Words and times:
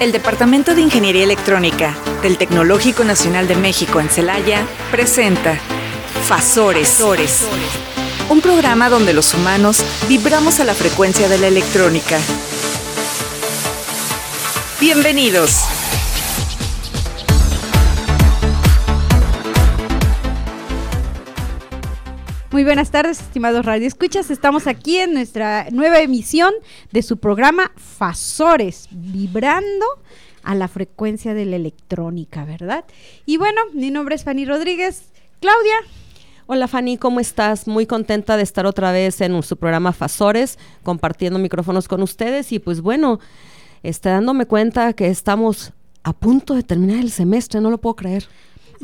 El 0.00 0.12
Departamento 0.12 0.76
de 0.76 0.80
Ingeniería 0.80 1.24
Electrónica 1.24 1.96
del 2.22 2.38
Tecnológico 2.38 3.02
Nacional 3.02 3.48
de 3.48 3.56
México 3.56 4.00
en 4.00 4.08
Celaya 4.08 4.64
presenta 4.92 5.58
Fasores, 6.28 7.00
un 8.28 8.40
programa 8.40 8.90
donde 8.90 9.12
los 9.12 9.34
humanos 9.34 9.82
vibramos 10.08 10.60
a 10.60 10.64
la 10.64 10.74
frecuencia 10.74 11.28
de 11.28 11.38
la 11.38 11.48
electrónica. 11.48 12.16
Bienvenidos. 14.78 15.77
Muy 22.58 22.64
buenas 22.64 22.90
tardes, 22.90 23.20
estimados 23.20 23.64
radioescuchas. 23.64 24.32
Estamos 24.32 24.66
aquí 24.66 24.96
en 24.96 25.14
nuestra 25.14 25.68
nueva 25.70 26.00
emisión 26.00 26.52
de 26.90 27.02
su 27.02 27.18
programa 27.18 27.70
Fasores, 27.76 28.88
vibrando 28.90 29.86
a 30.42 30.56
la 30.56 30.66
frecuencia 30.66 31.34
de 31.34 31.46
la 31.46 31.54
electrónica, 31.54 32.44
¿verdad? 32.44 32.84
Y 33.26 33.36
bueno, 33.36 33.60
mi 33.74 33.92
nombre 33.92 34.16
es 34.16 34.24
Fanny 34.24 34.44
Rodríguez. 34.44 35.04
Claudia. 35.40 35.76
Hola 36.46 36.66
Fanny, 36.66 36.98
¿cómo 36.98 37.20
estás? 37.20 37.68
Muy 37.68 37.86
contenta 37.86 38.36
de 38.36 38.42
estar 38.42 38.66
otra 38.66 38.90
vez 38.90 39.20
en 39.20 39.40
su 39.44 39.56
programa 39.56 39.92
Fasores, 39.92 40.58
compartiendo 40.82 41.38
micrófonos 41.38 41.86
con 41.86 42.02
ustedes 42.02 42.50
y 42.50 42.58
pues 42.58 42.80
bueno, 42.80 43.20
está 43.84 44.10
dándome 44.10 44.46
cuenta 44.46 44.94
que 44.94 45.06
estamos 45.06 45.74
a 46.02 46.12
punto 46.12 46.56
de 46.56 46.64
terminar 46.64 46.98
el 46.98 47.12
semestre, 47.12 47.60
no 47.60 47.70
lo 47.70 47.78
puedo 47.78 47.94
creer. 47.94 48.26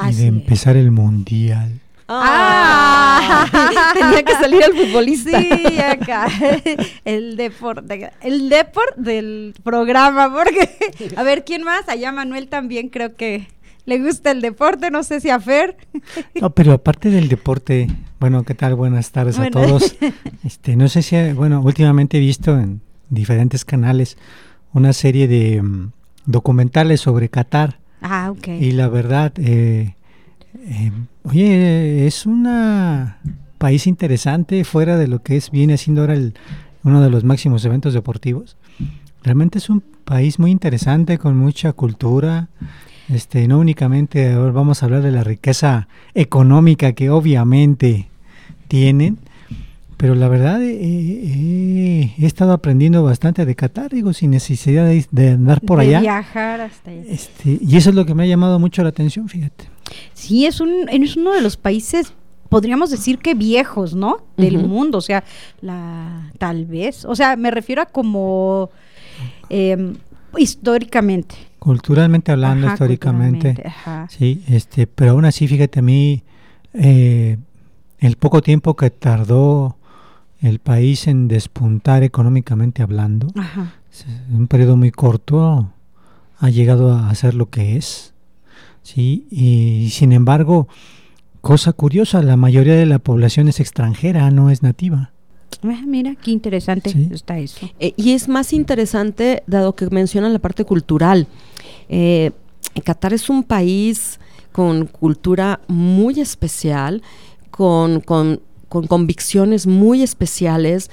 Y 0.08 0.14
de 0.14 0.26
empezar 0.28 0.76
el 0.76 0.92
mundial. 0.92 1.80
Ah, 2.08 3.46
tenía 3.94 4.22
que 4.22 4.32
salir 4.32 4.62
el 4.62 4.74
futbolista. 4.74 5.40
Sí, 5.40 5.78
acá. 5.80 6.26
El 7.04 7.36
deporte. 7.36 8.10
El 8.20 8.48
deporte 8.48 9.00
del 9.00 9.54
programa, 9.62 10.32
porque. 10.32 10.68
A 11.16 11.22
ver, 11.22 11.44
¿quién 11.44 11.62
más? 11.62 11.88
Allá 11.88 12.12
Manuel 12.12 12.48
también 12.48 12.88
creo 12.88 13.14
que 13.14 13.48
le 13.86 13.98
gusta 13.98 14.30
el 14.30 14.40
deporte, 14.40 14.90
no 14.90 15.02
sé 15.02 15.20
si 15.20 15.30
a 15.30 15.38
Fer. 15.40 15.76
No, 16.40 16.50
pero 16.50 16.72
aparte 16.72 17.10
del 17.10 17.28
deporte, 17.28 17.88
bueno, 18.18 18.42
¿qué 18.44 18.54
tal? 18.54 18.74
Buenas 18.74 19.10
tardes 19.10 19.38
a 19.38 19.50
todos. 19.50 19.96
Este, 20.44 20.76
no 20.76 20.88
sé 20.88 21.00
si, 21.02 21.32
bueno, 21.32 21.62
últimamente 21.62 22.18
he 22.18 22.20
visto 22.20 22.58
en 22.58 22.82
diferentes 23.08 23.64
canales 23.64 24.18
una 24.74 24.92
serie 24.92 25.26
de 25.26 25.62
mm, 25.62 25.92
documentales 26.26 27.00
sobre 27.00 27.30
Qatar. 27.30 27.78
Ah, 28.02 28.30
ok. 28.30 28.48
Y 28.48 28.72
la 28.72 28.88
verdad, 28.88 29.32
eh, 29.38 29.94
eh, 30.54 30.92
oye, 31.24 32.06
es 32.06 32.26
un 32.26 32.48
país 33.58 33.86
interesante 33.86 34.64
fuera 34.64 34.96
de 34.96 35.08
lo 35.08 35.22
que 35.22 35.36
es 35.36 35.50
viene 35.50 35.76
siendo 35.76 36.02
ahora 36.02 36.14
el, 36.14 36.34
uno 36.84 37.00
de 37.00 37.10
los 37.10 37.24
máximos 37.24 37.64
eventos 37.64 37.94
deportivos. 37.94 38.56
Realmente 39.22 39.58
es 39.58 39.70
un 39.70 39.82
país 40.04 40.38
muy 40.38 40.50
interesante 40.50 41.18
con 41.18 41.36
mucha 41.36 41.72
cultura. 41.72 42.48
Este, 43.08 43.48
no 43.48 43.58
únicamente 43.58 44.32
ahora 44.32 44.52
vamos 44.52 44.82
a 44.82 44.86
hablar 44.86 45.02
de 45.02 45.10
la 45.10 45.24
riqueza 45.24 45.88
económica 46.14 46.92
que 46.92 47.10
obviamente 47.10 48.08
tienen, 48.68 49.18
pero 50.04 50.14
la 50.14 50.28
verdad 50.28 50.62
eh, 50.62 50.76
eh, 50.82 52.14
he 52.18 52.26
estado 52.26 52.52
aprendiendo 52.52 53.02
bastante 53.02 53.46
de 53.46 53.56
Qatar, 53.56 53.90
digo, 53.90 54.12
sin 54.12 54.32
necesidad 54.32 54.84
de, 54.84 55.30
andar 55.30 55.62
por 55.62 55.78
de 55.78 55.86
allá. 55.86 56.00
Viajar 56.02 56.60
hasta 56.60 56.90
allá. 56.90 57.04
Este, 57.08 57.58
y 57.58 57.74
eso 57.78 57.88
es 57.88 57.96
lo 57.96 58.04
que 58.04 58.14
me 58.14 58.24
ha 58.24 58.26
llamado 58.26 58.58
mucho 58.58 58.82
la 58.82 58.90
atención, 58.90 59.30
fíjate. 59.30 59.64
Sí, 60.12 60.44
es, 60.44 60.60
un, 60.60 60.90
es 60.90 61.16
uno 61.16 61.32
de 61.32 61.40
los 61.40 61.56
países, 61.56 62.12
podríamos 62.50 62.90
decir 62.90 63.16
que 63.16 63.32
viejos, 63.32 63.94
¿no? 63.94 64.18
Del 64.36 64.58
mundo, 64.58 64.98
o 64.98 65.00
sea, 65.00 65.24
la 65.62 66.30
tal 66.36 66.66
vez, 66.66 67.06
o 67.06 67.16
sea, 67.16 67.36
me 67.36 67.50
refiero 67.50 67.80
a 67.80 67.86
como 67.86 68.68
em, 69.48 69.94
históricamente. 70.36 71.34
Culturalmente 71.58 72.30
hablando, 72.30 72.66
Ajá, 72.66 72.74
históricamente. 72.74 73.54
culturalmente, 73.54 73.68
ajá. 73.68 74.06
Sí, 74.10 74.44
este, 74.48 74.86
pero 74.86 75.12
aún 75.12 75.24
así, 75.24 75.48
fíjate 75.48 75.78
a 75.78 75.82
mí, 75.82 76.22
eh, 76.74 77.38
el 78.00 78.16
poco 78.16 78.42
tiempo 78.42 78.76
que 78.76 78.90
tardó 78.90 79.78
el 80.46 80.58
país 80.58 81.06
en 81.06 81.28
despuntar 81.28 82.02
económicamente 82.02 82.82
hablando, 82.82 83.28
Ajá. 83.36 83.74
en 84.28 84.36
un 84.36 84.46
periodo 84.46 84.76
muy 84.76 84.90
corto, 84.90 85.70
ha 86.38 86.50
llegado 86.50 86.92
a 86.94 87.14
ser 87.14 87.34
lo 87.34 87.48
que 87.50 87.76
es. 87.76 88.12
Sí, 88.82 89.26
y 89.30 89.88
sin 89.90 90.12
embargo, 90.12 90.68
cosa 91.40 91.72
curiosa, 91.72 92.20
la 92.22 92.36
mayoría 92.36 92.74
de 92.74 92.86
la 92.86 92.98
población 92.98 93.48
es 93.48 93.60
extranjera, 93.60 94.30
no 94.30 94.50
es 94.50 94.62
nativa. 94.62 95.12
Ah, 95.62 95.80
mira, 95.86 96.14
qué 96.16 96.30
interesante 96.32 96.90
Sí. 96.90 97.08
está 97.10 97.38
eso. 97.38 97.66
Eh, 97.78 97.94
y 97.96 98.12
es 98.12 98.28
más 98.28 98.52
interesante 98.52 99.42
dado 99.46 99.74
que 99.74 99.88
mencionan 99.88 100.32
la 100.34 100.38
parte 100.38 100.64
cultural. 100.64 101.26
Eh, 101.88 102.32
Qatar 102.84 103.14
es 103.14 103.30
un 103.30 103.44
país 103.44 104.18
con 104.52 104.86
cultura 104.86 105.60
muy 105.68 106.20
especial, 106.20 107.02
con, 107.50 108.00
con- 108.00 108.40
con 108.68 108.86
convicciones 108.86 109.66
muy 109.66 110.02
especiales, 110.02 110.90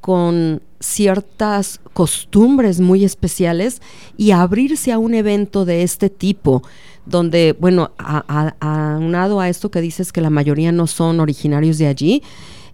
con 0.00 0.62
ciertas 0.80 1.80
costumbres 1.94 2.80
muy 2.80 3.04
especiales 3.04 3.80
y 4.16 4.32
abrirse 4.32 4.92
a 4.92 4.98
un 4.98 5.14
evento 5.14 5.64
de 5.64 5.82
este 5.82 6.10
tipo, 6.10 6.62
donde, 7.06 7.56
bueno, 7.58 7.90
a- 7.98 8.24
a- 8.60 8.94
aunado 8.96 9.40
a 9.40 9.48
esto 9.48 9.70
que 9.70 9.80
dices 9.80 10.12
que 10.12 10.20
la 10.20 10.30
mayoría 10.30 10.72
no 10.72 10.86
son 10.86 11.20
originarios 11.20 11.78
de 11.78 11.86
allí, 11.86 12.22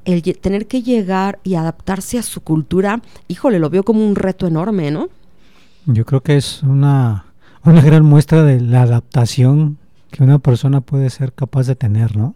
el 0.05 0.23
tener 0.23 0.67
que 0.67 0.83
llegar 0.83 1.39
y 1.45 1.55
adaptarse 1.55 2.19
a 2.19 2.23
su 2.23 2.41
cultura, 2.41 3.01
híjole, 3.29 3.59
lo 3.59 3.71
veo 3.71 3.83
como 3.85 4.05
un 4.05 4.17
reto 4.17 4.47
enorme, 4.47 4.91
¿no? 4.91 5.09
Yo 5.87 6.05
creo 6.05 6.23
que 6.23 6.37
es 6.37 6.63
una, 6.63 7.27
una 7.65 7.81
gran 7.83 8.05
muestra 8.05 8.43
de 8.43 8.61
la 8.61 8.83
adaptación 8.83 9.79
que 10.11 10.25
una 10.25 10.39
persona 10.39 10.81
puede 10.81 11.11
ser 11.11 11.33
capaz 11.33 11.67
de 11.67 11.77
tener, 11.77 12.17
¿no? 12.17 12.35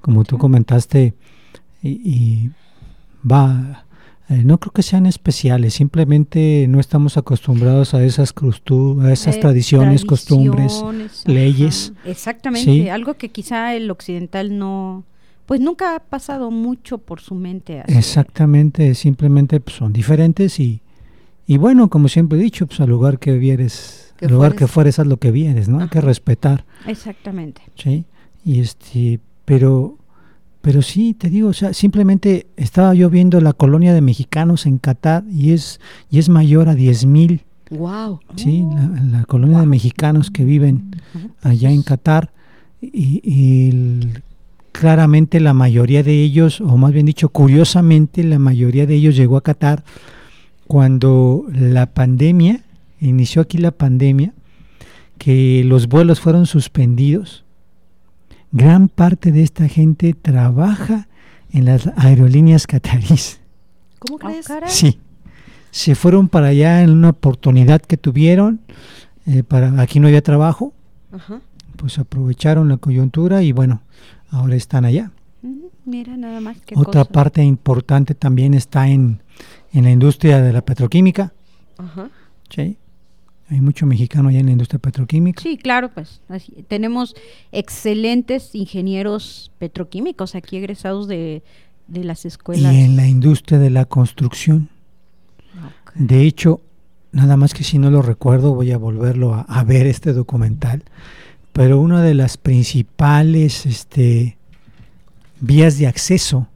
Como 0.00 0.24
tú 0.24 0.38
comentaste, 0.38 1.14
y, 1.82 1.88
y 1.90 2.50
va, 3.28 3.84
eh, 4.28 4.42
no 4.44 4.58
creo 4.58 4.72
que 4.72 4.82
sean 4.82 5.06
especiales, 5.06 5.74
simplemente 5.74 6.66
no 6.68 6.80
estamos 6.80 7.16
acostumbrados 7.16 7.94
a 7.94 8.02
esas, 8.04 8.34
costu- 8.34 9.02
a 9.02 9.12
esas 9.12 9.36
Eh, 9.36 9.40
tradiciones, 9.40 10.04
costumbres, 10.04 10.82
leyes. 11.26 11.92
Exactamente, 12.04 12.70
Sí. 12.72 12.88
algo 12.88 13.14
que 13.14 13.30
quizá 13.30 13.74
el 13.74 13.90
occidental 13.90 14.56
no, 14.58 15.04
pues 15.46 15.60
nunca 15.60 15.96
ha 15.96 16.00
pasado 16.00 16.50
mucho 16.50 16.98
por 16.98 17.20
su 17.20 17.34
mente. 17.34 17.80
así. 17.80 17.96
Exactamente, 17.98 18.94
simplemente 18.94 19.60
pues, 19.60 19.76
son 19.76 19.92
diferentes 19.92 20.58
y, 20.60 20.80
y 21.46 21.56
bueno, 21.58 21.90
como 21.90 22.08
siempre 22.08 22.38
he 22.38 22.42
dicho, 22.42 22.66
pues 22.66 22.80
al 22.80 22.88
lugar 22.90 23.18
que 23.18 23.36
vieres, 23.36 24.14
al 24.22 24.30
lugar 24.30 24.50
fueres. 24.52 24.58
que 24.58 24.66
fueres, 24.72 24.98
haz 25.00 25.06
lo 25.06 25.16
que 25.18 25.30
vieres, 25.32 25.68
¿no? 25.68 25.80
Hay 25.80 25.88
que 25.88 26.00
respetar. 26.00 26.64
Exactamente. 26.86 27.62
Sí, 27.76 28.04
y 28.44 28.60
este, 28.60 29.18
pero, 29.44 29.98
pero 30.62 30.80
sí, 30.80 31.12
te 31.14 31.28
digo, 31.28 31.48
o 31.48 31.52
sea, 31.52 31.74
simplemente 31.74 32.46
estaba 32.56 32.94
yo 32.94 33.10
viendo 33.10 33.40
la 33.40 33.52
colonia 33.52 33.92
de 33.92 34.00
mexicanos 34.00 34.64
en 34.64 34.78
Qatar 34.78 35.24
y 35.30 35.50
es, 35.52 35.80
y 36.10 36.18
es 36.18 36.28
mayor 36.30 36.68
a 36.70 36.74
10 36.74 37.04
mil, 37.04 37.42
Wow. 37.70 38.20
sí, 38.36 38.64
la, 38.74 39.18
la 39.18 39.24
colonia 39.24 39.60
de 39.60 39.66
mexicanos 39.66 40.30
que 40.30 40.44
viven 40.44 40.96
allá 41.42 41.70
en 41.70 41.82
Qatar 41.82 42.30
y, 42.80 43.20
y 43.24 43.68
el- 43.70 44.22
claramente 44.72 45.38
la 45.40 45.52
mayoría 45.54 46.02
de 46.02 46.22
ellos, 46.22 46.60
o 46.62 46.76
más 46.78 46.92
bien 46.92 47.06
dicho, 47.06 47.28
curiosamente, 47.28 48.24
la 48.24 48.38
mayoría 48.38 48.86
de 48.86 48.94
ellos 48.94 49.14
llegó 49.16 49.36
a 49.36 49.42
Qatar 49.42 49.84
cuando 50.66 51.44
la 51.52 51.86
pandemia, 51.86 52.62
inició 53.00 53.42
aquí 53.42 53.58
la 53.58 53.70
pandemia, 53.72 54.32
que 55.18 55.62
los 55.64 55.88
vuelos 55.88 56.20
fueron 56.20 56.46
suspendidos. 56.46 57.44
Gran 58.52 58.88
parte 58.88 59.32
de 59.32 59.42
esta 59.42 59.66
gente 59.68 60.12
trabaja 60.14 61.08
en 61.50 61.64
las 61.64 61.86
aerolíneas 61.96 62.66
catarís. 62.66 63.40
¿Cómo 63.98 64.18
Ah, 64.22 64.32
crees? 64.44 64.72
Sí, 64.72 64.98
se 65.70 65.94
fueron 65.94 66.28
para 66.28 66.48
allá 66.48 66.82
en 66.82 66.90
una 66.90 67.10
oportunidad 67.10 67.80
que 67.80 67.96
tuvieron. 67.96 68.60
eh, 69.24 69.42
para 69.44 69.80
aquí 69.80 70.00
no 70.00 70.08
había 70.08 70.20
trabajo, 70.22 70.74
Ajá. 71.12 71.40
pues 71.76 71.98
aprovecharon 71.98 72.68
la 72.68 72.76
coyuntura 72.76 73.42
y 73.44 73.52
bueno, 73.52 73.82
ahora 74.30 74.56
están 74.56 74.84
allá. 74.84 75.12
Mira 75.84 76.16
nada 76.16 76.40
más 76.40 76.60
que 76.60 76.74
Otra 76.76 77.04
parte 77.04 77.42
importante 77.42 78.14
también 78.16 78.54
está 78.54 78.88
en, 78.88 79.22
en 79.72 79.84
la 79.84 79.90
industria 79.92 80.40
de 80.42 80.52
la 80.52 80.62
petroquímica. 80.62 81.32
Ajá. 81.78 82.10
¿sí? 82.50 82.76
Hay 83.48 83.60
mucho 83.60 83.84
mexicano 83.86 84.28
allá 84.28 84.40
en 84.40 84.46
la 84.46 84.52
industria 84.52 84.78
petroquímica. 84.78 85.42
Sí, 85.42 85.58
claro, 85.58 85.90
pues 85.92 86.22
así, 86.28 86.64
tenemos 86.68 87.14
excelentes 87.50 88.54
ingenieros 88.54 89.50
petroquímicos 89.58 90.34
aquí 90.34 90.56
egresados 90.56 91.06
de, 91.06 91.42
de 91.86 92.04
las 92.04 92.24
y 92.24 92.28
escuelas. 92.28 92.74
en 92.74 92.96
la 92.96 93.06
industria 93.06 93.58
de 93.58 93.70
la 93.70 93.84
construcción. 93.84 94.68
De 95.94 96.22
hecho, 96.22 96.60
nada 97.12 97.36
más 97.36 97.52
que 97.52 97.62
si 97.64 97.78
no 97.78 97.90
lo 97.90 98.00
recuerdo, 98.00 98.54
voy 98.54 98.72
a 98.72 98.78
volverlo 98.78 99.34
a, 99.34 99.42
a 99.42 99.64
ver 99.64 99.86
este 99.86 100.14
documental. 100.14 100.82
Pero 101.52 101.78
una 101.80 102.00
de 102.02 102.14
las 102.14 102.38
principales 102.38 103.66
este, 103.66 104.38
vías 105.40 105.76
de 105.78 105.86
acceso 105.86 106.48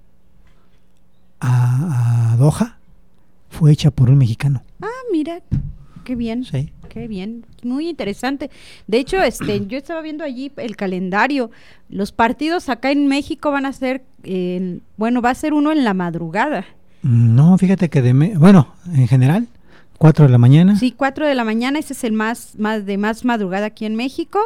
a, 1.41 2.33
a 2.33 2.37
Doha 2.39 2.79
fue 3.51 3.73
hecha 3.73 3.91
por 3.91 4.09
un 4.09 4.17
mexicano. 4.17 4.63
Ah, 4.81 4.89
mira, 5.13 5.43
qué 6.07 6.15
bien. 6.15 6.45
Sí. 6.45 6.73
Qué 6.89 7.09
bien, 7.09 7.45
muy 7.63 7.89
interesante. 7.91 8.49
De 8.87 8.97
hecho, 8.99 9.23
este, 9.23 9.67
yo 9.69 9.77
estaba 9.77 10.01
viendo 10.01 10.25
allí 10.25 10.51
el 10.57 10.77
calendario. 10.77 11.51
Los 11.91 12.13
partidos 12.13 12.69
acá 12.71 12.91
en 12.93 13.07
México 13.09 13.51
van 13.51 13.67
a 13.67 13.73
ser, 13.73 14.03
eh, 14.23 14.79
bueno, 14.97 15.21
va 15.21 15.31
a 15.31 15.35
ser 15.35 15.53
uno 15.53 15.73
en 15.73 15.85
la 15.85 15.93
madrugada. 15.93 16.65
No, 17.03 17.59
fíjate 17.59 17.91
que 17.91 18.01
de... 18.03 18.15
me- 18.15 18.39
bueno, 18.39 18.69
en 18.95 19.07
general, 19.09 19.47
4 19.99 20.25
de 20.27 20.31
la 20.33 20.39
mañana. 20.39 20.77
Sí, 20.77 20.93
4 20.97 21.27
de 21.27 21.35
la 21.35 21.45
mañana, 21.45 21.79
ese 21.79 21.93
es 21.93 22.05
el 22.05 22.13
más, 22.13 22.55
más 22.59 22.87
de 22.87 22.97
más 22.99 23.25
madrugada 23.25 23.67
aquí 23.67 23.85
en 23.85 23.97
México. 23.97 24.39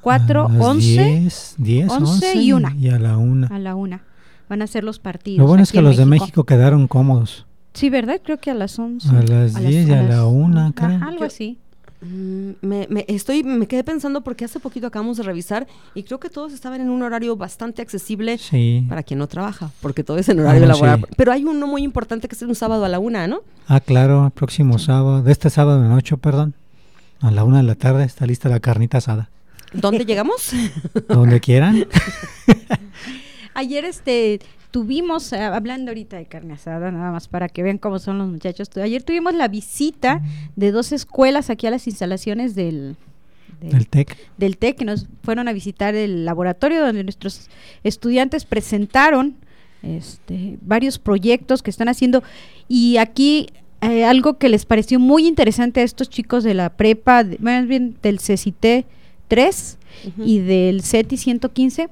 4, 0.00 0.46
a 0.46 0.48
las 0.52 0.62
11 0.64 1.04
10, 1.04 1.54
10, 1.58 1.90
11 1.90 2.04
11 2.12 2.34
y 2.38 2.52
una. 2.52 2.74
Y 2.74 2.88
a 2.88 2.98
la 2.98 3.18
1. 3.18 3.48
a 3.50 3.58
la 3.58 3.74
una. 3.74 4.02
Van 4.48 4.62
a 4.62 4.66
ser 4.66 4.82
los 4.84 4.98
partidos. 4.98 5.38
Lo 5.40 5.46
bueno 5.46 5.62
es 5.62 5.70
que 5.72 5.82
los 5.82 5.96
de 5.96 6.06
México 6.06 6.44
quedaron 6.44 6.88
cómodos. 6.88 7.46
Sí, 7.74 7.88
¿verdad? 7.90 8.20
Creo 8.24 8.38
que 8.38 8.50
a 8.50 8.54
las 8.54 8.78
11. 8.78 9.08
A 9.08 9.22
las 9.22 9.54
10 9.54 9.88
y 9.88 9.92
a 9.92 10.02
la 10.02 10.26
una, 10.26 10.72
creo. 10.72 10.90
Ajá, 10.90 11.06
algo 11.08 11.24
así. 11.24 11.58
Mm, 12.02 12.52
Me, 12.62 12.86
me- 12.88 13.04
estoy, 13.08 13.42
me 13.42 13.66
quedé 13.66 13.84
pensando 13.84 14.22
porque 14.22 14.44
hace 14.46 14.58
poquito 14.58 14.86
acabamos 14.86 15.18
de 15.18 15.22
revisar 15.22 15.66
y 15.94 16.02
creo 16.04 16.18
que 16.18 16.30
todos 16.30 16.52
estaban 16.54 16.80
en 16.80 16.88
un 16.88 17.02
horario 17.02 17.36
bastante 17.36 17.82
accesible 17.82 18.38
Sí. 18.38 18.86
para 18.88 19.02
quien 19.02 19.18
no 19.18 19.26
trabaja, 19.26 19.70
porque 19.82 20.02
todo 20.02 20.16
es 20.16 20.28
en 20.30 20.40
horario 20.40 20.64
Ah, 20.64 20.68
laboral. 20.68 21.00
sí. 21.00 21.14
Pero 21.16 21.30
hay 21.32 21.44
uno 21.44 21.66
muy 21.66 21.82
importante 21.82 22.26
que 22.26 22.34
es 22.34 22.40
un 22.42 22.54
sábado 22.54 22.84
a 22.86 22.88
la 22.88 22.98
una, 22.98 23.26
¿no? 23.28 23.40
Ah, 23.68 23.80
claro, 23.80 24.24
el 24.26 24.30
próximo 24.32 24.78
sábado, 24.78 25.22
de 25.22 25.30
este 25.30 25.50
sábado 25.50 25.84
en 25.84 25.92
8, 25.92 26.16
perdón. 26.16 26.54
A 27.20 27.30
la 27.30 27.44
1 27.44 27.58
de 27.58 27.62
la 27.64 27.74
tarde 27.74 28.04
está 28.04 28.24
lista 28.24 28.48
la 28.48 28.60
carnita 28.60 28.96
asada. 28.98 29.28
¿Dónde 29.74 30.06
llegamos? 30.06 30.52
Donde 31.06 31.38
quieran. 31.40 31.86
Ayer 33.54 33.84
este 33.84 34.40
tuvimos, 34.70 35.32
eh, 35.32 35.40
hablando 35.40 35.90
ahorita 35.90 36.16
de 36.16 36.26
carne 36.26 36.54
asada, 36.54 36.90
nada 36.90 37.10
más 37.12 37.28
para 37.28 37.48
que 37.48 37.62
vean 37.62 37.78
cómo 37.78 37.98
son 37.98 38.18
los 38.18 38.28
muchachos. 38.28 38.68
tu- 38.70 38.80
Ayer 38.80 39.02
tuvimos 39.02 39.34
la 39.34 39.48
visita 39.48 40.22
de 40.56 40.70
dos 40.72 40.92
escuelas 40.92 41.50
aquí 41.50 41.66
a 41.66 41.70
las 41.70 41.86
instalaciones 41.86 42.54
del, 42.54 42.96
del, 43.60 43.74
El 43.76 43.86
TEC. 43.88 44.16
del 44.38 44.56
TEC, 44.56 44.76
que 44.78 44.84
nos 44.84 45.06
fueron 45.22 45.48
a 45.48 45.52
visitar 45.52 45.94
el 45.94 46.24
laboratorio 46.24 46.80
donde 46.84 47.02
nuestros 47.04 47.48
estudiantes 47.84 48.44
presentaron 48.44 49.34
este, 49.82 50.58
varios 50.62 50.98
proyectos 50.98 51.62
que 51.62 51.70
están 51.70 51.88
haciendo. 51.88 52.22
Y 52.68 52.96
aquí 52.98 53.48
eh, 53.80 54.04
algo 54.04 54.36
que 54.38 54.48
les 54.50 54.66
pareció 54.66 55.00
muy 55.00 55.26
interesante 55.26 55.80
a 55.80 55.84
estos 55.84 56.08
chicos 56.10 56.44
de 56.44 56.54
la 56.54 56.68
prepa, 56.70 57.24
de- 57.24 57.38
más 57.38 57.66
bien 57.66 57.96
del 58.02 58.20
CECIT 58.20 58.84
3 59.28 59.78
y 60.24 60.38
del 60.40 60.82
CETI 60.82 61.16
115, 61.16 61.88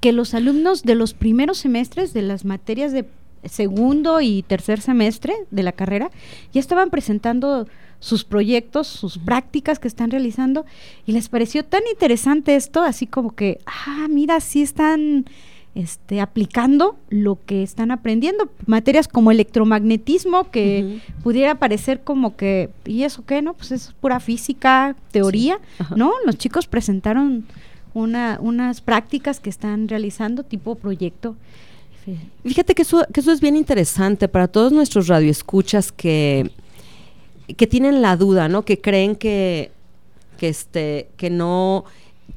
que 0.00 0.12
los 0.12 0.34
alumnos 0.34 0.82
de 0.82 0.94
los 0.94 1.14
primeros 1.14 1.58
semestres 1.58 2.12
de 2.12 2.22
las 2.22 2.44
materias 2.44 2.92
de 2.92 3.06
segundo 3.44 4.20
y 4.20 4.42
tercer 4.42 4.80
semestre 4.80 5.34
de 5.50 5.62
la 5.62 5.72
carrera 5.72 6.10
ya 6.52 6.60
estaban 6.60 6.90
presentando 6.90 7.66
sus 8.00 8.24
proyectos, 8.24 8.86
sus 8.86 9.18
prácticas 9.18 9.78
que 9.78 9.88
están 9.88 10.10
realizando 10.10 10.64
y 11.06 11.12
les 11.12 11.28
pareció 11.28 11.64
tan 11.64 11.82
interesante 11.90 12.54
esto, 12.54 12.82
así 12.82 13.06
como 13.06 13.34
que, 13.34 13.58
ah, 13.66 14.06
mira, 14.08 14.38
sí 14.40 14.62
están 14.62 15.24
este, 15.74 16.20
aplicando 16.20 16.96
lo 17.08 17.38
que 17.44 17.62
están 17.62 17.90
aprendiendo, 17.90 18.50
materias 18.66 19.08
como 19.08 19.30
electromagnetismo 19.30 20.50
que 20.50 21.00
pudiera 21.22 21.56
parecer 21.56 22.02
como 22.02 22.36
que, 22.36 22.70
¿y 22.84 23.02
eso 23.02 23.24
qué? 23.24 23.42
No, 23.42 23.54
pues 23.54 23.72
es 23.72 23.92
pura 24.00 24.20
física, 24.20 24.96
teoría. 25.10 25.58
¿no? 25.94 26.12
Los 26.24 26.36
chicos 26.36 26.66
presentaron 26.66 27.46
una, 27.94 28.38
unas 28.40 28.80
prácticas 28.80 29.40
que 29.40 29.50
están 29.50 29.88
realizando 29.88 30.42
tipo 30.42 30.74
proyecto. 30.74 31.36
Fíjate 32.44 32.74
que 32.74 32.82
eso, 32.82 33.04
que 33.12 33.20
eso 33.20 33.32
es 33.32 33.40
bien 33.40 33.56
interesante 33.56 34.28
para 34.28 34.48
todos 34.48 34.72
nuestros 34.72 35.08
radioescuchas 35.08 35.92
que, 35.92 36.50
que 37.56 37.66
tienen 37.66 38.00
la 38.00 38.16
duda, 38.16 38.48
¿no? 38.48 38.64
Que 38.64 38.80
creen 38.80 39.14
que, 39.14 39.70
que 40.38 40.48
este, 40.48 41.08
que 41.18 41.28
no, 41.28 41.84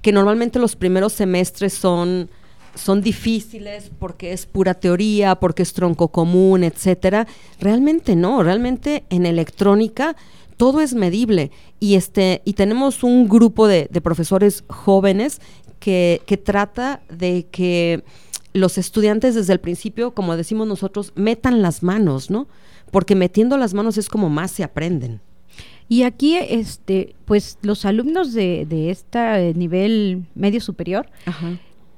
que 0.02 0.12
normalmente 0.12 0.60
los 0.60 0.76
primeros 0.76 1.14
semestres 1.14 1.74
son, 1.74 2.30
son 2.76 3.02
difíciles 3.02 3.92
porque 3.98 4.34
es 4.34 4.46
pura 4.46 4.74
teoría, 4.74 5.36
porque 5.36 5.64
es 5.64 5.72
tronco 5.74 6.10
común, 6.10 6.64
etcétera. 6.64 7.28
Realmente 7.60 8.16
no, 8.16 8.44
realmente 8.44 9.06
en 9.10 9.26
electrónica 9.26 10.16
todo 10.62 10.80
es 10.80 10.94
medible 10.94 11.50
y 11.80 11.96
este 11.96 12.44
y 12.46 12.54
tenemos 12.54 13.04
un 13.04 13.28
grupo 13.28 13.68
de, 13.68 13.88
de 13.90 14.00
profesores 14.00 14.64
jóvenes 14.68 15.42
que, 15.80 16.22
que 16.28 16.38
trata 16.38 17.02
de 17.10 17.48
que 17.50 18.04
los 18.54 18.78
estudiantes 18.78 19.34
desde 19.34 19.54
el 19.54 19.60
principio, 19.60 20.14
como 20.14 20.38
decimos 20.38 20.68
nosotros, 20.68 21.14
metan 21.16 21.64
las 21.64 21.82
manos, 21.82 22.30
¿no? 22.30 22.48
Porque 22.92 23.16
metiendo 23.16 23.58
las 23.58 23.74
manos 23.74 23.98
es 23.98 24.08
como 24.08 24.30
más 24.30 24.52
se 24.52 24.64
aprenden. 24.64 25.20
Y 25.90 26.04
aquí, 26.04 26.38
este, 26.38 27.16
pues 27.26 27.58
los 27.64 27.84
alumnos 27.84 28.32
de, 28.32 28.68
de 28.70 28.92
este 28.92 29.56
nivel 29.56 30.28
medio 30.36 30.62
superior 30.62 31.10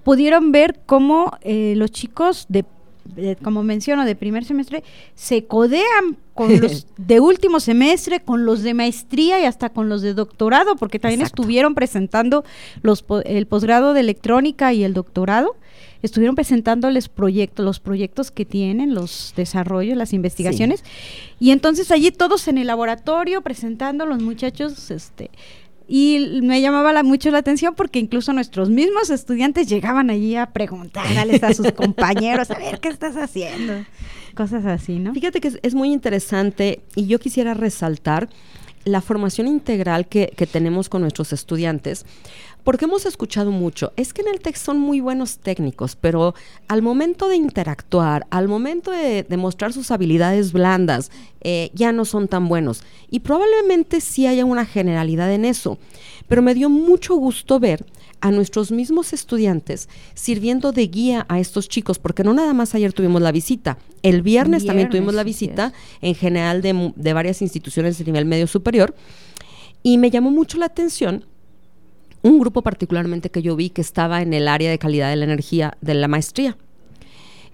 pudieron 0.06 0.54
ver 0.54 0.80
cómo 0.86 1.34
eh, 1.42 1.74
los 1.76 1.92
chicos 1.92 2.46
de, 2.48 2.64
de- 3.06 3.36
como 3.36 3.64
menciono, 3.64 4.06
de 4.06 4.16
primer 4.16 4.46
semestre, 4.46 4.84
se 5.16 5.46
codean 5.46 6.18
con 6.34 6.60
los 6.60 6.88
de 6.98 7.20
último 7.20 7.60
semestre, 7.60 8.20
con 8.22 8.46
los 8.46 8.62
de 8.64 8.74
maestría 8.74 9.40
y 9.42 9.46
hasta 9.46 9.70
con 9.70 9.90
los 9.90 10.02
de 10.02 10.14
doctorado, 10.14 10.76
porque 10.76 11.00
también 11.00 11.22
Exacto. 11.22 11.42
estuvieron 11.42 11.76
presentando 11.76 12.44
los, 12.82 13.06
el 13.26 13.46
posgrado 13.48 13.94
de 13.94 14.00
electrónica 14.02 14.74
y 14.74 14.84
el 14.84 14.94
doctorado. 14.94 15.56
Estuvieron 16.02 16.36
presentándoles 16.36 17.08
proyectos, 17.08 17.64
los 17.64 17.80
proyectos 17.80 18.30
que 18.30 18.44
tienen, 18.44 18.94
los 18.94 19.34
desarrollos, 19.38 19.96
las 19.96 20.12
investigaciones. 20.12 20.84
Y 21.40 21.52
entonces 21.52 21.92
allí 21.92 22.12
todos 22.12 22.50
en 22.50 22.58
el 22.58 22.68
laboratorio 22.68 23.42
presentando 23.42 24.06
los 24.06 24.22
muchachos, 24.22 24.92
este, 24.92 25.30
y 25.88 26.40
me 26.42 26.62
llamaba 26.62 26.94
la- 26.94 27.04
mucho 27.04 27.30
la 27.32 27.40
atención 27.40 27.76
porque 27.76 28.00
incluso 28.00 28.32
nuestros 28.34 28.70
mismos 28.70 29.10
estudiantes 29.10 29.68
llegaban 29.68 30.10
allí 30.10 30.36
a 30.36 30.48
preguntarles 30.48 31.44
a 31.44 31.54
sus 31.54 31.72
compañeros, 31.74 32.50
a 32.52 32.56
ver 32.58 32.80
qué 32.80 32.90
estás 32.90 33.16
haciendo, 33.18 33.74
cosas 34.36 34.66
así, 34.66 35.00
¿no? 35.00 35.14
Fíjate 35.14 35.42
que 35.42 35.50
es, 35.50 35.60
es 35.62 35.76
muy 35.76 35.92
interesante 35.92 36.82
y 36.96 37.08
yo 37.08 37.20
quisiera 37.20 37.54
resaltar 37.54 38.30
la 38.86 39.00
formación 39.02 39.48
integral 39.48 40.08
que, 40.08 40.34
que 40.36 40.46
tenemos 40.46 40.90
con 40.90 41.02
nuestros 41.02 41.32
estudiantes, 41.32 42.06
porque 42.64 42.86
hemos 42.86 43.06
escuchado 43.06 43.52
mucho, 43.52 43.92
es 43.98 44.14
que 44.14 44.22
en 44.22 44.30
el 44.30 44.40
TEC 44.40 44.56
son 44.56 44.80
muy 44.80 45.02
buenos 45.02 45.38
técnicos, 45.40 45.96
pero 45.96 46.34
al 46.68 46.82
momento 46.82 47.28
de 47.28 47.36
interactuar, 47.36 48.26
al 48.30 48.48
momento 48.48 48.92
de, 48.92 49.24
de 49.24 49.38
mostrar 49.38 49.74
sus 49.74 49.92
habilidades 49.92 50.54
blandas, 50.54 51.12
eh, 51.42 51.72
ya 51.74 51.92
no 51.92 52.06
son 52.06 52.28
tan 52.28 52.48
buenos. 52.48 52.84
Y 53.10 53.20
probablemente 53.20 54.00
sí 54.00 54.28
haya 54.28 54.46
una 54.46 54.66
generalidad 54.66 55.32
en 55.32 55.46
eso, 55.46 55.78
pero 56.28 56.42
me 56.42 56.54
dio 56.54 56.70
mucho 56.70 57.16
gusto 57.16 57.60
ver 57.60 57.86
a 58.22 58.32
nuestros 58.32 58.72
mismos 58.72 59.12
estudiantes 59.12 59.90
sirviendo 60.14 60.72
de 60.72 60.88
guía 60.88 61.26
a 61.28 61.42
estos 61.42 61.68
chicos, 61.68 62.00
porque 62.00 62.24
no 62.24 62.34
nada 62.34 62.54
más 62.54 62.74
ayer 62.74 62.94
tuvimos 62.94 63.22
la 63.22 63.34
visita, 63.34 63.78
el 64.02 64.22
viernes, 64.22 64.66
también 64.66 64.88
Viernes, 64.88 64.92
tuvimos 64.92 65.14
la 65.14 65.24
visita 65.26 65.74
en 66.02 66.16
general 66.16 66.62
de, 66.62 66.94
de 66.96 67.14
varias 67.14 67.42
instituciones 67.42 67.98
de 67.98 68.06
nivel 68.06 68.24
medio 68.24 68.48
superior, 68.48 68.96
y 69.84 69.98
me 69.98 70.10
llamó 70.10 70.32
mucho 70.32 70.58
la 70.58 70.68
atención 70.68 71.26
un 72.24 72.40
grupo 72.40 72.64
particularmente 72.64 73.30
que 73.30 73.42
yo 73.42 73.56
vi 73.56 73.70
que 73.70 73.82
estaba 73.82 74.22
en 74.22 74.34
el 74.34 74.48
área 74.48 74.72
de 74.72 74.80
calidad 74.80 75.10
de 75.10 75.18
la 75.18 75.26
energía 75.26 75.78
de 75.82 75.94
la 75.94 76.08
maestría. 76.08 76.58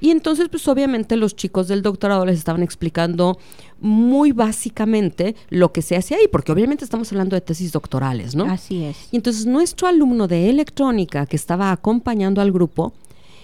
Y 0.02 0.12
entonces, 0.12 0.48
pues 0.50 0.66
obviamente 0.68 1.18
los 1.18 1.36
chicos 1.36 1.68
del 1.68 1.82
doctorado 1.82 2.26
les 2.26 2.38
estaban 2.38 2.64
explicando 2.64 3.38
muy 3.82 4.32
básicamente 4.32 5.36
lo 5.50 5.74
que 5.74 5.82
se 5.82 5.98
hace 5.98 6.16
ahí, 6.16 6.28
porque 6.32 6.54
obviamente 6.54 6.86
estamos 6.86 7.12
hablando 7.12 7.36
de 7.36 7.42
tesis 7.42 7.74
doctorales, 7.74 8.34
¿no? 8.34 8.46
Así 8.46 8.86
es. 8.86 9.10
Y 9.12 9.18
entonces 9.18 9.46
nuestro 9.46 9.88
alumno 9.88 10.28
de 10.28 10.50
electrónica 10.50 11.26
que 11.26 11.36
estaba 11.36 11.72
acompañando 11.72 12.40
al 12.40 12.52
grupo 12.52 12.94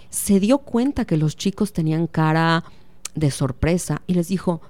se 0.09 0.39
dio 0.39 0.59
cuenta 0.59 1.03
que 1.03 1.17
los 1.17 1.35
chicos 1.35 1.73
tenían 1.73 2.07
cara 2.07 2.63
de 3.15 3.31
sorpresa 3.31 4.01
y 4.07 4.13
les 4.13 4.29
dijo, 4.29 4.61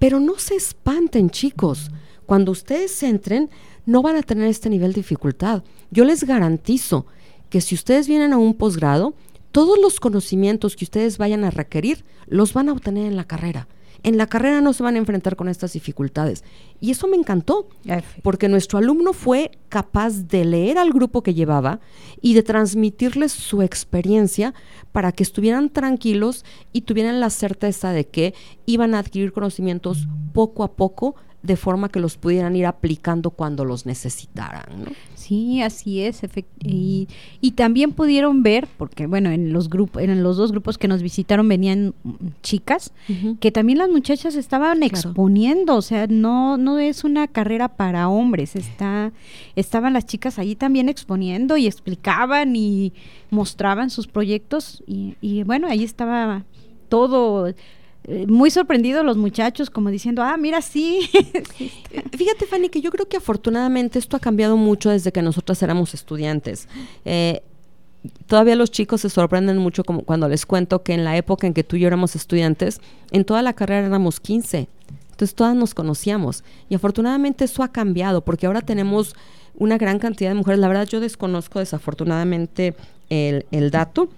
pero 0.00 0.18
no 0.18 0.38
se 0.38 0.56
espanten 0.56 1.30
chicos, 1.30 1.90
cuando 2.26 2.52
ustedes 2.52 3.02
entren 3.02 3.50
no 3.86 4.02
van 4.02 4.16
a 4.16 4.22
tener 4.22 4.48
este 4.48 4.70
nivel 4.70 4.92
de 4.92 5.00
dificultad. 5.00 5.62
Yo 5.90 6.04
les 6.04 6.24
garantizo 6.24 7.06
que 7.48 7.60
si 7.60 7.74
ustedes 7.74 8.08
vienen 8.08 8.32
a 8.32 8.38
un 8.38 8.54
posgrado, 8.54 9.14
todos 9.52 9.78
los 9.80 9.98
conocimientos 9.98 10.76
que 10.76 10.84
ustedes 10.84 11.18
vayan 11.18 11.44
a 11.44 11.50
requerir 11.50 12.04
los 12.26 12.52
van 12.52 12.68
a 12.68 12.72
obtener 12.72 13.06
en 13.06 13.16
la 13.16 13.24
carrera. 13.24 13.66
En 14.02 14.16
la 14.16 14.26
carrera 14.26 14.60
no 14.60 14.72
se 14.72 14.82
van 14.82 14.94
a 14.94 14.98
enfrentar 14.98 15.36
con 15.36 15.48
estas 15.48 15.74
dificultades. 15.74 16.42
Y 16.80 16.90
eso 16.90 17.06
me 17.06 17.16
encantó, 17.16 17.68
porque 18.22 18.48
nuestro 18.48 18.78
alumno 18.78 19.12
fue 19.12 19.50
capaz 19.68 20.28
de 20.28 20.44
leer 20.44 20.78
al 20.78 20.90
grupo 20.90 21.22
que 21.22 21.34
llevaba 21.34 21.80
y 22.22 22.32
de 22.32 22.42
transmitirles 22.42 23.32
su 23.32 23.60
experiencia 23.60 24.54
para 24.92 25.12
que 25.12 25.22
estuvieran 25.22 25.68
tranquilos 25.68 26.46
y 26.72 26.82
tuvieran 26.82 27.20
la 27.20 27.28
certeza 27.28 27.92
de 27.92 28.06
que 28.06 28.34
iban 28.64 28.94
a 28.94 29.00
adquirir 29.00 29.32
conocimientos 29.32 30.08
poco 30.32 30.62
a 30.62 30.72
poco 30.72 31.16
de 31.42 31.56
forma 31.56 31.88
que 31.88 32.00
los 32.00 32.16
pudieran 32.16 32.54
ir 32.54 32.66
aplicando 32.66 33.30
cuando 33.30 33.64
los 33.64 33.86
necesitaran. 33.86 34.84
¿no? 34.84 34.90
Sí, 35.14 35.62
así 35.62 36.02
es. 36.02 36.20
Y, 36.62 37.08
y, 37.40 37.52
también 37.52 37.92
pudieron 37.92 38.42
ver, 38.42 38.68
porque 38.76 39.06
bueno, 39.06 39.30
en 39.30 39.52
los 39.52 39.70
grupos, 39.70 40.02
en 40.02 40.22
los 40.22 40.36
dos 40.36 40.50
grupos 40.52 40.76
que 40.76 40.88
nos 40.88 41.02
visitaron 41.02 41.48
venían 41.48 41.94
chicas, 42.42 42.92
que 43.40 43.50
también 43.50 43.78
las 43.78 43.88
muchachas 43.88 44.34
estaban 44.34 44.82
exponiendo, 44.82 45.76
o 45.76 45.82
sea, 45.82 46.06
no, 46.06 46.56
no 46.56 46.78
es 46.78 47.04
una 47.04 47.26
carrera 47.26 47.68
para 47.68 48.08
hombres, 48.08 48.56
está, 48.56 49.12
estaban 49.56 49.92
las 49.92 50.06
chicas 50.06 50.38
allí 50.38 50.56
también 50.56 50.88
exponiendo 50.88 51.56
y 51.56 51.66
explicaban 51.66 52.54
y 52.56 52.92
mostraban 53.30 53.90
sus 53.90 54.06
proyectos 54.06 54.82
y, 54.86 55.16
y 55.20 55.42
bueno, 55.44 55.68
ahí 55.68 55.84
estaba 55.84 56.44
todo 56.88 57.54
muy 58.26 58.50
sorprendidos 58.50 59.04
los 59.04 59.16
muchachos, 59.16 59.70
como 59.70 59.90
diciendo, 59.90 60.22
ah, 60.22 60.36
mira, 60.36 60.62
sí. 60.62 61.08
Fíjate, 62.16 62.46
Fanny, 62.46 62.68
que 62.68 62.80
yo 62.80 62.90
creo 62.90 63.08
que 63.08 63.16
afortunadamente 63.16 63.98
esto 63.98 64.16
ha 64.16 64.20
cambiado 64.20 64.56
mucho 64.56 64.90
desde 64.90 65.12
que 65.12 65.22
nosotras 65.22 65.62
éramos 65.62 65.94
estudiantes. 65.94 66.68
Eh, 67.04 67.42
todavía 68.26 68.56
los 68.56 68.70
chicos 68.70 69.02
se 69.02 69.10
sorprenden 69.10 69.58
mucho 69.58 69.84
como 69.84 70.02
cuando 70.02 70.28
les 70.28 70.46
cuento 70.46 70.82
que 70.82 70.94
en 70.94 71.04
la 71.04 71.16
época 71.16 71.46
en 71.46 71.54
que 71.54 71.64
tú 71.64 71.76
y 71.76 71.80
yo 71.80 71.86
éramos 71.86 72.16
estudiantes, 72.16 72.80
en 73.10 73.24
toda 73.24 73.42
la 73.42 73.52
carrera 73.52 73.86
éramos 73.86 74.20
15. 74.20 74.68
Entonces 75.10 75.34
todas 75.34 75.54
nos 75.54 75.74
conocíamos. 75.74 76.44
Y 76.68 76.74
afortunadamente 76.74 77.44
eso 77.44 77.62
ha 77.62 77.68
cambiado 77.68 78.22
porque 78.22 78.46
ahora 78.46 78.62
tenemos 78.62 79.14
una 79.54 79.76
gran 79.76 79.98
cantidad 79.98 80.30
de 80.30 80.34
mujeres. 80.34 80.60
La 80.60 80.68
verdad 80.68 80.86
yo 80.86 81.00
desconozco 81.00 81.58
desafortunadamente 81.58 82.74
el, 83.10 83.44
el 83.50 83.70
dato 83.70 84.08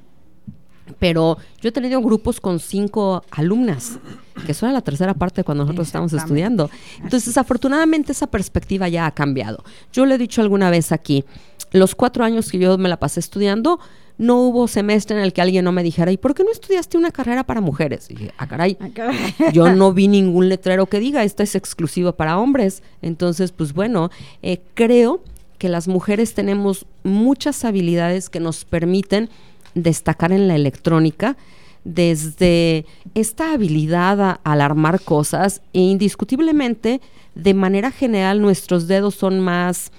pero 0.99 1.38
yo 1.61 1.68
he 1.68 1.72
tenido 1.72 2.00
grupos 2.00 2.40
con 2.40 2.61
cinco 2.61 3.25
alumnas, 3.30 3.99
que 4.46 4.54
son 4.54 4.72
la 4.72 4.80
tercera 4.80 5.14
parte 5.14 5.44
cuando 5.44 5.64
nosotros 5.64 5.87
estamos 5.87 6.12
estudiando. 6.12 6.70
Entonces, 7.02 7.37
afortunadamente 7.37 8.12
esa 8.12 8.26
perspectiva 8.26 8.88
ya 8.88 9.06
ha 9.06 9.11
cambiado. 9.12 9.64
Yo 9.92 10.06
le 10.06 10.14
he 10.14 10.18
dicho 10.18 10.42
alguna 10.42 10.70
vez 10.70 10.92
aquí, 10.92 11.25
los 11.72 11.94
cuatro 11.94 12.25
años 12.25 12.50
que 12.50 12.58
yo 12.58 12.76
me 12.78 12.88
la 12.88 12.99
pasé 12.99 13.20
estudiando, 13.20 13.80
no 14.18 14.40
hubo 14.40 14.68
semestre 14.68 15.16
en 15.16 15.22
el 15.22 15.32
que 15.32 15.42
alguien 15.42 15.64
no 15.64 15.72
me 15.72 15.82
dijera, 15.82 16.12
¿y 16.12 16.16
por 16.16 16.34
qué 16.34 16.44
no 16.44 16.52
estudiaste 16.52 16.99
una 16.99 17.11
carrera 17.11 17.44
para 17.44 17.61
mujeres? 17.61 18.11
Y 18.11 18.14
dije, 18.14 18.34
ah, 18.38 18.46
caray, 18.46 18.76
ah, 18.80 19.50
yo 19.52 19.75
no 19.75 19.92
vi 19.94 20.08
ningún 20.08 20.49
letrero 20.49 20.87
que 20.87 21.00
diga, 21.00 21.25
esta 21.25 21.42
es 21.42 21.54
exclusiva 21.54 22.12
para 22.16 22.38
hombres. 22.38 22.82
Entonces, 23.00 23.52
pues 23.52 23.72
bueno, 23.72 24.11
eh, 24.42 24.61
creo 24.75 25.22
que 25.58 25.68
las 25.68 25.88
mujeres 25.88 26.34
tenemos 26.34 26.87
muchas 27.04 27.64
habilidades 27.64 28.28
que 28.28 28.40
nos 28.40 28.64
permiten 28.64 29.30
destacar 29.75 30.33
en 30.33 30.49
la 30.49 30.55
electrónica 30.55 31.37
desde 31.85 32.87
esta 33.14 33.52
habilidad 33.52 34.41
al 34.45 34.61
armar 34.61 35.00
cosas 35.00 35.62
e 35.73 35.81
indiscutiblemente 35.81 37.00
de 37.35 37.55
manera 37.55 37.91
general 37.91 38.41
nuestros 38.41 38.87
dedos 38.87 39.14
son 39.14 39.41
más 39.41 39.91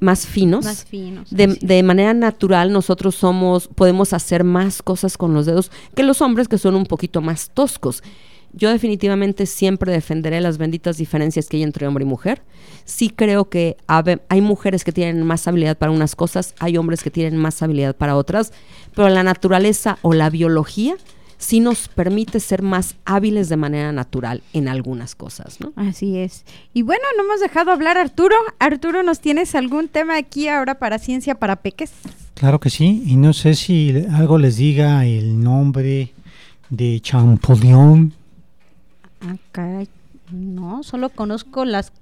más 0.00 0.26
finos. 0.26 0.64
Más 0.64 0.84
finos. 0.86 1.28
De, 1.30 1.58
de, 1.60 1.82
manera 1.82 2.14
natural 2.14 2.72
nosotros 2.72 3.14
somos, 3.14 3.68
podemos 3.68 4.14
hacer 4.14 4.44
más 4.44 4.82
cosas 4.82 5.18
con 5.18 5.34
los 5.34 5.44
dedos 5.44 5.70
que 5.94 6.02
los 6.02 6.22
hombres 6.22 6.48
que 6.48 6.56
son 6.56 6.74
un 6.74 6.86
poquito 6.86 7.20
más 7.20 7.50
toscos. 7.50 8.02
Yo 8.52 8.70
definitivamente 8.70 9.46
siempre 9.46 9.92
defenderé 9.92 10.40
las 10.40 10.58
benditas 10.58 10.96
diferencias 10.96 11.48
que 11.48 11.58
hay 11.58 11.62
entre 11.62 11.86
hombre 11.86 12.04
y 12.04 12.08
mujer. 12.08 12.42
Sí 12.84 13.10
creo 13.10 13.48
que 13.48 13.76
hay 13.86 14.40
mujeres 14.40 14.84
que 14.84 14.92
tienen 14.92 15.24
más 15.24 15.46
habilidad 15.46 15.78
para 15.78 15.92
unas 15.92 16.16
cosas, 16.16 16.54
hay 16.58 16.76
hombres 16.76 17.02
que 17.02 17.10
tienen 17.10 17.36
más 17.36 17.62
habilidad 17.62 17.94
para 17.94 18.16
otras, 18.16 18.52
pero 18.94 19.08
la 19.08 19.22
naturaleza 19.22 19.98
o 20.02 20.12
la 20.12 20.30
biología 20.30 20.96
sí 21.38 21.60
nos 21.60 21.88
permite 21.88 22.38
ser 22.38 22.62
más 22.62 22.96
hábiles 23.04 23.48
de 23.48 23.56
manera 23.56 23.92
natural 23.92 24.42
en 24.52 24.68
algunas 24.68 25.14
cosas, 25.14 25.58
¿no? 25.60 25.72
Así 25.76 26.18
es. 26.18 26.44
Y 26.74 26.82
bueno, 26.82 27.02
no 27.16 27.24
hemos 27.24 27.40
dejado 27.40 27.70
hablar 27.70 27.96
Arturo. 27.96 28.36
Arturo, 28.58 29.02
¿nos 29.02 29.20
tienes 29.20 29.54
algún 29.54 29.88
tema 29.88 30.16
aquí 30.16 30.48
ahora 30.48 30.78
para 30.78 30.98
ciencia 30.98 31.36
para 31.36 31.56
peques? 31.56 31.92
Claro 32.34 32.60
que 32.60 32.68
sí, 32.68 33.04
y 33.06 33.16
no 33.16 33.32
sé 33.32 33.54
si 33.54 34.04
algo 34.12 34.38
les 34.38 34.56
diga 34.56 35.06
el 35.06 35.42
nombre 35.42 36.12
de 36.68 37.00
Champollion 37.00 38.12
Acá 39.20 39.84
no, 40.32 40.82
solo 40.82 41.08
conozco 41.10 41.64
las 41.64 41.92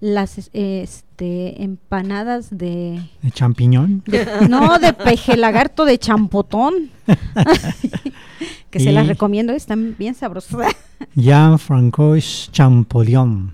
las 0.00 0.50
este 0.52 1.62
empanadas 1.62 2.50
de 2.50 3.00
de 3.22 3.30
champiñón. 3.30 4.02
no, 4.48 4.78
de 4.78 4.92
peje 4.92 5.36
lagarto 5.36 5.84
de 5.84 5.98
champotón. 5.98 6.90
que 8.70 8.80
se 8.80 8.92
las 8.92 9.06
recomiendo, 9.06 9.52
están 9.52 9.94
bien 9.98 10.14
sabrosas. 10.14 10.74
Jean 11.14 11.58
Francois 11.58 12.48
Champollion. 12.52 13.52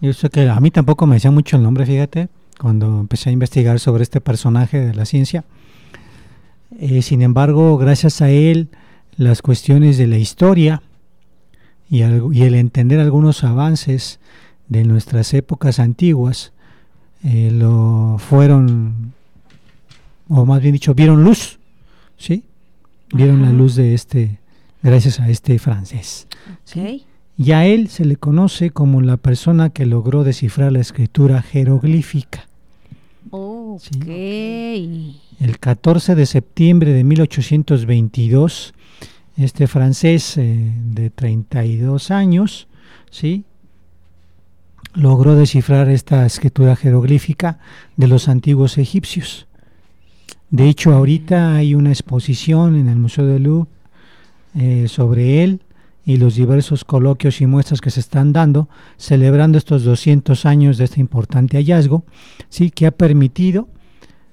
Yo 0.00 0.12
sé 0.12 0.30
que 0.30 0.48
a 0.48 0.58
mí 0.60 0.70
tampoco 0.70 1.06
me 1.06 1.16
decía 1.16 1.30
mucho 1.30 1.56
el 1.56 1.62
nombre, 1.62 1.86
fíjate, 1.86 2.28
cuando 2.58 3.00
empecé 3.00 3.30
a 3.30 3.32
investigar 3.32 3.78
sobre 3.78 4.02
este 4.02 4.20
personaje 4.20 4.80
de 4.80 4.94
la 4.94 5.04
ciencia. 5.04 5.44
Eh, 6.78 7.02
sin 7.02 7.22
embargo, 7.22 7.76
gracias 7.76 8.22
a 8.22 8.30
él, 8.30 8.68
las 9.16 9.42
cuestiones 9.42 9.98
de 9.98 10.06
la 10.06 10.16
historia, 10.16 10.82
y, 11.90 12.02
el 12.02 12.54
entender 12.54 13.00
algunos 13.00 13.42
avances 13.42 14.20
de 14.68 14.84
nuestras 14.84 15.34
épocas 15.34 15.80
antiguas 15.80 16.52
eh, 17.24 17.50
lo 17.52 18.16
fueron, 18.18 19.12
o 20.28 20.46
más 20.46 20.62
bien 20.62 20.74
dicho, 20.74 20.94
vieron 20.94 21.24
luz, 21.24 21.58
¿sí? 22.16 22.44
Vieron 23.12 23.42
la 23.42 23.50
luz 23.50 23.74
de 23.74 23.94
este, 23.94 24.38
gracias 24.82 25.18
a 25.18 25.28
este 25.28 25.58
francés. 25.58 26.28
Y 27.36 27.52
a 27.52 27.66
él 27.66 27.88
se 27.88 28.04
le 28.04 28.16
conoce 28.16 28.70
como 28.70 29.00
la 29.00 29.16
persona 29.16 29.70
que 29.70 29.84
logró 29.84 30.22
descifrar 30.22 30.70
la 30.70 30.80
escritura 30.80 31.42
jeroglífica. 31.42 32.48
El 35.40 35.58
14 35.58 36.14
de 36.14 36.26
septiembre 36.26 36.92
de 36.92 37.02
1822 37.02 38.74
este 39.40 39.66
francés 39.66 40.36
eh, 40.36 40.72
de 40.84 41.10
32 41.10 42.10
años, 42.10 42.68
¿sí? 43.10 43.44
logró 44.94 45.34
descifrar 45.34 45.88
esta 45.88 46.26
escritura 46.26 46.76
jeroglífica 46.76 47.58
de 47.96 48.08
los 48.08 48.28
antiguos 48.28 48.76
egipcios. 48.78 49.46
De 50.50 50.68
hecho, 50.68 50.92
ahorita 50.92 51.54
hay 51.54 51.74
una 51.74 51.90
exposición 51.90 52.76
en 52.76 52.88
el 52.88 52.96
Museo 52.96 53.24
de 53.26 53.38
Louvre 53.38 53.70
eh, 54.56 54.88
sobre 54.88 55.44
él 55.44 55.62
y 56.04 56.16
los 56.16 56.34
diversos 56.34 56.84
coloquios 56.84 57.40
y 57.40 57.46
muestras 57.46 57.80
que 57.80 57.90
se 57.90 58.00
están 58.00 58.32
dando, 58.32 58.68
celebrando 58.96 59.58
estos 59.58 59.84
200 59.84 60.44
años 60.44 60.76
de 60.76 60.84
este 60.84 61.00
importante 61.00 61.56
hallazgo, 61.56 62.04
sí, 62.48 62.70
que 62.70 62.86
ha 62.86 62.90
permitido 62.90 63.68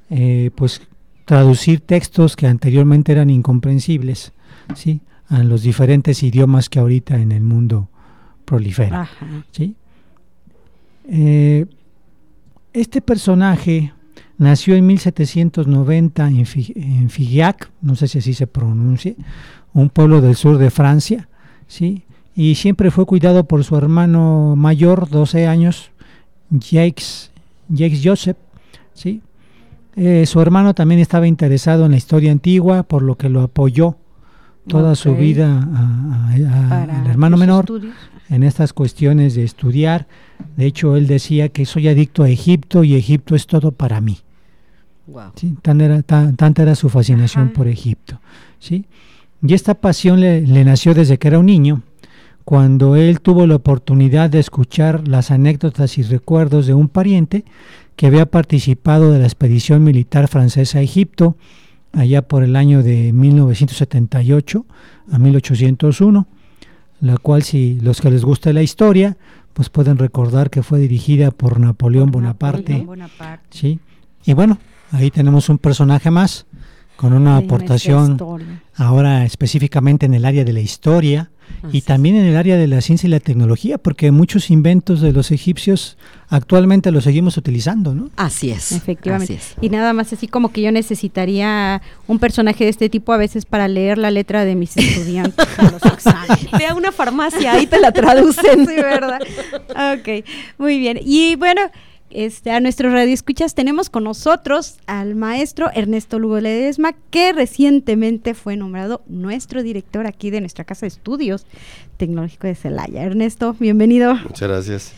eh, 0.10 0.50
pues 0.56 0.82
traducir 1.26 1.82
textos 1.82 2.36
que 2.36 2.48
anteriormente 2.48 3.12
eran 3.12 3.30
incomprensibles 3.30 4.34
¿sí? 4.76 5.02
a 5.30 5.44
los 5.44 5.62
diferentes 5.62 6.24
idiomas 6.24 6.70
que 6.70 6.80
ahorita 6.80 7.20
en 7.20 7.32
el 7.32 7.42
mundo 7.42 7.90
proliferan. 8.46 9.08
¿sí? 9.52 9.76
Eh, 11.06 11.66
este 12.74 13.02
personaje 13.02 13.94
nació 14.38 14.76
en 14.76 14.86
1790 14.88 16.28
en, 16.28 16.46
en 16.76 17.10
Figeac, 17.10 17.72
no 17.82 17.96
sé 17.96 18.08
si 18.08 18.20
así 18.20 18.34
se 18.34 18.48
pronuncie, 18.48 19.16
un 19.74 19.90
pueblo 19.90 20.22
del 20.22 20.36
sur 20.36 20.58
de 20.58 20.70
Francia, 20.70 21.28
¿sí? 21.68 22.04
y 22.36 22.56
siempre 22.56 22.92
fue 22.92 23.06
cuidado 23.06 23.46
por 23.46 23.64
su 23.64 23.76
hermano 23.76 24.56
mayor, 24.56 25.10
12 25.10 25.48
años, 25.48 25.92
Jacques, 26.52 27.32
Jacques 27.68 28.02
Joseph, 28.04 28.38
¿sí? 28.94 29.22
Eh, 29.96 30.28
su 30.28 30.40
hermano 30.40 30.76
también 30.76 31.02
estaba 31.02 31.28
interesado 31.28 31.86
en 31.86 31.92
la 31.92 31.98
historia 31.98 32.32
antigua, 32.32 32.84
por 32.84 33.02
lo 33.02 33.16
que 33.16 33.30
lo 33.30 33.42
apoyó 33.42 33.98
toda 34.68 34.96
su 34.96 35.16
vida 35.16 35.68
al 36.32 37.08
hermano 37.08 37.38
menor 37.38 37.66
en 38.30 38.44
estas 38.44 38.74
cuestiones 38.74 39.36
de 39.36 39.44
estudiar. 39.44 40.08
De 40.56 40.66
hecho, 40.66 40.96
él 40.96 41.08
decía 41.08 41.50
que 41.50 41.66
soy 41.66 41.88
adicto 41.88 42.24
a 42.24 42.30
Egipto 42.30 42.84
y 42.84 42.96
Egipto 42.96 43.36
es 43.36 43.48
todo 43.48 43.72
para 43.72 44.02
mí. 44.02 44.20
tan 45.62 45.82
era, 45.82 46.02
tanta 46.02 46.62
era 46.62 46.76
su 46.76 46.90
fascinación 46.90 47.50
por 47.50 47.68
Egipto. 47.68 48.20
¿sí? 48.60 48.86
Y 49.42 49.54
esta 49.54 49.76
pasión 49.76 50.20
le, 50.20 50.42
le 50.42 50.64
nació 50.66 50.94
desde 50.94 51.18
que 51.18 51.28
era 51.30 51.40
un 51.40 51.46
niño, 51.46 51.84
cuando 52.44 52.96
él 52.96 53.20
tuvo 53.22 53.46
la 53.46 53.56
oportunidad 53.56 54.30
de 54.30 54.40
escuchar 54.40 55.08
las 55.08 55.32
anécdotas 55.32 55.98
y 55.98 56.04
recuerdos 56.04 56.66
de 56.66 56.74
un 56.74 56.88
pariente 56.88 57.44
que 57.96 58.08
había 58.08 58.26
participado 58.26 59.12
de 59.12 59.20
la 59.20 59.26
expedición 59.26 59.84
militar 59.84 60.28
francesa 60.28 60.80
a 60.80 60.82
Egipto 60.82 61.36
allá 61.98 62.22
por 62.22 62.44
el 62.44 62.56
año 62.56 62.84
de 62.84 63.12
1978 63.12 64.66
a 65.12 65.18
1801, 65.18 66.28
la 67.02 67.18
cual 67.18 67.44
si 67.44 67.80
los 67.82 68.02
que 68.02 68.12
les 68.12 68.24
gusta 68.24 68.54
la 68.54 68.62
historia, 68.62 69.18
pues 69.54 69.70
pueden 69.70 69.98
recordar 69.98 70.50
que 70.50 70.62
fue 70.62 70.80
dirigida 70.80 71.32
por 71.32 71.60
Napoleón 71.60 72.12
Bonaparte. 72.12 72.86
¿sí? 73.50 73.80
Y 74.26 74.34
bueno, 74.34 74.60
ahí 74.92 75.10
tenemos 75.10 75.50
un 75.50 75.58
personaje 75.58 76.12
más 76.12 76.46
con 76.98 77.14
una 77.14 77.38
aportación 77.38 78.18
ahora 78.76 79.24
específicamente 79.24 80.06
en 80.06 80.14
el 80.14 80.26
área 80.26 80.44
de 80.44 80.54
la 80.54 80.60
historia 80.60 81.30
y 81.72 81.82
también 81.82 82.16
en 82.16 82.26
el 82.26 82.36
área 82.36 82.58
de 82.58 82.68
la 82.68 82.82
ciencia 82.82 83.08
y 83.08 83.10
la 83.10 83.20
tecnología, 83.20 83.78
porque 83.78 84.12
muchos 84.12 84.52
inventos 84.52 85.00
de 85.02 85.14
los 85.14 85.32
egipcios 85.32 85.98
actualmente 86.30 86.92
los 86.92 87.06
seguimos 87.06 87.38
utilizando, 87.38 87.96
¿no? 87.96 88.10
Así 88.18 88.52
es. 88.52 88.74
Efectivamente. 88.74 89.36
así 89.38 89.54
es. 89.54 89.64
Y 89.64 89.70
nada 89.70 89.94
más 89.94 90.12
así 90.12 90.28
como 90.28 90.52
que 90.52 90.62
yo 90.62 90.72
necesitaría 90.72 91.82
un 92.06 92.20
personaje 92.20 92.66
de 92.66 92.70
este 92.70 92.90
tipo 92.90 93.14
a 93.14 93.18
veces 93.18 93.46
para 93.46 93.68
leer 93.68 93.98
la 93.98 94.12
letra 94.12 94.44
de 94.44 94.56
mis 94.56 94.76
estudiantes 94.76 95.48
en 95.58 95.66
los 95.72 95.82
exámenes. 95.86 96.52
Ve 96.58 96.66
a 96.66 96.76
una 96.76 96.92
farmacia, 96.92 97.54
ahí 97.54 97.66
te 97.66 97.80
la 97.80 97.92
traducen. 97.94 98.68
sí, 98.68 98.76
¿verdad? 98.76 99.20
Ok, 99.98 100.26
muy 100.58 100.80
bien. 100.80 101.00
Y 101.02 101.36
bueno, 101.38 101.62
este, 102.10 102.52
a 102.52 102.60
nuestros 102.60 102.94
radioescuchas 102.94 103.54
tenemos 103.54 103.90
con 103.90 104.06
nosotros 104.06 104.78
al 104.88 105.16
maestro 105.16 105.70
Ernesto 105.74 106.20
Lugo 106.20 106.40
Ledesma, 106.40 106.94
que 107.10 107.34
recientemente 107.34 108.34
fue 108.34 108.56
nombrado 108.56 109.02
nuestro 109.08 109.62
director 109.62 110.08
aquí 110.08 110.30
de 110.30 110.40
nuestra 110.40 110.64
Casa 110.64 110.82
de 110.82 110.88
Estudios 110.88 111.46
Tecnológico 111.98 112.48
de 112.48 112.56
Celaya. 112.56 113.04
Ernesto, 113.04 113.56
bienvenido. 113.60 114.16
Muchas 114.16 114.48
gracias. 114.48 114.94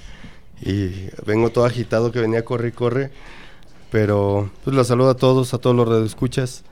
Y 0.61 0.89
vengo 1.25 1.49
todo 1.49 1.65
agitado 1.65 2.11
que 2.11 2.19
venía 2.19 2.45
corre 2.45 2.67
y 2.69 2.71
corre, 2.73 3.11
pero 3.91 4.49
pues 4.63 4.75
los 4.75 4.87
saludo 4.87 5.09
a 5.09 5.15
todos, 5.15 5.53
a 5.53 5.57
todos 5.57 5.75
los 5.75 5.87
radioescuchas, 5.87 6.63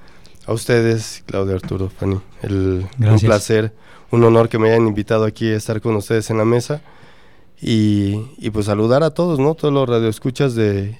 a 0.45 0.53
ustedes, 0.53 1.23
Claudia 1.25 1.55
Arturo, 1.55 1.89
Fanny. 1.89 2.19
El, 2.41 2.53
un 2.53 2.89
Gracias. 2.99 3.23
placer, 3.23 3.73
un 4.11 4.23
honor 4.23 4.49
que 4.49 4.59
me 4.59 4.69
hayan 4.69 4.87
invitado 4.87 5.25
aquí 5.25 5.47
a 5.49 5.55
estar 5.55 5.81
con 5.81 5.95
ustedes 5.95 6.29
en 6.29 6.37
la 6.37 6.45
mesa. 6.45 6.81
Y, 7.61 8.21
y 8.37 8.49
pues 8.51 8.67
saludar 8.67 9.03
a 9.03 9.11
todos, 9.11 9.39
¿no? 9.39 9.55
Todos 9.55 9.73
los 9.73 9.89
radioescuchas 9.89 10.53
de 10.55 10.97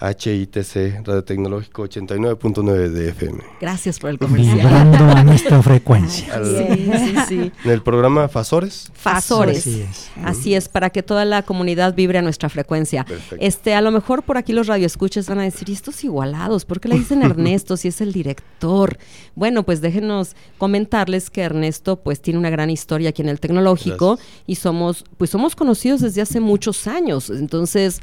XHITC, 0.00 1.06
Radio 1.06 1.22
Tecnológico 1.24 1.82
89.9 1.86 2.88
de 2.88 3.08
FM. 3.10 3.38
Gracias 3.60 3.98
por 3.98 4.10
el 4.10 4.18
comercial. 4.18 4.56
Vibrando 4.56 5.04
a 5.04 5.22
nuestra 5.24 5.62
frecuencia. 5.62 6.34
Al- 6.34 6.46
Sí, 6.50 6.90
sí, 6.98 7.14
sí. 7.28 7.52
En 7.64 7.70
el 7.70 7.82
programa 7.82 8.28
Fasores. 8.28 8.90
Fasores. 8.94 9.58
Así 9.58 9.80
es. 9.82 10.10
Así 10.24 10.54
es, 10.54 10.68
para 10.68 10.90
que 10.90 11.02
toda 11.02 11.24
la 11.24 11.42
comunidad 11.42 11.94
vibre 11.94 12.18
a 12.18 12.22
nuestra 12.22 12.48
frecuencia. 12.48 13.04
Perfecto. 13.04 13.36
Este, 13.44 13.74
a 13.74 13.80
lo 13.80 13.90
mejor 13.90 14.22
por 14.22 14.36
aquí 14.38 14.52
los 14.52 14.66
radioescuchas 14.66 15.28
van 15.28 15.38
a 15.40 15.42
decir, 15.42 15.68
¿y 15.68 15.72
estos 15.72 16.02
igualados? 16.02 16.64
¿Por 16.64 16.80
qué 16.80 16.88
le 16.88 16.96
dicen 16.98 17.22
Ernesto 17.22 17.76
si 17.76 17.88
es 17.88 18.00
el 18.00 18.12
director? 18.12 18.98
Bueno, 19.34 19.62
pues 19.64 19.80
déjenos 19.80 20.34
comentarles 20.58 21.30
que 21.30 21.42
Ernesto 21.42 21.96
pues 21.96 22.20
tiene 22.22 22.38
una 22.38 22.50
gran 22.50 22.70
historia 22.70 23.10
aquí 23.10 23.22
en 23.22 23.28
el 23.28 23.38
tecnológico 23.40 24.16
Gracias. 24.16 24.42
y 24.46 24.54
somos, 24.56 25.04
pues 25.18 25.30
somos 25.30 25.54
conocidos 25.54 26.00
desde 26.00 26.22
hace 26.22 26.40
muchos 26.40 26.86
años. 26.86 27.30
Entonces, 27.30 28.00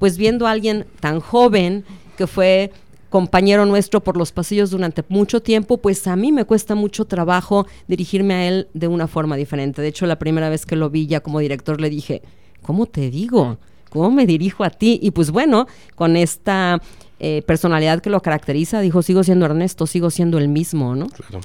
pues 0.00 0.16
viendo 0.18 0.48
a 0.48 0.50
alguien 0.50 0.86
tan 0.98 1.20
joven 1.20 1.84
que 2.18 2.26
fue 2.26 2.72
compañero 3.10 3.66
nuestro 3.66 4.00
por 4.00 4.16
los 4.16 4.32
pasillos 4.32 4.70
durante 4.70 5.04
mucho 5.08 5.40
tiempo, 5.42 5.76
pues 5.78 6.06
a 6.06 6.16
mí 6.16 6.32
me 6.32 6.44
cuesta 6.44 6.74
mucho 6.74 7.04
trabajo 7.04 7.66
dirigirme 7.86 8.34
a 8.34 8.48
él 8.48 8.68
de 8.74 8.88
una 8.88 9.06
forma 9.08 9.36
diferente. 9.36 9.82
De 9.82 9.88
hecho, 9.88 10.06
la 10.06 10.18
primera 10.18 10.48
vez 10.48 10.64
que 10.64 10.76
lo 10.76 10.90
vi 10.90 11.06
ya 11.06 11.20
como 11.20 11.38
director 11.40 11.80
le 11.80 11.90
dije, 11.90 12.22
¿cómo 12.62 12.86
te 12.86 13.10
digo? 13.10 13.58
¿Cómo 13.90 14.10
me 14.12 14.26
dirijo 14.26 14.62
a 14.64 14.70
ti? 14.70 14.98
Y 15.02 15.10
pues 15.10 15.32
bueno, 15.32 15.66
con 15.96 16.16
esta 16.16 16.80
eh, 17.18 17.42
personalidad 17.46 18.00
que 18.00 18.10
lo 18.10 18.22
caracteriza, 18.22 18.80
dijo, 18.80 19.02
sigo 19.02 19.24
siendo 19.24 19.46
Ernesto, 19.46 19.86
sigo 19.86 20.10
siendo 20.10 20.38
el 20.38 20.48
mismo, 20.48 20.94
¿no? 20.94 21.08
Claro. 21.08 21.40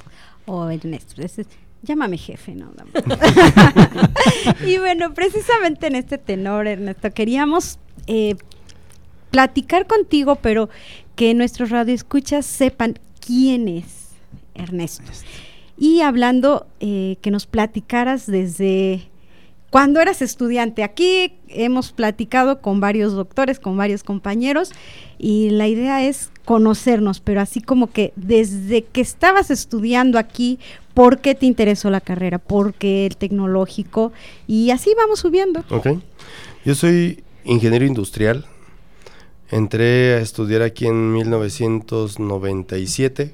Oh, 0.46 0.68
Ernesto, 0.70 1.20
ese 1.20 1.42
es- 1.42 1.48
llámame 1.82 2.16
jefe, 2.16 2.54
¿no? 2.54 2.70
y 4.66 4.78
bueno, 4.78 5.12
precisamente 5.14 5.88
en 5.88 5.96
este 5.96 6.18
tenor, 6.18 6.68
Ernesto, 6.68 7.10
queríamos 7.10 7.78
eh, 8.06 8.36
platicar 9.30 9.86
contigo, 9.86 10.36
pero 10.36 10.68
que 11.14 11.34
nuestros 11.34 11.70
radioescuchas 11.70 12.46
sepan 12.46 12.98
quién 13.20 13.68
es 13.68 14.10
Ernesto. 14.54 15.04
Y 15.78 16.00
hablando, 16.00 16.66
eh, 16.80 17.16
que 17.20 17.30
nos 17.30 17.46
platicaras 17.46 18.26
desde 18.26 19.08
cuando 19.70 20.00
eras 20.00 20.22
estudiante. 20.22 20.82
Aquí 20.84 21.34
hemos 21.48 21.92
platicado 21.92 22.60
con 22.62 22.80
varios 22.80 23.12
doctores, 23.12 23.60
con 23.60 23.76
varios 23.76 24.04
compañeros, 24.04 24.72
y 25.18 25.50
la 25.50 25.68
idea 25.68 26.02
es 26.02 26.30
conocernos, 26.44 27.20
pero 27.20 27.40
así 27.40 27.60
como 27.60 27.88
que 27.88 28.12
desde 28.16 28.84
que 28.84 29.00
estabas 29.00 29.50
estudiando 29.50 30.18
aquí, 30.18 30.58
¿por 30.94 31.18
qué 31.18 31.34
te 31.34 31.46
interesó 31.46 31.90
la 31.90 32.00
carrera? 32.00 32.38
¿Por 32.38 32.72
qué 32.72 33.06
el 33.06 33.16
tecnológico? 33.16 34.12
Y 34.46 34.70
así 34.70 34.94
vamos 34.96 35.20
subiendo. 35.20 35.62
Ok. 35.68 35.88
Yo 36.64 36.74
soy 36.74 37.22
ingeniero 37.46 37.86
industrial. 37.86 38.44
Entré 39.50 40.14
a 40.14 40.18
estudiar 40.18 40.62
aquí 40.62 40.86
en 40.86 41.12
1997. 41.12 43.32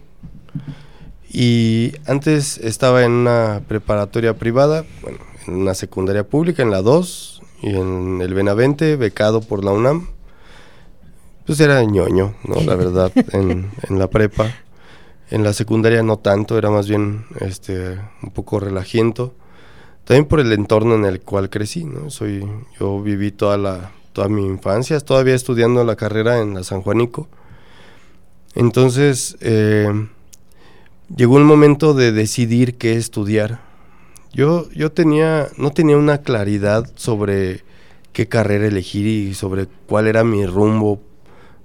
Y 1.31 1.92
antes 2.07 2.59
estaba 2.59 3.05
en 3.05 3.12
una 3.12 3.62
preparatoria 3.66 4.37
privada, 4.37 4.85
bueno, 5.01 5.18
en 5.46 5.55
una 5.55 5.72
secundaria 5.72 6.25
pública, 6.25 6.62
en 6.62 6.70
la 6.70 6.83
2, 6.83 7.42
y 7.62 7.70
en 7.70 8.20
el 8.20 8.35
Benavente, 8.35 8.96
becado 8.96 9.40
por 9.40 9.64
la 9.64 9.72
UNAM. 9.72 10.09
Pues 11.46 11.59
era 11.61 11.83
ñoño, 11.83 12.35
¿no? 12.44 12.61
La 12.61 12.77
verdad, 12.77 13.11
en, 13.33 13.70
en 13.88 13.98
la 13.98 14.09
prepa. 14.09 14.55
En 15.31 15.42
la 15.42 15.55
secundaria 15.55 16.03
no 16.03 16.18
tanto, 16.18 16.59
era 16.59 16.70
más 16.70 16.87
bien 16.87 17.25
este, 17.40 17.98
un 18.22 18.31
poco 18.35 18.61
relajiento. 18.61 19.33
También 20.05 20.27
por 20.27 20.40
el 20.40 20.53
entorno 20.53 20.96
en 20.96 21.07
el 21.07 21.22
cual 21.22 21.48
crecí, 21.48 21.85
¿no? 21.85 22.11
Soy, 22.11 22.46
yo 22.79 23.01
viví 23.01 23.33
toda 23.33 23.57
la, 23.57 23.92
toda 24.12 24.29
mi 24.29 24.44
infancia, 24.46 25.01
todavía 25.01 25.35
estudiando 25.35 25.85
la 25.85 25.96
carrera 25.96 26.40
en 26.40 26.55
la 26.55 26.64
San 26.64 26.83
Juanico. 26.83 27.29
Entonces, 28.55 29.37
eh, 29.40 29.88
llegó 31.14 31.38
el 31.38 31.44
momento 31.44 31.94
de 31.94 32.12
decidir 32.12 32.77
qué 32.77 32.94
estudiar. 32.96 33.61
Yo, 34.33 34.70
yo 34.70 34.92
tenía, 34.92 35.48
no 35.57 35.70
tenía 35.70 35.96
una 35.96 36.18
claridad 36.18 36.90
sobre 36.94 37.64
qué 38.12 38.29
carrera 38.29 38.66
elegir 38.66 39.07
y 39.07 39.35
sobre 39.35 39.66
cuál 39.87 40.07
era 40.07 40.25
mi 40.25 40.46
rumbo 40.46 41.01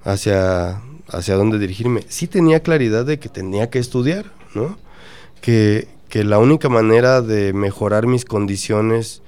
hacia, 0.04 0.82
hacia 1.10 1.36
dónde 1.36 1.60
dirigirme. 1.60 2.04
Sí 2.08 2.28
tenía 2.28 2.62
claridad 2.62 3.06
de 3.06 3.20
que 3.20 3.30
tenía 3.30 3.70
que 3.70 3.80
estudiar, 3.80 4.32
¿no? 4.54 4.78
Que, 5.42 5.88
que 6.10 6.24
la 6.24 6.40
única 6.40 6.70
manera 6.70 7.22
de 7.22 7.54
mejorar 7.54 8.08
mis 8.08 8.26
condiciones 8.26 9.22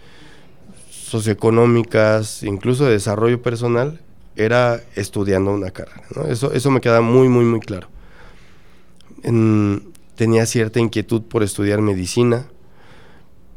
socioeconómicas, 1.09 2.43
incluso 2.43 2.85
de 2.85 2.91
desarrollo 2.91 3.41
personal, 3.41 3.99
era 4.35 4.79
estudiando 4.95 5.51
una 5.53 5.71
carrera. 5.71 6.03
¿no? 6.15 6.23
Eso, 6.27 6.53
eso 6.53 6.71
me 6.71 6.79
queda 6.81 7.01
muy, 7.01 7.27
muy, 7.27 7.43
muy 7.45 7.59
claro. 7.59 7.87
En- 9.23 9.89
tenía 10.15 10.45
cierta 10.45 10.79
inquietud 10.79 11.21
por 11.23 11.43
estudiar 11.43 11.81
medicina, 11.81 12.45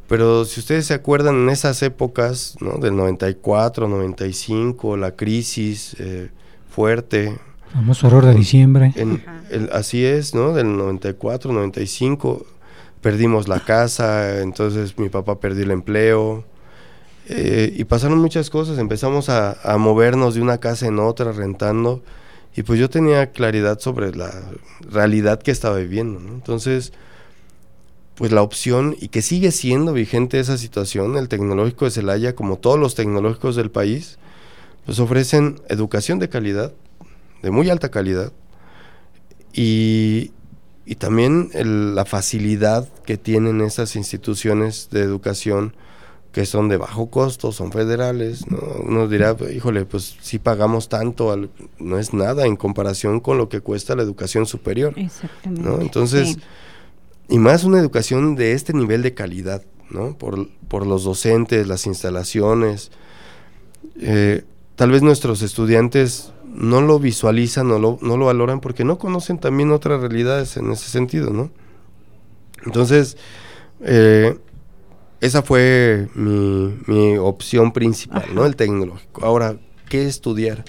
pero 0.07 0.45
si 0.45 0.59
ustedes 0.59 0.85
se 0.85 0.93
acuerdan 0.93 1.35
en 1.43 1.49
esas 1.49 1.81
épocas, 1.83 2.55
¿no? 2.61 2.77
del 2.77 2.95
94, 2.95 3.87
95, 3.87 4.95
la 4.97 5.11
crisis 5.15 5.95
eh, 5.99 6.29
fuerte, 6.69 7.37
Famoso 7.73 8.07
horror 8.07 8.25
de 8.25 8.35
diciembre. 8.35 8.93
en 8.95 9.23
el- 9.49 9.69
así 9.73 10.05
es, 10.05 10.35
¿no? 10.35 10.53
Del 10.53 10.77
94, 10.77 11.51
95, 11.51 12.45
perdimos 13.01 13.47
la 13.47 13.59
casa, 13.61 14.41
entonces 14.41 14.97
mi 14.99 15.09
papá 15.09 15.39
perdió 15.39 15.63
el 15.63 15.71
empleo. 15.71 16.45
Eh, 17.27 17.73
y 17.75 17.83
pasaron 17.85 18.19
muchas 18.19 18.49
cosas, 18.49 18.77
empezamos 18.79 19.29
a, 19.29 19.57
a 19.63 19.77
movernos 19.77 20.35
de 20.35 20.41
una 20.41 20.57
casa 20.59 20.87
en 20.87 20.99
otra, 20.99 21.31
rentando, 21.31 22.03
y 22.55 22.63
pues 22.63 22.79
yo 22.79 22.89
tenía 22.89 23.31
claridad 23.31 23.79
sobre 23.79 24.15
la 24.15 24.31
realidad 24.81 25.41
que 25.41 25.51
estaba 25.51 25.77
viviendo. 25.77 26.19
Entonces, 26.19 26.93
pues 28.15 28.31
la 28.31 28.43
opción, 28.43 28.95
y 28.99 29.07
que 29.07 29.21
sigue 29.21 29.51
siendo 29.51 29.93
vigente 29.93 30.39
esa 30.39 30.57
situación, 30.57 31.17
el 31.17 31.29
tecnológico 31.29 31.85
de 31.85 31.91
Celaya, 31.91 32.35
como 32.35 32.57
todos 32.57 32.79
los 32.79 32.93
tecnológicos 32.93 33.55
del 33.55 33.71
país, 33.71 34.19
pues 34.85 34.99
ofrecen 34.99 35.61
educación 35.69 36.19
de 36.19 36.29
calidad, 36.29 36.73
de 37.41 37.51
muy 37.51 37.69
alta 37.69 37.89
calidad, 37.89 38.31
y, 39.51 40.31
y 40.85 40.95
también 40.95 41.49
la 41.95 42.05
facilidad 42.05 42.87
que 43.05 43.17
tienen 43.17 43.61
estas 43.61 43.95
instituciones 43.95 44.89
de 44.91 45.01
educación 45.01 45.73
que 46.33 46.45
son 46.45 46.67
de 46.67 46.75
bajo 46.77 47.09
costo, 47.09 47.51
son 47.53 47.71
federales, 47.71 48.49
¿no? 48.49 48.57
Uno 48.85 49.07
dirá, 49.07 49.37
híjole, 49.55 49.85
pues 49.85 50.17
si 50.21 50.39
pagamos 50.39 50.89
tanto, 50.89 51.31
al- 51.31 51.49
no 51.79 51.97
es 51.99 52.13
nada 52.13 52.45
en 52.47 52.55
comparación 52.57 53.19
con 53.21 53.37
lo 53.37 53.47
que 53.47 53.61
cuesta 53.61 53.95
la 53.95 54.01
educación 54.03 54.45
superior. 54.45 54.93
Exactamente. 54.97 55.61
¿no? 55.69 55.79
Entonces, 55.79 56.29
Sí. 56.29 56.37
y 57.29 57.37
más 57.37 57.63
una 57.63 57.79
educación 57.79 58.35
de 58.35 58.53
este 58.53 58.73
nivel 58.73 59.03
de 59.03 59.13
calidad, 59.13 59.63
¿no? 59.91 60.17
Por, 60.17 60.49
por 60.67 60.85
los 60.87 61.03
docentes, 61.03 61.67
las 61.67 61.85
instalaciones. 61.85 62.91
Eh, 64.01 64.43
tal 64.75 64.89
vez 64.91 65.03
nuestros 65.03 65.43
estudiantes 65.43 66.33
no 66.45 66.81
lo 66.81 66.99
visualizan, 66.99 67.67
no 67.67 67.77
lo, 67.77 67.99
no 68.01 68.17
lo 68.17 68.25
valoran 68.25 68.59
porque 68.59 68.83
no 68.83 68.97
conocen 68.97 69.37
también 69.37 69.71
otras 69.71 70.01
realidades 70.01 70.57
en 70.57 70.71
ese 70.71 70.89
sentido, 70.89 71.29
¿no? 71.29 71.51
Entonces, 72.65 73.17
eh, 73.81 74.37
esa 75.23 75.41
fue 75.41 76.07
mi, 76.15 76.77
mi 76.85 77.17
opción 77.17 77.71
principal, 77.71 78.25
¿no? 78.33 78.45
El 78.45 78.55
tecnológico. 78.55 79.25
Ahora, 79.25 79.57
¿qué 79.89 80.05
estudiar? 80.05 80.63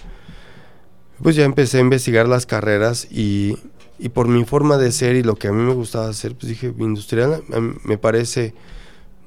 Pues 1.23 1.37
ya 1.37 1.45
empecé 1.45 1.79
a 1.79 1.81
investigar 1.81 2.29
las 2.29 2.47
carreras 2.47 3.07
y, 3.11 3.57
y 3.99 4.09
por 4.09 4.29
mi 4.29 4.45
forma 4.45 4.77
de 4.77 4.93
ser 4.93 5.17
y 5.17 5.23
lo 5.23 5.37
que 5.37 5.49
a 5.49 5.53
mí 5.53 5.63
me 5.63 5.75
gustaba 5.75 6.09
hacer, 6.09 6.35
pues 6.35 6.49
dije, 6.49 6.73
industrial 6.79 7.43
me 7.85 7.99
parece 7.99 8.55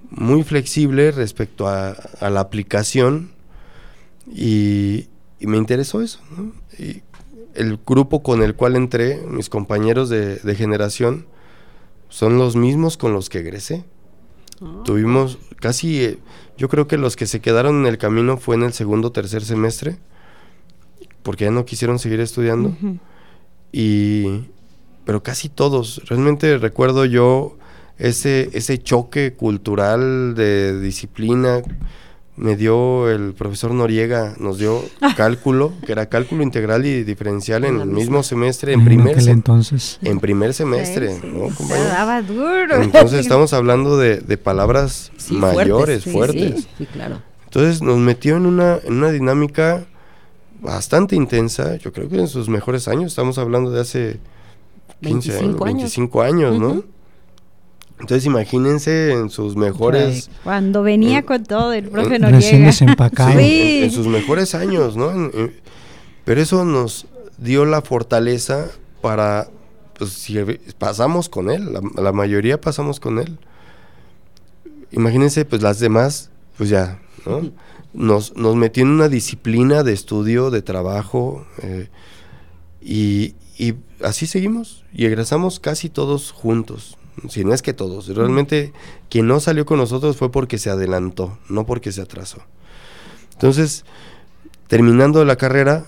muy 0.09 0.43
flexible 0.43 1.11
respecto 1.11 1.67
a, 1.67 1.95
la 2.21 2.39
aplicación 2.39 3.31
y, 4.27 5.07
me 5.39 5.57
interesó 5.57 6.01
eso. 6.01 6.19
Y 6.79 7.03
el 7.53 7.79
grupo 7.85 8.23
con 8.23 8.41
el 8.41 8.55
cual 8.55 8.75
entré, 8.75 9.21
mis 9.27 9.49
compañeros 9.49 10.09
de, 10.09 10.55
generación, 10.55 11.27
son 12.09 12.37
los 12.37 12.55
mismos 12.55 12.97
con 12.97 13.13
los 13.13 13.29
que 13.29 13.39
egresé. 13.39 13.85
Tuvimos 14.83 15.37
casi, 15.57 16.03
eh, 16.03 16.19
yo 16.57 16.67
creo 16.69 16.87
que 16.87 16.97
los 16.97 17.15
que 17.15 17.27
se 17.27 17.41
quedaron 17.41 17.81
en 17.81 17.85
el 17.85 17.97
camino 17.97 18.37
fue 18.37 18.55
en 18.55 18.63
el 18.63 18.73
segundo 18.73 19.09
o 19.09 19.11
tercer 19.11 19.43
semestre, 19.43 19.97
porque 21.21 21.45
ya 21.45 21.51
no 21.51 21.65
quisieron 21.65 21.99
seguir 21.99 22.19
estudiando. 22.19 22.75
Y, 23.71 24.45
pero 25.05 25.21
casi 25.21 25.49
todos. 25.49 26.01
Realmente 26.07 26.57
recuerdo 26.57 27.05
yo 27.05 27.57
ese, 27.97 28.49
ese 28.53 28.77
choque 28.77 29.33
cultural 29.33 30.35
de 30.35 30.79
disciplina. 30.79 31.61
Me 32.37 32.55
dio 32.55 33.09
el 33.09 33.33
profesor 33.33 33.71
Noriega, 33.71 34.35
nos 34.37 34.59
dio 34.59 34.83
cálculo, 35.15 35.73
que 35.85 35.91
era 35.91 36.05
cálculo 36.05 36.43
integral 36.43 36.85
y 36.85 37.03
diferencial 37.03 37.65
en 37.65 37.81
el 37.81 37.87
mismo 37.87 38.21
semestre, 38.21 38.73
en, 38.73 38.85
primer 38.85 39.15
semestre. 39.15 39.31
entonces. 39.33 39.99
En 40.03 40.19
primer 40.19 40.53
semestre, 40.53 41.19
daba 41.69 42.21
duro. 42.21 42.81
Entonces 42.81 43.19
estamos 43.21 43.53
hablando 43.53 43.97
de, 43.97 44.37
palabras 44.37 45.11
mayores, 45.31 46.03
fuertes. 46.03 46.67
Sí, 46.77 46.85
claro. 46.85 47.21
Entonces 47.45 47.81
nos 47.81 47.97
metió 47.97 48.37
en 48.37 48.45
una, 48.45 48.77
en 48.83 48.93
una 48.93 49.09
dinámica 49.09 49.87
bastante 50.61 51.15
intensa, 51.15 51.75
yo 51.77 51.91
creo 51.91 52.07
que 52.07 52.19
en 52.19 52.27
sus 52.27 52.49
mejores 52.49 52.87
años, 52.87 53.11
estamos 53.11 53.37
hablando 53.37 53.71
de 53.71 53.81
hace 53.81 54.19
15 55.01 55.39
años, 55.39 55.59
25 55.59 56.21
años, 56.21 56.59
¿no? 56.59 56.83
Entonces 57.99 58.25
imagínense 58.25 59.11
en 59.11 59.29
sus 59.29 59.55
mejores... 59.55 60.29
Cuando 60.43 60.83
venía 60.83 61.23
con 61.23 61.43
todo 61.43 61.73
el 61.73 61.89
profe 61.89 62.19
Recién 62.19 62.65
desempacado. 62.65 63.39
Sí, 63.39 63.81
en, 63.83 63.91
sus 63.91 64.07
mejores 64.07 64.53
años, 64.53 64.95
¿no? 64.95 65.11
pero 66.23 66.41
eso 66.41 66.65
nos 66.65 67.07
dio 67.37 67.65
la 67.65 67.81
fortaleza 67.81 68.67
para, 69.01 69.47
pues 69.97 70.11
si 70.11 70.37
pasamos 70.77 71.29
con 71.29 71.49
él, 71.49 71.73
la, 71.95 72.11
mayoría 72.11 72.59
pasamos 72.59 72.99
con 72.99 73.19
él. 73.19 73.39
Imagínense, 74.91 75.45
pues 75.45 75.61
las 75.61 75.79
demás, 75.79 76.29
pues 76.57 76.69
ya, 76.69 76.99
¿no? 77.25 77.51
Nos, 77.93 78.35
nos 78.35 78.55
metió 78.55 78.83
en 78.83 78.89
una 78.89 79.09
disciplina 79.09 79.83
de 79.83 79.93
estudio, 79.93 80.51
de 80.51 80.61
trabajo, 80.61 81.47
eh, 81.63 81.89
y, 82.81 83.35
y 83.57 83.75
así 84.03 84.27
seguimos 84.27 84.83
y 84.93 85.05
egresamos 85.05 85.59
casi 85.59 85.89
todos 85.89 86.31
juntos, 86.31 86.97
si 87.29 87.43
no 87.43 87.53
es 87.53 87.61
que 87.61 87.73
todos. 87.73 88.07
Realmente 88.07 88.73
quien 89.09 89.27
no 89.27 89.39
salió 89.39 89.65
con 89.65 89.77
nosotros 89.77 90.17
fue 90.17 90.31
porque 90.31 90.57
se 90.57 90.69
adelantó, 90.69 91.37
no 91.49 91.65
porque 91.65 91.91
se 91.91 92.01
atrasó. 92.01 92.39
Entonces, 93.33 93.85
terminando 94.67 95.23
la 95.25 95.35
carrera, 95.35 95.85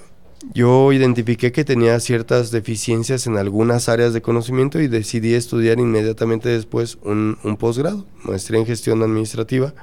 yo 0.53 0.93
identifiqué 0.93 1.51
que 1.51 1.65
tenía 1.65 1.99
ciertas 1.99 2.51
deficiencias 2.51 3.27
en 3.27 3.37
algunas 3.37 3.89
áreas 3.89 4.13
de 4.13 4.21
conocimiento 4.21 4.79
y 4.79 4.87
decidí 4.87 5.33
estudiar 5.33 5.79
inmediatamente 5.79 6.49
después 6.49 6.97
un, 7.03 7.37
posgrado, 7.59 8.05
maestría 8.23 8.59
en 8.59 8.65
gestión 8.65 9.01
administrativa, 9.01 9.73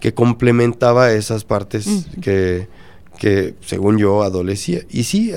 que 0.00 0.12
complementaba 0.12 1.12
esas 1.12 1.44
partes 1.44 2.06
que 2.20 2.68
que 3.18 3.54
según 3.60 3.98
yo 3.98 4.22
adolecía. 4.22 4.82
Y 4.90 5.04
sí, 5.04 5.32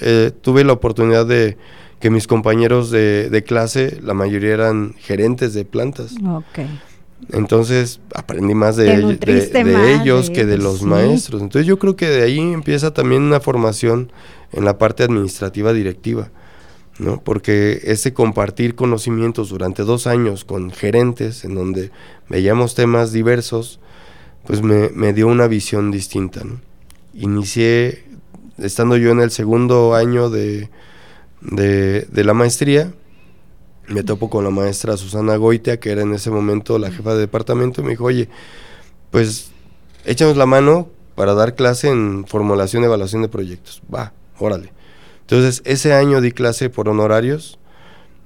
eh, 0.00 0.30
tuve 0.40 0.64
la 0.64 0.72
oportunidad 0.72 1.26
de 1.26 1.56
que 2.00 2.10
mis 2.10 2.26
compañeros 2.26 2.90
de, 2.90 3.44
clase, 3.46 3.98
la 4.02 4.14
mayoría 4.14 4.54
eran 4.54 4.94
gerentes 4.98 5.54
de 5.54 5.64
plantas. 5.64 6.14
Entonces 7.32 8.00
aprendí 8.14 8.54
más 8.54 8.76
de, 8.76 8.92
ellos 10.00 10.30
que 10.30 10.44
de 10.44 10.58
los 10.58 10.82
maestros. 10.82 11.42
Entonces 11.42 11.66
yo 11.66 11.78
creo 11.78 11.96
que 11.96 12.08
de 12.08 12.22
ahí 12.22 12.38
empieza 12.38 12.92
también 12.92 13.22
una 13.22 13.40
formación 13.40 14.12
en 14.52 14.64
la 14.64 14.78
parte 14.78 15.04
administrativa 15.04 15.72
directiva, 15.72 16.30
¿no? 16.98 17.20
Porque 17.20 17.80
ese 17.84 18.12
compartir 18.12 18.74
conocimientos 18.74 19.48
durante 19.48 19.82
dos 19.82 20.06
años 20.06 20.44
con 20.44 20.70
gerentes, 20.70 21.44
en 21.44 21.54
donde 21.54 21.90
veíamos 22.28 22.74
temas 22.74 23.12
diversos, 23.12 23.80
pues 24.46 24.62
me, 24.62 24.90
me 24.90 25.12
dio 25.12 25.26
una 25.26 25.48
visión 25.48 25.90
distinta, 25.90 26.44
¿no? 26.44 26.60
inicié, 27.16 28.04
estando 28.58 28.96
yo 28.96 29.10
en 29.10 29.20
el 29.20 29.30
segundo 29.30 29.94
año 29.94 30.30
de, 30.30 30.68
de, 31.40 32.06
la 32.12 32.34
maestría, 32.34 32.92
me 33.88 34.02
topo 34.02 34.30
con 34.30 34.44
la 34.44 34.50
maestra 34.50 34.96
Susana 34.96 35.36
Goitea, 35.36 35.78
que 35.78 35.90
era 35.90 36.02
en 36.02 36.14
ese 36.14 36.30
momento 36.30 36.78
la 36.78 36.90
jefa 36.90 37.14
de 37.14 37.20
departamento, 37.20 37.80
y 37.80 37.84
me 37.84 37.90
dijo, 37.90 38.04
oye, 38.04 38.28
pues 39.10 39.50
échanos 40.04 40.36
la 40.36 40.46
mano 40.46 40.88
para 41.14 41.34
dar 41.34 41.54
clase 41.54 41.88
en 41.88 42.26
formulación 42.26 42.82
y 42.82 42.86
evaluación 42.86 43.22
de 43.22 43.28
proyectos. 43.28 43.82
Va, 43.92 44.12
órale. 44.38 44.72
Entonces, 45.20 45.62
ese 45.64 45.92
año 45.92 46.20
di 46.20 46.32
clase 46.32 46.70
por 46.70 46.88
honorarios, 46.88 47.58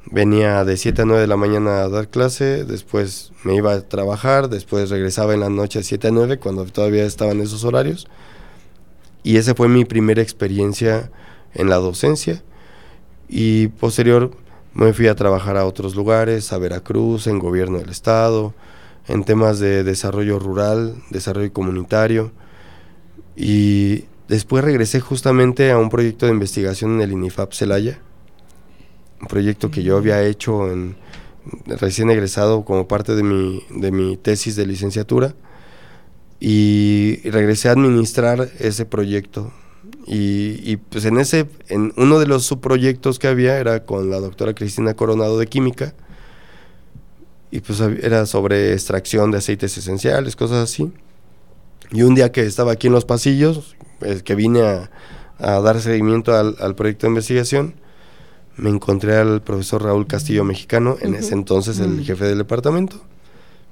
venía 0.07 0.65
de 0.65 0.77
7 0.77 1.03
a 1.03 1.05
9 1.05 1.21
de 1.21 1.27
la 1.27 1.37
mañana 1.37 1.83
a 1.83 1.89
dar 1.89 2.09
clase, 2.09 2.65
después 2.65 3.33
me 3.45 3.55
iba 3.55 3.73
a 3.73 3.81
trabajar, 3.81 4.49
después 4.49 4.91
regresaba 4.91 5.35
en 5.35 5.41
la 5.41 5.51
noche 5.51 5.79
a 5.79 5.83
7 5.83 6.09
a 6.09 6.11
9 6.11 6.39
cuando 6.39 6.65
todavía 6.67 7.05
estaban 7.05 7.41
esos 7.41 7.65
horarios 7.65 8.09
y 9.23 9.37
esa 9.37 9.55
fue 9.55 9.69
mi 9.69 9.85
primera 9.85 10.23
experiencia 10.23 11.11
en 11.55 11.69
la 11.69 11.77
docencia. 11.77 12.43
Y 13.33 13.69
posterior 13.69 14.33
me 14.75 14.93
fui 14.93 15.07
a 15.07 15.15
trabajar 15.15 15.57
a 15.57 15.65
otros 15.65 15.95
lugares, 15.95 16.53
a 16.53 16.59
Veracruz, 16.59 17.29
en 17.29 17.39
gobierno 17.39 17.79
del 17.79 17.91
estado, 17.91 18.55
en 19.07 19.23
temas 19.23 19.61
de 19.61 19.85
desarrollo 19.85 20.41
rural, 20.41 20.97
desarrollo 21.11 21.53
comunitario. 21.53 22.33
Y 23.37 24.07
después 24.27 24.65
regresé 24.65 24.99
justamente 24.99 25.71
a 25.71 25.79
un 25.79 25.91
proyecto 25.91 26.27
de 26.27 26.33
investigación 26.33 26.95
en 26.95 27.03
el 27.03 27.13
INIFAP 27.13 27.53
Celaya, 27.53 28.01
un 29.21 29.29
proyecto 29.29 29.71
que 29.71 29.85
yo 29.85 29.97
había 29.97 30.25
hecho 30.25 30.69
en, 30.69 30.97
recién 31.67 32.11
egresado 32.11 32.65
como 32.65 32.89
parte 32.89 33.15
de 33.15 33.23
mi, 33.23 33.63
de 33.71 33.93
mi 33.93 34.17
tesis 34.17 34.57
de 34.57 34.67
licenciatura 34.67 35.35
y 36.41 37.21
regresé 37.31 37.69
a 37.69 37.73
administrar 37.73 38.51
ese 38.59 38.87
proyecto. 38.87 39.53
Y, 40.07 40.77
pues 40.77 41.05
en 41.05 41.19
ese, 41.19 41.47
en 41.69 41.93
uno 41.97 42.19
de 42.19 42.27
los 42.27 42.45
subproyectos 42.45 43.19
que 43.19 43.29
había 43.29 43.59
era 43.59 43.85
con 43.85 44.11
la 44.11 44.19
doctora 44.19 44.55
Cristina 44.55 44.95
Coronado 44.95 45.39
de 45.39 45.47
Química, 45.47 45.95
y 47.51 47.61
pues 47.61 47.81
era 47.81 48.27
sobre 48.27 48.73
extracción 48.73 49.31
de 49.31 49.39
aceites 49.39 49.77
esenciales, 49.77 50.37
cosas 50.37 50.59
así. 50.59 50.93
Y 51.93 52.03
un 52.03 52.15
día 52.15 52.33
que 52.33 52.43
estaba 52.43 52.73
aquí 52.73 52.87
en 52.87 52.93
los 52.93 53.05
pasillos, 53.05 53.77
pues, 53.99 54.23
que 54.23 54.35
vine 54.35 54.63
a, 54.63 54.91
dar 55.39 55.81
seguimiento 55.81 56.35
al, 56.35 56.75
proyecto 56.75 57.07
de 57.07 57.13
investigación, 57.13 57.75
me 58.57 58.71
encontré 58.71 59.17
al 59.17 59.43
profesor 59.43 59.83
Raúl 59.83 60.07
Castillo 60.07 60.45
Mexicano, 60.45 60.97
en 61.01 61.15
ese 61.15 61.35
entonces 61.35 61.79
el 61.81 61.91
mm. 61.91 62.05
jefe 62.05 62.27
del 62.27 62.39
departamento, 62.39 63.01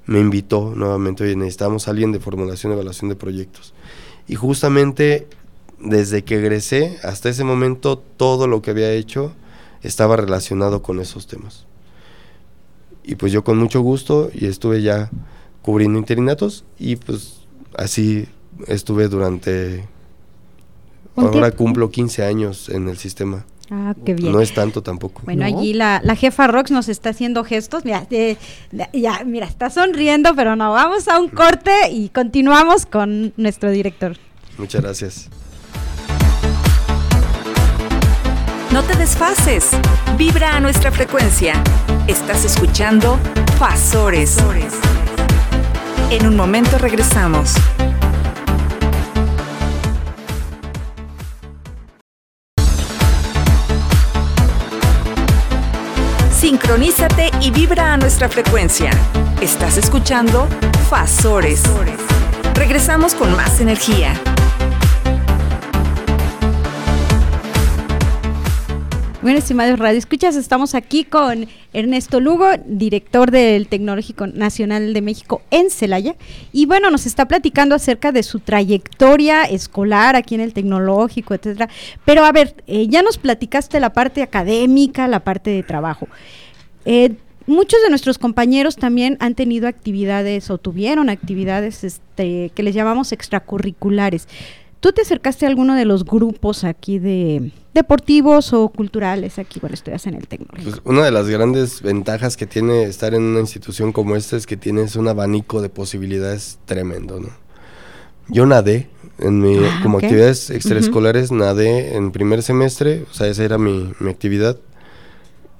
me 0.07 0.19
invitó 0.19 0.73
nuevamente, 0.75 1.23
oye, 1.23 1.35
necesitamos 1.35 1.87
a 1.87 1.91
alguien 1.91 2.11
de 2.11 2.19
formulación 2.19 2.71
y 2.71 2.73
evaluación 2.73 3.09
de 3.09 3.15
proyectos. 3.15 3.73
Y 4.27 4.35
justamente 4.35 5.27
desde 5.81 6.23
que 6.23 6.35
egresé 6.35 6.97
hasta 7.03 7.29
ese 7.29 7.43
momento, 7.43 7.97
todo 7.97 8.47
lo 8.47 8.61
que 8.61 8.71
había 8.71 8.91
hecho 8.91 9.33
estaba 9.81 10.15
relacionado 10.15 10.81
con 10.81 10.99
esos 10.99 11.27
temas. 11.27 11.65
Y 13.03 13.15
pues 13.15 13.31
yo 13.31 13.43
con 13.43 13.57
mucho 13.57 13.81
gusto 13.81 14.29
y 14.33 14.45
estuve 14.45 14.81
ya 14.81 15.09
cubriendo 15.61 15.97
interinatos 15.97 16.65
y 16.77 16.95
pues 16.97 17.41
así 17.77 18.27
estuve 18.67 19.07
durante... 19.07 19.87
Ahora 21.15 21.51
cumplo 21.51 21.91
15 21.91 22.23
años 22.23 22.69
en 22.69 22.87
el 22.87 22.97
sistema. 22.97 23.45
Ah, 23.71 23.93
qué 24.05 24.13
bien. 24.13 24.31
No 24.31 24.39
es 24.39 24.53
tanto 24.53 24.81
tampoco. 24.81 25.21
Bueno, 25.25 25.43
allí 25.45 25.73
la, 25.73 26.01
jefa 26.15 26.47
Rox 26.47 26.71
nos 26.71 26.87
está 26.87 27.09
haciendo 27.09 27.43
gestos. 27.43 27.83
Mira, 27.83 28.07
ya, 28.93 29.23
mira, 29.25 29.45
está 29.45 29.69
sonriendo, 29.69 30.33
pero 30.35 30.55
no, 30.55 30.71
vamos 30.71 31.07
a 31.09 31.19
un 31.19 31.27
corte 31.27 31.71
y 31.91 32.09
continuamos 32.09 32.85
con 32.85 33.33
nuestro 33.35 33.69
director. 33.69 34.17
Muchas 34.57 34.81
gracias. 34.81 35.29
No 38.71 38.83
te 38.83 38.95
desfases. 38.95 39.71
Vibra 40.15 40.55
a 40.55 40.59
nuestra 40.59 40.91
frecuencia. 40.91 41.55
Estás 42.07 42.45
escuchando 42.45 43.17
Fasores. 43.57 44.37
En 46.11 46.27
un 46.27 46.35
momento 46.35 46.77
regresamos. 46.77 47.55
Sincronízate 56.31 57.31
y 57.41 57.49
vibra 57.49 57.93
a 57.93 57.97
nuestra 57.97 58.29
frecuencia. 58.29 58.91
Estás 59.41 59.77
escuchando 59.77 60.47
Fasores. 60.91 61.63
Regresamos 62.53 63.15
con 63.15 63.35
más 63.35 63.59
energía. 63.61 64.13
Bueno, 69.21 69.39
estimados 69.39 69.77
Radio 69.77 69.97
Escuchas, 69.99 70.37
estamos 70.37 70.75
aquí 70.75 71.03
con 71.03 71.45
Ernesto 71.73 72.21
Lugo, 72.21 72.47
director 72.65 73.31
del 73.31 73.67
Tecnológico 73.67 74.27
Nacional 74.27 74.93
de 74.93 75.01
México 75.01 75.41
en 75.51 75.69
Celaya. 75.69 76.15
Y 76.53 76.67
bueno, 76.67 76.89
nos 76.89 77.05
está 77.05 77.27
platicando 77.27 77.75
acerca 77.75 78.13
de 78.13 78.23
su 78.23 78.39
trayectoria 78.39 79.43
escolar 79.43 80.15
aquí 80.15 80.35
en 80.35 80.41
el 80.41 80.53
Tecnológico, 80.53 81.33
etcétera. 81.33 81.67
Pero 82.05 82.23
a 82.23 82.31
ver, 82.31 82.55
eh, 82.65 82.87
ya 82.87 83.01
nos 83.01 83.17
platicaste 83.17 83.81
la 83.81 83.91
parte 83.91 84.21
académica, 84.21 85.05
la 85.09 85.19
parte 85.19 85.49
de 85.49 85.63
trabajo. 85.63 86.07
Eh, 86.85 87.11
muchos 87.45 87.81
de 87.83 87.89
nuestros 87.89 88.19
compañeros 88.19 88.77
también 88.77 89.17
han 89.19 89.35
tenido 89.35 89.67
actividades 89.67 90.49
o 90.49 90.59
tuvieron 90.59 91.09
actividades 91.09 91.83
este, 91.83 92.51
que 92.55 92.63
les 92.63 92.73
llamamos 92.73 93.11
extracurriculares. 93.11 94.29
¿Tú 94.79 94.93
te 94.93 95.01
acercaste 95.01 95.45
a 95.45 95.49
alguno 95.49 95.75
de 95.75 95.83
los 95.85 96.05
grupos 96.05 96.63
aquí 96.63 96.99
de 96.99 97.51
deportivos 97.73 98.53
o 98.53 98.69
culturales 98.69 99.37
aquí 99.37 99.59
cuando 99.59 99.73
estudias 99.73 100.07
en 100.07 100.13
el 100.13 100.27
tecnológico? 100.27 100.71
Pues 100.71 100.81
una 100.85 101.03
de 101.03 101.11
las 101.11 101.27
grandes 101.27 101.81
ventajas 101.81 102.37
que 102.37 102.45
tiene 102.45 102.83
estar 102.83 103.13
en 103.13 103.23
una 103.23 103.41
institución 103.41 103.91
como 103.91 104.15
esta 104.15 104.37
es 104.37 104.47
que 104.47 104.55
tienes 104.55 104.95
un 104.95 105.07
abanico 105.09 105.61
de 105.61 105.69
posibilidades 105.69 106.59
tremendo, 106.65 107.19
¿no? 107.19 107.29
Yo 108.29 108.45
nadé 108.45 108.89
en 109.17 109.41
mi, 109.41 109.57
Ah, 109.57 109.79
como 109.83 109.97
actividades 109.97 110.49
extraescolares, 110.49 111.31
nadé 111.31 111.95
en 111.95 112.11
primer 112.11 112.41
semestre, 112.41 113.05
o 113.09 113.13
sea, 113.13 113.27
esa 113.27 113.43
era 113.43 113.57
mi, 113.57 113.91
mi 113.99 114.09
actividad, 114.09 114.57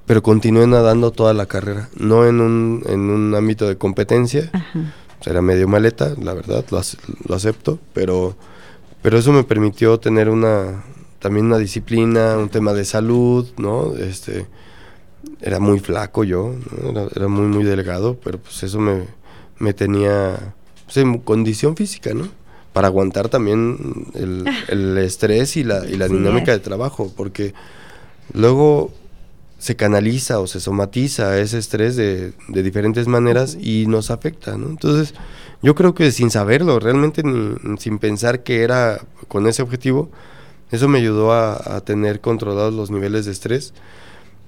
pero 0.06 0.24
continué 0.24 0.66
nadando 0.66 1.12
toda 1.12 1.34
la 1.34 1.46
carrera, 1.46 1.90
no 1.98 2.26
en 2.26 2.40
un, 2.40 2.84
en 2.88 3.02
un 3.10 3.36
ámbito 3.36 3.68
de 3.68 3.78
competencia, 3.78 4.50
Ajá. 4.54 4.94
o 5.20 5.24
sea, 5.24 5.32
era 5.32 5.42
medio 5.42 5.68
maleta, 5.68 6.14
la 6.22 6.34
verdad, 6.34 6.64
lo, 6.70 6.80
lo 7.28 7.36
acepto, 7.36 7.80
pero, 7.94 8.36
pero 9.02 9.18
eso 9.18 9.32
me 9.32 9.44
permitió 9.44 10.00
tener 10.00 10.30
una 10.30 10.84
también 11.20 11.48
una 11.48 11.58
disciplina, 11.58 12.38
un 12.38 12.48
tema 12.50 12.74
de 12.74 12.86
salud, 12.86 13.46
¿no? 13.58 13.94
Este, 13.98 14.48
era 15.42 15.60
muy 15.60 15.80
flaco 15.80 16.24
yo, 16.24 16.56
¿no? 16.82 16.90
era, 16.92 17.08
era 17.14 17.28
muy, 17.28 17.46
muy 17.48 17.64
delgado, 17.66 18.18
pero 18.24 18.38
pues 18.40 18.64
eso 18.64 18.80
me, 18.80 19.04
me 19.58 19.74
tenía 19.74 20.54
pues, 20.86 20.96
en 20.98 21.18
condición 21.20 21.76
física, 21.76 22.14
¿no? 22.14 22.30
Para 22.72 22.88
aguantar 22.88 23.28
también 23.28 24.08
el, 24.14 24.46
el 24.70 24.98
estrés 25.00 25.58
y 25.58 25.64
la, 25.66 25.86
y 25.86 25.98
la 25.98 26.08
Sí. 26.08 26.14
dinámica 26.14 26.54
de 26.54 26.60
trabajo, 26.60 27.12
porque 27.18 27.54
luego 28.34 28.92
se 29.58 29.76
canaliza 29.76 30.40
o 30.40 30.48
se 30.48 30.62
somatiza 30.62 31.38
ese 31.38 31.58
estrés 31.58 31.98
de, 31.98 32.32
de 32.48 32.64
diferentes 32.64 33.08
maneras 33.08 33.58
y 33.60 33.88
nos 33.88 34.10
afecta, 34.10 34.56
¿no? 34.58 34.68
Entonces, 34.70 35.14
yo 35.62 35.76
creo 35.76 35.94
que 35.94 36.12
sin 36.12 36.32
saberlo, 36.32 36.80
realmente 36.80 37.24
ni, 37.24 37.78
sin 37.78 38.00
pensar 38.00 38.44
que 38.44 38.64
era 38.64 39.02
con 39.28 39.48
ese 39.48 39.62
objetivo, 39.62 40.10
eso 40.72 40.88
me 40.88 41.00
ayudó 41.00 41.32
a, 41.34 41.78
a 41.78 41.82
tener 41.82 42.22
controlados 42.22 42.74
los 42.74 42.92
niveles 42.92 43.26
de 43.26 43.32
estrés. 43.32 43.74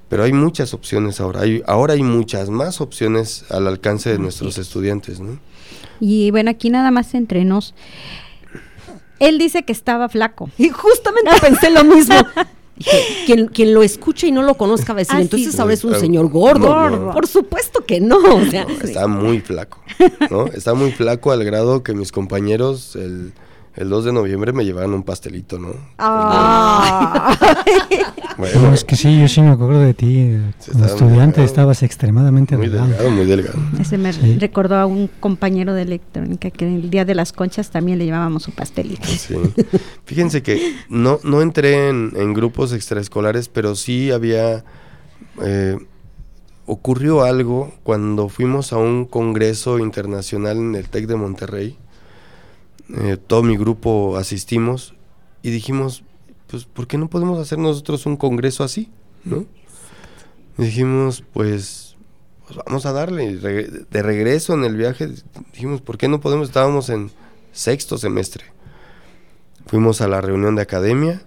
Pero 0.10 0.24
hay 0.24 0.34
muchas 0.34 0.74
opciones 0.74 1.22
ahora, 1.22 1.42
hay, 1.42 1.64
ahora 1.68 1.94
hay 1.94 2.04
muchas 2.04 2.50
más 2.50 2.82
opciones 2.82 3.46
al 3.50 3.66
alcance 3.68 4.10
de 4.10 4.20
nuestros 4.20 4.58
estudiantes, 4.58 5.22
¿no? 5.22 5.40
Y 6.02 6.32
bueno, 6.32 6.50
aquí 6.50 6.70
nada 6.70 6.92
más 6.92 7.14
entre 7.14 7.46
nos. 7.46 7.74
Él 9.20 9.38
dice 9.38 9.64
que 9.64 9.72
estaba 9.72 10.10
flaco. 10.10 10.50
Y 10.58 10.68
justamente 10.70 11.32
pensé 11.40 11.70
lo 11.70 11.84
mismo. 11.86 12.16
Quien, 13.26 13.48
quien 13.48 13.74
lo 13.74 13.84
escuche 13.84 14.28
y 14.28 14.32
no 14.32 14.42
lo 14.42 14.56
conozca 14.56 14.94
va 14.94 14.98
a 14.98 15.02
decir, 15.02 15.14
Ah, 15.16 15.20
sí. 15.20 15.24
entonces 15.24 15.60
ahora 15.60 15.74
es 15.74 15.84
un 15.84 15.96
señor 16.00 16.30
gordo. 16.30 16.68
gordo. 16.68 17.12
Por 17.12 17.28
supuesto 17.28 17.86
que 17.86 18.00
no. 18.02 18.18
o 18.18 18.46
sea, 18.46 18.66
No, 18.66 18.72
está 18.84 19.08
muy 19.08 19.40
flaco, 19.40 19.80
¿no? 20.30 20.48
Está 20.48 20.74
muy 20.74 20.92
flaco 20.92 21.32
al 21.32 21.44
grado 21.44 21.84
que 21.84 21.94
mis 21.94 22.12
compañeros 22.12 22.96
el, 22.96 23.34
el 23.76 23.90
2 23.90 24.06
de 24.06 24.14
noviembre 24.14 24.52
me 24.54 24.66
llevaban 24.66 24.94
un 24.94 25.04
pastelito, 25.04 25.58
¿no? 25.60 25.70
Ah. 25.98 27.38
Bueno, 28.38 28.62
No, 28.62 28.74
es 28.74 28.84
que 28.86 28.96
sí, 28.96 29.20
yo 29.20 29.28
sí 29.28 29.42
me 29.42 29.50
acuerdo 29.50 29.82
de 29.82 29.94
ti. 29.94 30.36
Como 30.72 30.86
estudiante 30.86 31.26
delgado. 31.42 31.44
estabas 31.44 31.84
extremadamente 31.84 32.58
muy 32.58 32.68
delgado. 32.70 32.88
delgado, 32.88 33.12
muy 33.12 33.26
delgado. 33.26 33.60
Ese 33.80 33.98
me 33.98 34.14
Sí. 34.14 34.38
recordó 34.40 34.76
a 34.78 34.86
un 34.88 35.10
compañero 35.20 35.74
de 35.74 35.84
electrónica 35.84 36.50
que 36.50 36.66
el 36.66 36.90
día 36.90 37.06
de 37.06 37.14
las 37.14 37.34
conchas 37.34 37.70
también 37.70 38.00
le 38.00 38.06
llevábamos 38.06 38.44
su 38.44 38.52
pastelito. 38.52 39.06
Sí. 39.08 39.36
Fíjense 40.06 40.42
que 40.42 40.76
no, 40.90 41.20
no 41.24 41.42
entré 41.42 41.90
en, 41.90 42.14
en 42.16 42.34
grupos 42.34 42.74
extraescolares, 42.74 43.48
pero 43.50 43.76
sí 43.76 44.12
había... 44.12 44.64
eh, 45.44 45.78
ocurrió 46.66 47.24
algo 47.24 47.74
cuando 47.84 48.30
fuimos 48.30 48.72
a 48.72 48.78
un 48.78 49.06
congreso 49.06 49.78
internacional 49.78 50.58
en 50.58 50.76
el 50.76 50.88
TEC 50.90 51.06
de 51.06 51.16
Monterrey. 51.16 51.78
Eh, 52.98 53.18
todo 53.18 53.44
mi 53.44 53.58
grupo 53.58 54.18
asistimos 54.18 54.96
y 55.44 55.52
dijimos, 55.52 56.04
pues, 56.48 56.66
¿por 56.66 56.88
qué 56.88 56.98
no 56.98 57.10
podemos 57.10 57.40
hacer 57.40 57.58
nosotros 57.58 58.06
un 58.06 58.18
congreso 58.18 58.64
así? 58.64 58.90
¿No? 59.24 59.46
Dijimos, 60.58 61.24
pues, 61.34 61.96
pues 62.46 62.60
vamos 62.66 62.86
a 62.86 62.92
darle. 62.92 63.38
De 63.38 64.04
regreso 64.04 64.54
en 64.54 64.66
el 64.66 64.76
viaje, 64.76 65.10
dijimos, 65.54 65.82
¿por 65.82 65.98
qué 65.98 66.08
no 66.08 66.20
podemos? 66.20 66.50
Estábamos 66.50 66.90
en 66.90 67.12
sexto 67.54 67.98
semestre. 67.98 68.46
Fuimos 69.68 70.02
a 70.02 70.08
la 70.08 70.20
reunión 70.20 70.56
de 70.56 70.64
academia 70.64 71.22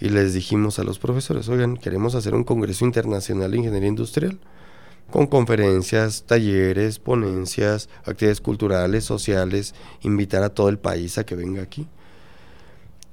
y 0.00 0.10
les 0.10 0.34
dijimos 0.34 0.78
a 0.78 0.84
los 0.84 0.98
profesores, 0.98 1.48
oigan, 1.48 1.76
queremos 1.78 2.14
hacer 2.14 2.34
un 2.34 2.44
congreso 2.44 2.84
internacional 2.84 3.50
de 3.50 3.58
ingeniería 3.58 3.88
industrial 3.88 4.38
con 5.10 5.26
conferencias, 5.26 6.24
talleres, 6.26 6.98
ponencias, 6.98 7.88
actividades 8.04 8.40
culturales, 8.40 9.04
sociales, 9.04 9.74
invitar 10.02 10.42
a 10.42 10.50
todo 10.50 10.68
el 10.68 10.78
país 10.78 11.18
a 11.18 11.24
que 11.24 11.34
venga 11.34 11.62
aquí. 11.62 11.86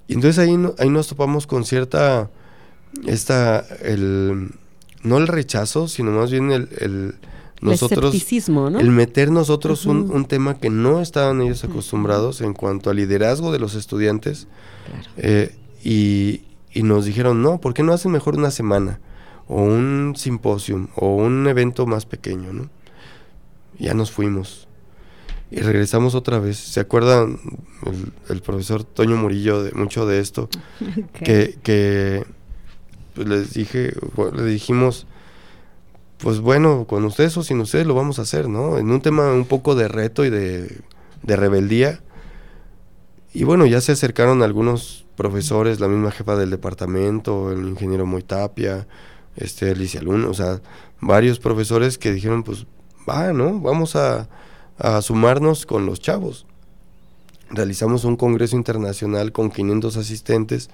Y 0.08 0.14
entonces 0.14 0.40
ahí, 0.40 0.58
ahí 0.80 0.90
nos 0.90 1.08
topamos 1.08 1.48
con 1.48 1.66
cierta, 1.66 2.30
esta, 3.06 3.60
el, 3.82 4.52
no 5.04 5.18
el 5.18 5.28
rechazo, 5.28 5.88
sino 5.88 6.12
más 6.12 6.32
bien 6.32 6.52
el, 6.52 6.70
el 6.80 7.16
el 7.64 7.70
nosotros, 7.70 8.14
escepticismo, 8.14 8.70
¿no? 8.70 8.80
el 8.80 8.90
meter 8.90 9.32
nosotros 9.32 9.86
un, 9.86 10.12
un 10.12 10.26
tema 10.26 10.60
que 10.60 10.70
no 10.70 11.00
estaban 11.00 11.42
ellos 11.42 11.64
acostumbrados 11.64 12.42
en 12.42 12.54
cuanto 12.54 12.90
al 12.90 12.98
liderazgo 12.98 13.54
de 13.54 13.60
los 13.60 13.76
estudiantes. 13.76 14.48
Claro. 14.86 15.10
Eh, 15.16 15.56
y, 15.82 16.42
y 16.74 16.84
nos 16.84 17.06
dijeron, 17.06 17.42
no, 17.42 17.62
¿por 17.62 17.74
qué 17.74 17.82
no 17.84 17.94
hacen 17.94 18.12
mejor 18.12 18.36
una 18.36 18.52
semana? 18.52 19.00
O 19.48 19.62
un 19.62 20.14
simposium, 20.16 20.88
o 20.96 21.16
un 21.16 21.48
evento 21.48 21.86
más 21.86 22.06
pequeño, 22.06 22.54
¿no? 22.54 22.70
Ya 23.78 23.94
nos 23.94 24.12
fuimos. 24.12 24.68
Y 25.52 25.60
regresamos 25.60 26.16
otra 26.16 26.40
vez. 26.40 26.58
¿Se 26.58 26.80
acuerdan 26.80 27.40
el, 27.86 28.12
el 28.30 28.42
profesor 28.42 28.84
Toño 28.84 29.18
Murillo 29.18 29.64
de 29.64 29.72
mucho 29.74 30.06
de 30.06 30.20
esto? 30.20 30.50
Que, 31.14 31.58
que 31.62 32.26
pues, 33.14 33.28
les 33.28 33.54
dije, 33.54 33.94
le 34.34 34.44
dijimos, 34.46 35.06
pues 36.18 36.40
bueno, 36.40 36.86
con 36.88 37.04
ustedes 37.06 37.36
o 37.38 37.44
sin 37.44 37.60
ustedes 37.60 37.86
lo 37.86 37.94
vamos 37.94 38.18
a 38.18 38.24
hacer, 38.24 38.50
¿no? 38.50 38.78
En 38.78 38.90
un 38.90 39.02
tema 39.02 39.32
un 39.32 39.46
poco 39.46 39.76
de 39.76 39.88
reto 39.88 40.26
y 40.26 40.30
de, 40.30 40.82
de 41.22 41.36
rebeldía. 41.36 42.02
Y 43.34 43.44
bueno, 43.44 43.66
ya 43.66 43.82
se 43.82 43.92
acercaron 43.92 44.42
algunos 44.42 45.06
profesores, 45.16 45.80
la 45.80 45.88
misma 45.88 46.12
jefa 46.12 46.36
del 46.36 46.50
departamento, 46.50 47.52
el 47.52 47.68
ingeniero 47.68 48.06
Moitapia, 48.06 48.88
este 49.36 49.72
Alicia 49.72 50.02
Luna, 50.02 50.28
o 50.28 50.34
sea, 50.34 50.62
varios 51.02 51.40
profesores 51.40 51.98
que 51.98 52.12
dijeron, 52.12 52.44
pues 52.44 52.66
va, 53.08 53.34
¿no? 53.34 53.60
Vamos 53.60 53.96
a, 53.96 54.30
a 54.78 55.02
sumarnos 55.02 55.66
con 55.66 55.86
los 55.86 56.00
chavos. 56.00 56.46
Realizamos 57.50 58.04
un 58.04 58.16
congreso 58.16 58.56
internacional 58.56 59.32
con 59.32 59.52
500 59.52 59.98
asistentes. 59.98 60.70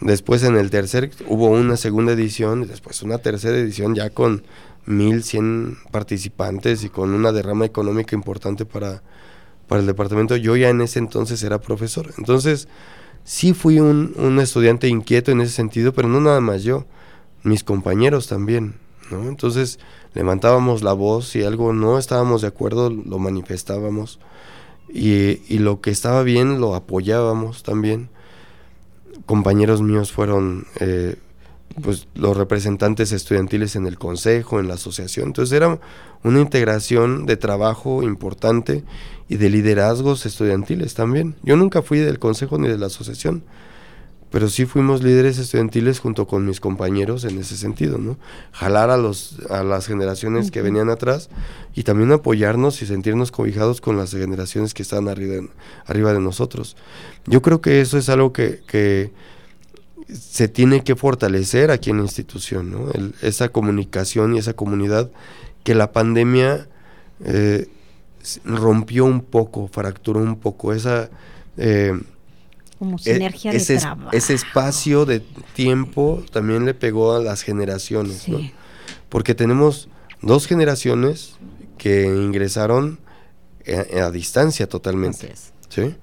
Después 0.00 0.42
en 0.44 0.56
el 0.56 0.70
tercer 0.70 1.10
hubo 1.26 1.48
una 1.48 1.76
segunda 1.76 2.12
edición 2.12 2.62
y 2.62 2.66
después 2.66 3.02
una 3.02 3.18
tercera 3.18 3.56
edición 3.56 3.94
ya 3.94 4.10
con 4.10 4.44
1100 4.86 5.76
participantes 5.90 6.84
y 6.84 6.88
con 6.88 7.12
una 7.12 7.32
derrama 7.32 7.66
económica 7.66 8.16
importante 8.16 8.64
para, 8.64 9.02
para 9.66 9.80
el 9.80 9.86
departamento. 9.86 10.36
Yo 10.36 10.56
ya 10.56 10.70
en 10.70 10.80
ese 10.80 10.98
entonces 10.98 11.42
era 11.42 11.60
profesor. 11.60 12.12
Entonces, 12.16 12.68
sí 13.24 13.52
fui 13.52 13.80
un, 13.80 14.14
un 14.16 14.38
estudiante 14.40 14.88
inquieto 14.88 15.30
en 15.30 15.40
ese 15.42 15.52
sentido, 15.52 15.92
pero 15.92 16.08
no 16.08 16.20
nada 16.20 16.40
más 16.40 16.62
yo, 16.62 16.86
mis 17.48 17.64
compañeros 17.64 18.28
también. 18.28 18.74
Entonces, 19.10 19.78
levantábamos 20.14 20.82
la 20.82 20.92
voz, 20.92 21.28
si 21.28 21.42
algo 21.42 21.72
no 21.72 21.98
estábamos 21.98 22.42
de 22.42 22.48
acuerdo, 22.48 22.90
lo 22.90 23.18
manifestábamos. 23.18 24.18
Y, 24.92 25.40
y 25.48 25.58
lo 25.58 25.80
que 25.80 25.90
estaba 25.90 26.22
bien, 26.22 26.60
lo 26.60 26.74
apoyábamos 26.74 27.62
también. 27.62 28.10
Compañeros 29.26 29.82
míos 29.82 30.12
fueron 30.12 30.66
eh, 30.80 31.16
pues 31.82 32.08
los 32.14 32.36
representantes 32.36 33.12
estudiantiles 33.12 33.76
en 33.76 33.86
el 33.86 33.98
consejo, 33.98 34.60
en 34.60 34.68
la 34.68 34.74
asociación. 34.74 35.28
Entonces 35.28 35.56
era 35.56 35.78
una 36.24 36.40
integración 36.40 37.26
de 37.26 37.36
trabajo 37.36 38.02
importante 38.02 38.84
y 39.28 39.36
de 39.36 39.50
liderazgos 39.50 40.26
estudiantiles 40.26 40.94
también. 40.94 41.36
Yo 41.42 41.56
nunca 41.56 41.82
fui 41.82 41.98
del 41.98 42.18
consejo 42.18 42.58
ni 42.58 42.68
de 42.68 42.78
la 42.78 42.86
asociación, 42.86 43.42
pero 44.30 44.48
sí 44.48 44.66
fuimos 44.66 45.02
líderes 45.02 45.38
estudiantiles 45.38 46.00
junto 46.00 46.26
con 46.26 46.44
mis 46.44 46.60
compañeros 46.60 47.24
en 47.24 47.38
ese 47.38 47.56
sentido, 47.56 47.98
¿no? 47.98 48.18
Jalar 48.52 48.90
a 48.90 48.96
los 48.96 49.38
a 49.50 49.62
las 49.62 49.86
generaciones 49.86 50.50
que 50.50 50.62
venían 50.62 50.90
atrás 50.90 51.30
y 51.74 51.82
también 51.84 52.12
apoyarnos 52.12 52.82
y 52.82 52.86
sentirnos 52.86 53.30
cobijados 53.30 53.80
con 53.80 53.96
las 53.96 54.10
generaciones 54.10 54.74
que 54.74 54.82
están 54.82 55.08
arriba, 55.08 55.46
arriba 55.86 56.12
de 56.12 56.20
nosotros. 56.20 56.76
Yo 57.26 57.40
creo 57.42 57.60
que 57.60 57.80
eso 57.80 57.96
es 57.96 58.08
algo 58.08 58.32
que, 58.32 58.60
que 58.66 59.12
se 60.12 60.48
tiene 60.48 60.84
que 60.84 60.96
fortalecer 60.96 61.70
aquí 61.70 61.90
en 61.90 61.98
la 61.98 62.02
institución, 62.02 62.70
¿no? 62.70 62.86
esa 63.22 63.50
comunicación 63.50 64.34
y 64.34 64.38
esa 64.38 64.54
comunidad 64.54 65.10
que 65.64 65.74
la 65.74 65.92
pandemia 65.92 66.66
eh, 67.24 67.68
rompió 68.44 69.04
un 69.04 69.20
poco, 69.20 69.68
fracturó 69.68 70.20
un 70.20 70.36
poco 70.36 70.72
esa... 70.72 71.10
Eh, 71.56 71.98
Como 72.78 72.96
e, 72.96 72.98
sinergia 72.98 73.52
ese, 73.52 73.74
de 73.74 73.80
trabajo. 73.80 74.10
ese 74.12 74.34
espacio 74.34 75.04
de 75.04 75.20
tiempo 75.54 76.22
también 76.32 76.64
le 76.64 76.74
pegó 76.74 77.14
a 77.14 77.20
las 77.20 77.42
generaciones, 77.42 78.28
¿no? 78.28 78.38
Porque 79.08 79.34
tenemos 79.34 79.88
dos 80.22 80.46
generaciones 80.46 81.34
que 81.76 82.06
ingresaron 82.06 82.98
a, 84.00 84.10
distancia 84.10 84.68
totalmente. 84.68 85.34
¿sí? 85.68 85.94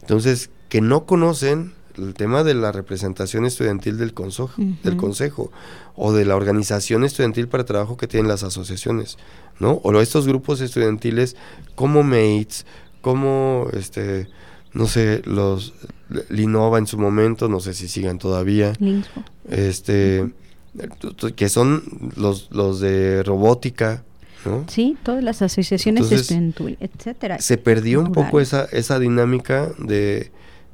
Entonces, 0.00 0.50
que 0.68 0.80
no 0.80 1.06
conocen 1.06 1.74
el 1.96 2.14
tema 2.14 2.44
de 2.44 2.54
la 2.54 2.72
representación 2.72 3.44
estudiantil 3.44 3.98
del 3.98 4.14
consejo, 4.14 4.52
del 4.56 4.96
consejo 4.96 5.50
o 5.96 6.12
de 6.12 6.24
la 6.24 6.36
organización 6.36 7.04
estudiantil 7.04 7.48
para 7.48 7.64
trabajo 7.64 7.96
que 7.96 8.06
tienen 8.06 8.28
las 8.28 8.42
asociaciones, 8.42 9.18
¿no? 9.58 9.72
O 9.82 10.00
estos 10.00 10.26
grupos 10.26 10.60
estudiantiles 10.60 11.36
como 11.74 12.02
Mates, 12.02 12.64
como 13.02 13.68
este 13.72 14.28
no 14.72 14.86
sé, 14.86 15.22
los 15.24 15.74
Linova 16.28 16.78
en 16.78 16.86
su 16.86 16.98
momento, 16.98 17.48
no 17.48 17.60
sé 17.60 17.74
si 17.74 17.88
sigan 17.88 18.18
todavía. 18.18 18.72
Este 19.48 20.30
que 21.34 21.48
son 21.48 22.12
los, 22.16 22.48
los 22.52 22.80
de 22.80 23.22
robótica, 23.22 24.04
¿no? 24.44 24.64
Sí, 24.68 24.96
todas 25.02 25.22
las 25.22 25.42
asociaciones 25.42 26.10
estudiantiles, 26.10 26.78
etcétera. 26.80 27.40
Se 27.40 27.58
perdió 27.58 28.00
un 28.00 28.12
poco 28.12 28.40
esa, 28.40 28.66
esa 28.66 28.98
dinámica 28.98 29.70
de 29.78 30.30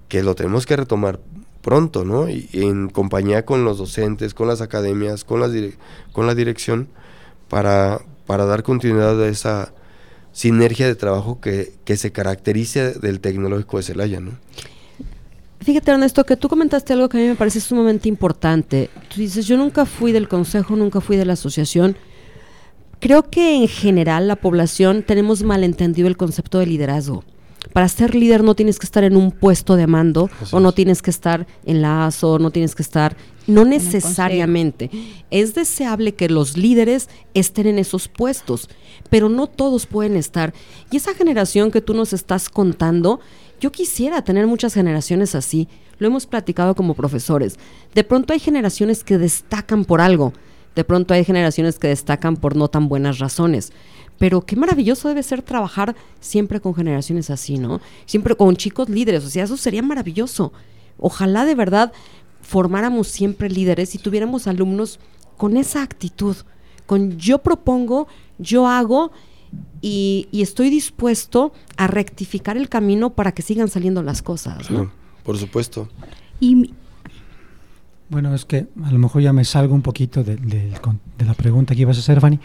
que 0.08 0.22
lo 0.22 0.34
tenemos 0.34 0.66
que 0.66 0.76
retomar 0.76 1.20
pronto, 1.62 2.04
¿no? 2.04 2.28
Y, 2.28 2.48
en 2.52 2.88
compañía 2.90 3.44
con 3.44 3.64
los 3.64 3.78
docentes, 3.78 4.34
con 4.34 4.48
las 4.48 4.60
academias, 4.60 5.24
con, 5.24 5.40
las 5.40 5.50
con 6.12 6.26
la 6.26 6.34
dirección, 6.34 6.88
para, 7.48 8.00
para 8.26 8.44
dar 8.44 8.62
continuidad 8.62 9.20
a 9.22 9.28
esa 9.28 9.72
sinergia 10.36 10.86
de 10.86 10.94
trabajo 10.94 11.40
que, 11.40 11.72
que 11.86 11.96
se 11.96 12.12
caracteriza 12.12 12.90
del 12.90 13.20
tecnológico 13.20 13.78
de 13.78 13.82
Celaya, 13.82 14.20
¿no? 14.20 14.32
Fíjate, 15.60 15.90
Ernesto, 15.90 16.24
que 16.24 16.36
tú 16.36 16.50
comentaste 16.50 16.92
algo 16.92 17.08
que 17.08 17.16
a 17.16 17.20
mí 17.22 17.26
me 17.28 17.36
parece 17.36 17.58
sumamente 17.58 18.06
importante. 18.06 18.90
Tú 19.08 19.22
dices, 19.22 19.46
yo 19.46 19.56
nunca 19.56 19.86
fui 19.86 20.12
del 20.12 20.28
consejo, 20.28 20.76
nunca 20.76 21.00
fui 21.00 21.16
de 21.16 21.24
la 21.24 21.32
asociación. 21.32 21.96
Creo 23.00 23.30
que 23.30 23.54
en 23.54 23.66
general 23.66 24.28
la 24.28 24.36
población 24.36 25.02
tenemos 25.02 25.42
malentendido 25.42 26.06
el 26.06 26.18
concepto 26.18 26.58
de 26.58 26.66
liderazgo 26.66 27.24
para 27.72 27.88
ser 27.88 28.14
líder 28.14 28.42
no 28.42 28.54
tienes 28.54 28.78
que 28.78 28.86
estar 28.86 29.04
en 29.04 29.16
un 29.16 29.30
puesto 29.32 29.76
de 29.76 29.86
mando 29.86 30.30
o 30.50 30.60
no 30.60 30.72
tienes 30.72 31.02
que 31.02 31.10
estar 31.10 31.46
en 31.64 31.82
la 31.82 32.06
ASO, 32.06 32.38
no 32.38 32.50
tienes 32.50 32.74
que 32.74 32.82
estar, 32.82 33.16
no 33.46 33.64
necesariamente. 33.64 34.90
Es 35.30 35.54
deseable 35.54 36.14
que 36.14 36.28
los 36.28 36.56
líderes 36.56 37.08
estén 37.34 37.66
en 37.66 37.78
esos 37.78 38.08
puestos, 38.08 38.68
pero 39.10 39.28
no 39.28 39.46
todos 39.46 39.86
pueden 39.86 40.16
estar. 40.16 40.54
Y 40.90 40.96
esa 40.96 41.14
generación 41.14 41.70
que 41.70 41.80
tú 41.80 41.94
nos 41.94 42.12
estás 42.12 42.48
contando, 42.48 43.20
yo 43.60 43.72
quisiera 43.72 44.22
tener 44.22 44.46
muchas 44.46 44.74
generaciones 44.74 45.34
así. 45.34 45.68
Lo 45.98 46.06
hemos 46.06 46.26
platicado 46.26 46.74
como 46.74 46.94
profesores. 46.94 47.58
De 47.94 48.04
pronto 48.04 48.32
hay 48.32 48.38
generaciones 48.38 49.02
que 49.02 49.18
destacan 49.18 49.84
por 49.84 50.00
algo. 50.00 50.32
De 50.74 50.84
pronto 50.84 51.14
hay 51.14 51.24
generaciones 51.24 51.78
que 51.78 51.88
destacan 51.88 52.36
por 52.36 52.54
no 52.54 52.68
tan 52.68 52.88
buenas 52.88 53.18
razones. 53.18 53.72
Pero 54.18 54.40
qué 54.42 54.56
maravilloso 54.56 55.08
debe 55.08 55.22
ser 55.22 55.42
trabajar 55.42 55.94
siempre 56.20 56.60
con 56.60 56.74
generaciones 56.74 57.30
así, 57.30 57.58
¿no? 57.58 57.80
Siempre 58.06 58.34
con 58.34 58.56
chicos 58.56 58.88
líderes, 58.88 59.24
o 59.24 59.30
sea, 59.30 59.44
eso 59.44 59.56
sería 59.56 59.82
maravilloso. 59.82 60.52
Ojalá 60.98 61.44
de 61.44 61.54
verdad 61.54 61.92
formáramos 62.40 63.08
siempre 63.08 63.50
líderes 63.50 63.94
y 63.94 63.98
tuviéramos 63.98 64.46
alumnos 64.46 65.00
con 65.36 65.56
esa 65.56 65.82
actitud, 65.82 66.36
con 66.86 67.18
yo 67.18 67.38
propongo, 67.38 68.06
yo 68.38 68.66
hago 68.68 69.10
y, 69.82 70.28
estoy 70.32 70.70
dispuesto 70.70 71.52
a 71.76 71.86
rectificar 71.86 72.56
el 72.56 72.68
camino 72.68 73.10
para 73.10 73.32
que 73.32 73.42
sigan 73.42 73.68
saliendo 73.68 74.02
las 74.02 74.22
cosas. 74.22 74.70
¿no? 74.70 74.90
por 75.24 75.36
supuesto. 75.36 75.88
Y 76.40 76.72
bueno, 78.08 78.34
es 78.34 78.44
que 78.44 78.68
a 78.84 78.92
lo 78.92 78.98
mejor 78.98 79.22
ya 79.22 79.32
me 79.32 79.44
salgo 79.44 79.74
un 79.74 79.82
poquito 79.82 80.22
de, 80.22 80.36
de 80.36 81.24
la 81.24 81.34
pregunta 81.34 81.74
que 81.74 81.82
ibas 81.82 81.96
a 81.96 82.00
hacer, 82.00 82.20
Fanny. 82.20 82.38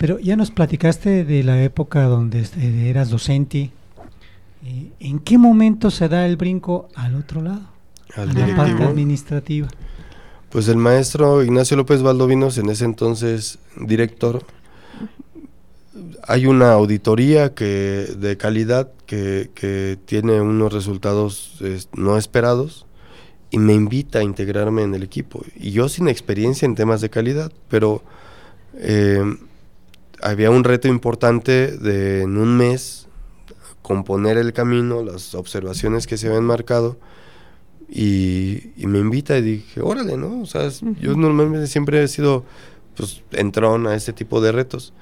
Pero 0.00 0.18
ya 0.18 0.34
nos 0.34 0.50
platicaste 0.50 1.26
de 1.26 1.44
la 1.44 1.62
época 1.62 2.04
donde 2.04 2.40
este, 2.40 2.88
eras 2.88 3.10
docente. 3.10 3.70
Eh, 4.64 4.92
¿En 4.98 5.18
qué 5.18 5.36
momento 5.36 5.90
se 5.90 6.08
da 6.08 6.24
el 6.24 6.38
brinco 6.38 6.88
al 6.94 7.16
otro 7.16 7.42
lado? 7.42 7.60
Al 8.16 8.30
a 8.30 8.46
la 8.46 8.56
parte 8.56 8.82
administrativa. 8.82 9.68
Pues 10.48 10.68
el 10.68 10.78
maestro 10.78 11.44
Ignacio 11.44 11.76
López 11.76 12.02
Valdovinos, 12.02 12.56
en 12.56 12.70
ese 12.70 12.86
entonces 12.86 13.58
director, 13.76 14.42
hay 16.26 16.46
una 16.46 16.72
auditoría 16.72 17.52
que 17.52 18.06
de 18.18 18.38
calidad 18.38 18.90
que, 19.04 19.50
que 19.54 19.98
tiene 20.06 20.40
unos 20.40 20.72
resultados 20.72 21.62
no 21.92 22.16
esperados 22.16 22.86
y 23.50 23.58
me 23.58 23.74
invita 23.74 24.20
a 24.20 24.22
integrarme 24.22 24.80
en 24.80 24.94
el 24.94 25.02
equipo. 25.02 25.44
Y 25.56 25.72
yo 25.72 25.90
sin 25.90 26.08
experiencia 26.08 26.64
en 26.64 26.74
temas 26.74 27.02
de 27.02 27.10
calidad, 27.10 27.52
pero 27.68 28.02
eh, 28.76 29.22
había 30.22 30.50
un 30.50 30.64
reto 30.64 30.88
importante 30.88 31.76
de 31.76 32.22
en 32.22 32.36
un 32.36 32.56
mes 32.56 33.08
componer 33.82 34.38
el 34.38 34.52
camino, 34.52 35.02
las 35.02 35.34
observaciones 35.34 36.06
que 36.06 36.16
se 36.16 36.28
habían 36.28 36.44
marcado 36.44 36.96
y, 37.88 38.70
me 38.76 38.98
invita 38.98 39.36
y 39.38 39.42
dije, 39.42 39.80
órale, 39.80 40.16
¿no? 40.16 40.40
O 40.40 40.46
sea, 40.46 40.68
yo 41.00 41.16
normalmente 41.16 41.66
siempre 41.66 42.02
he 42.02 42.08
sido 42.08 42.44
pues 42.96 43.22
entrón 43.32 43.86
a 43.86 43.94
este 43.94 44.12
tipo 44.12 44.40
de 44.40 44.52
retos. 44.52 44.92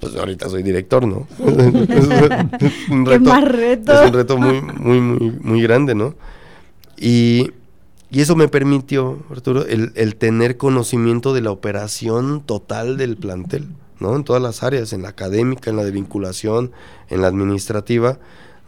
Pues 0.00 0.14
ahorita 0.16 0.48
soy 0.50 0.62
director, 0.62 1.06
¿no? 1.06 1.26
es, 1.38 2.88
un 2.90 3.06
reto, 3.06 3.30
más 3.30 3.44
reto? 3.44 3.92
Es 3.92 4.08
un 4.08 4.14
reto 4.14 4.36
muy, 4.36 4.60
muy, 4.60 5.00
muy, 5.00 5.30
muy 5.40 5.62
grande, 5.62 5.94
¿no? 5.94 6.14
Y, 6.98 7.50
y 8.10 8.20
eso 8.20 8.36
me 8.36 8.48
permitió, 8.48 9.18
Arturo, 9.30 9.64
el, 9.64 9.92
el 9.94 10.16
tener 10.16 10.56
conocimiento 10.58 11.32
de 11.32 11.40
la 11.40 11.50
operación 11.50 12.42
total 12.44 12.98
del 12.98 13.16
plantel. 13.16 13.68
¿No? 14.04 14.16
En 14.16 14.24
todas 14.24 14.42
las 14.42 14.62
áreas, 14.62 14.92
en 14.92 15.02
la 15.02 15.08
académica, 15.08 15.70
en 15.70 15.76
la 15.76 15.84
de 15.84 15.90
vinculación, 15.90 16.72
en 17.08 17.22
la 17.22 17.28
administrativa, 17.28 18.18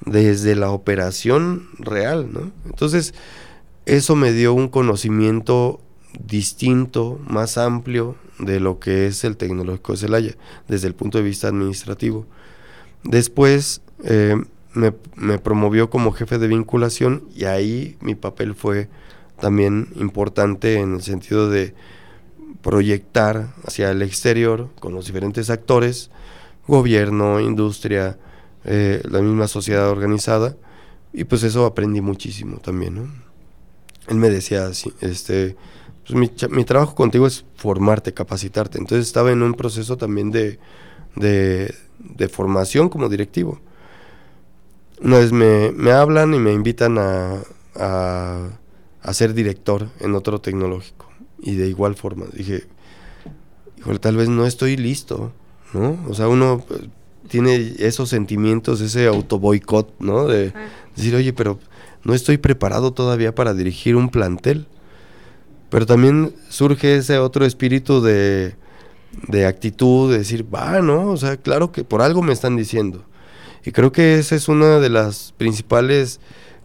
desde 0.05 0.57
la 0.57 0.71
operación 0.71 1.69
real. 1.79 2.29
Entonces, 2.65 3.15
eso 3.85 4.17
me 4.17 4.33
dio 4.33 4.55
un 4.55 4.69
conocimiento 4.69 5.81
distinto, 6.27 7.21
más 7.29 7.59
amplio 7.59 8.17
de 8.39 8.61
lo 8.61 8.79
que 8.79 9.07
es 9.07 9.25
el 9.25 9.37
tecnológico 9.37 9.93
de 9.93 9.99
Celaya, 9.99 10.37
desde 10.69 10.89
el 10.89 10.95
punto 10.95 11.19
de 11.19 11.25
vista 11.25 11.49
administrativo. 11.49 12.27
Después 13.05 13.83
eh, 14.05 14.37
me, 14.75 15.39
promovió 15.39 15.91
como 15.91 16.13
jefe 16.13 16.39
de 16.39 16.49
vinculación 16.49 17.25
y 17.35 17.45
ahí 17.45 17.97
mi 18.01 18.15
papel 18.15 18.55
fue 18.55 18.89
también 19.41 19.89
importante 19.97 20.79
en 20.79 20.95
el 20.95 21.03
sentido 21.03 21.49
de 21.49 21.75
proyectar 22.63 23.55
hacia 23.65 23.91
el 23.91 24.03
exterior 24.03 24.71
con 24.81 24.95
los 24.95 25.07
diferentes 25.07 25.51
actores, 25.51 26.11
gobierno, 26.67 27.41
industria, 27.41 28.19
eh, 28.65 29.03
la 29.09 29.21
misma 29.21 29.49
sociedad 29.49 29.89
organizada, 29.89 30.57
y 31.13 31.25
pues 31.25 31.43
eso 31.43 31.65
aprendí 31.65 32.01
muchísimo 32.01 32.59
también. 32.59 33.23
Él 34.09 34.17
me 34.17 34.31
decía 34.31 34.67
así, 34.67 34.93
este, 35.01 35.57
pues 36.07 36.51
mi, 36.51 36.65
trabajo 36.65 36.95
contigo 36.95 37.27
es 37.27 37.45
formarte, 37.57 38.13
capacitarte, 38.13 38.79
entonces 38.79 39.07
estaba 39.07 39.33
en 39.33 39.43
un 39.43 39.55
proceso 39.55 39.97
también 39.97 40.31
de, 40.31 40.59
de, 41.15 42.29
formación 42.29 42.89
como 42.89 43.09
directivo. 43.09 43.61
Una 45.01 45.19
vez 45.19 45.33
me, 45.33 45.73
me 45.73 45.93
hablan 45.93 46.35
y 46.35 46.39
me 46.39 46.53
invitan 46.53 46.99
a, 46.99 47.43
a 47.75 49.13
ser 49.13 49.35
director 49.35 49.89
en 50.01 50.15
otro 50.15 50.41
tecnológico 50.41 51.06
y 51.47 51.55
de 51.55 51.69
igual 51.69 51.95
forma 51.95 52.27
dije, 52.33 52.65
híjole, 53.79 54.01
tal 54.01 54.17
vez 54.17 54.29
no 54.29 54.47
estoy 54.47 54.77
listo, 54.77 55.33
¿no? 55.73 55.97
O 56.09 56.15
sea, 56.15 56.27
uno 56.27 56.65
eh, 56.71 56.89
tiene 57.29 57.75
esos 57.79 58.09
sentimientos, 58.09 58.81
ese 58.81 59.07
auto 59.07 59.39
boicot, 59.39 59.95
¿no? 60.01 60.27
De 60.27 60.53
decir, 60.97 61.15
oye, 61.15 61.33
pero 61.33 61.61
no 62.03 62.15
estoy 62.15 62.37
preparado 62.39 62.93
todavía 62.93 63.33
para 63.33 63.55
dirigir 63.55 63.95
un 63.95 64.09
plantel. 64.09 64.67
Pero 65.71 65.87
también 65.87 66.35
surge 66.49 66.97
ese 66.97 67.19
otro 67.19 67.45
espíritu 67.45 68.01
de, 68.03 68.57
de 69.29 69.47
actitud, 69.47 70.11
de 70.11 70.19
decir, 70.19 70.45
va, 70.53 70.81
¿no? 70.81 71.11
O 71.11 71.17
sea, 71.17 71.37
claro 71.37 71.71
que 71.71 71.85
por 71.85 72.03
algo 72.03 72.23
me 72.23 72.33
están 72.33 72.57
diciendo. 72.57 73.05
Y 73.65 73.71
creo 73.71 73.93
que 73.93 74.19
esa 74.19 74.35
es 74.35 74.49
una 74.49 74.81
de 74.81 74.89
las 74.89 75.33
principales 75.37 76.19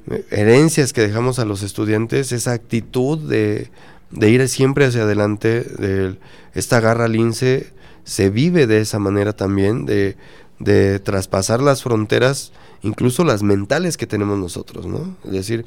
eh, 0.10 0.26
herencias 0.32 0.92
que 0.92 1.02
dejamos 1.02 1.38
a 1.38 1.46
los 1.46 1.62
estudiantes, 1.62 2.32
esa 2.32 2.54
actitud 2.54 3.20
de, 3.20 3.70
de 4.12 4.30
ir 4.30 4.48
siempre 4.50 4.86
hacia 4.86 5.04
adelante, 5.04 5.64
de 5.64 6.18
esta 6.54 6.80
garra 6.80 7.08
lince 7.08 7.72
se 8.04 8.30
vive 8.30 8.68
de 8.68 8.82
esa 8.82 9.00
manera 9.00 9.34
también, 9.34 9.86
de, 9.86 10.18
de 10.60 11.00
traspasar 11.00 11.62
las 11.62 11.84
fronteras, 11.84 12.52
incluso 12.82 13.24
las 13.24 13.44
mentales 13.44 13.96
que 13.98 14.08
tenemos 14.08 14.38
nosotros, 14.38 14.86
¿no? 14.86 15.16
Es 15.26 15.32
decir, 15.32 15.66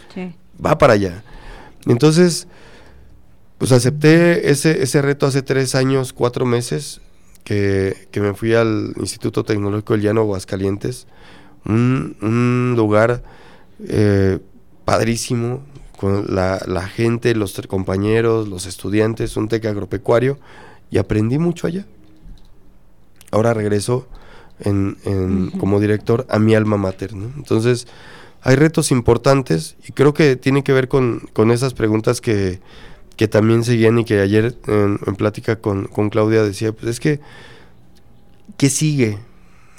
va 0.64 0.76
para 0.78 0.94
allá. 0.94 1.22
Entonces, 1.86 2.46
Pues 3.58 3.70
acepté 3.72 4.50
ese, 4.50 4.82
ese 4.82 5.00
reto 5.00 5.26
hace 5.26 5.40
tres 5.40 5.74
años, 5.74 6.12
cuatro 6.12 6.44
meses, 6.44 7.00
que, 7.44 8.08
que 8.10 8.20
me 8.20 8.34
fui 8.34 8.52
al 8.52 8.92
Instituto 8.98 9.44
Tecnológico 9.44 9.92
del 9.94 10.02
Llano 10.02 10.22
Aguascalientes, 10.22 11.06
un, 11.64 12.16
un 12.20 12.74
lugar 12.76 13.22
eh, 13.88 14.38
padrísimo, 14.84 15.62
con 15.96 16.34
la, 16.34 16.60
la, 16.66 16.86
gente, 16.88 17.34
los 17.34 17.60
compañeros, 17.68 18.48
los 18.48 18.66
estudiantes, 18.66 19.36
un 19.36 19.48
TEC 19.48 19.66
agropecuario, 19.66 20.38
y 20.90 20.98
aprendí 20.98 21.38
mucho 21.38 21.66
allá. 21.66 21.86
Ahora 23.30 23.54
regreso 23.54 24.06
en, 24.60 24.96
en, 25.04 25.14
uh 25.14 25.46
-huh. 25.46 25.58
como 25.58 25.80
director 25.80 26.26
a 26.28 26.38
mi 26.38 26.54
alma 26.54 26.76
mater. 26.76 27.14
¿no? 27.14 27.32
Entonces, 27.36 27.86
hay 28.42 28.56
retos 28.56 28.90
importantes 28.90 29.76
y 29.88 29.92
creo 29.92 30.14
que 30.14 30.36
tiene 30.36 30.62
que 30.62 30.72
ver 30.72 30.88
con, 30.88 31.20
con 31.32 31.50
esas 31.50 31.74
preguntas 31.74 32.20
que, 32.20 32.60
que, 33.16 33.26
también 33.26 33.64
seguían 33.64 33.98
y 33.98 34.04
que 34.04 34.20
ayer 34.20 34.54
en, 34.66 35.00
en 35.06 35.16
plática 35.16 35.56
con, 35.56 35.86
con, 35.86 36.10
Claudia 36.10 36.42
decía, 36.42 36.72
pues 36.72 36.86
es 36.86 37.00
que, 37.00 37.20
¿qué 38.56 38.68
sigue? 38.68 39.18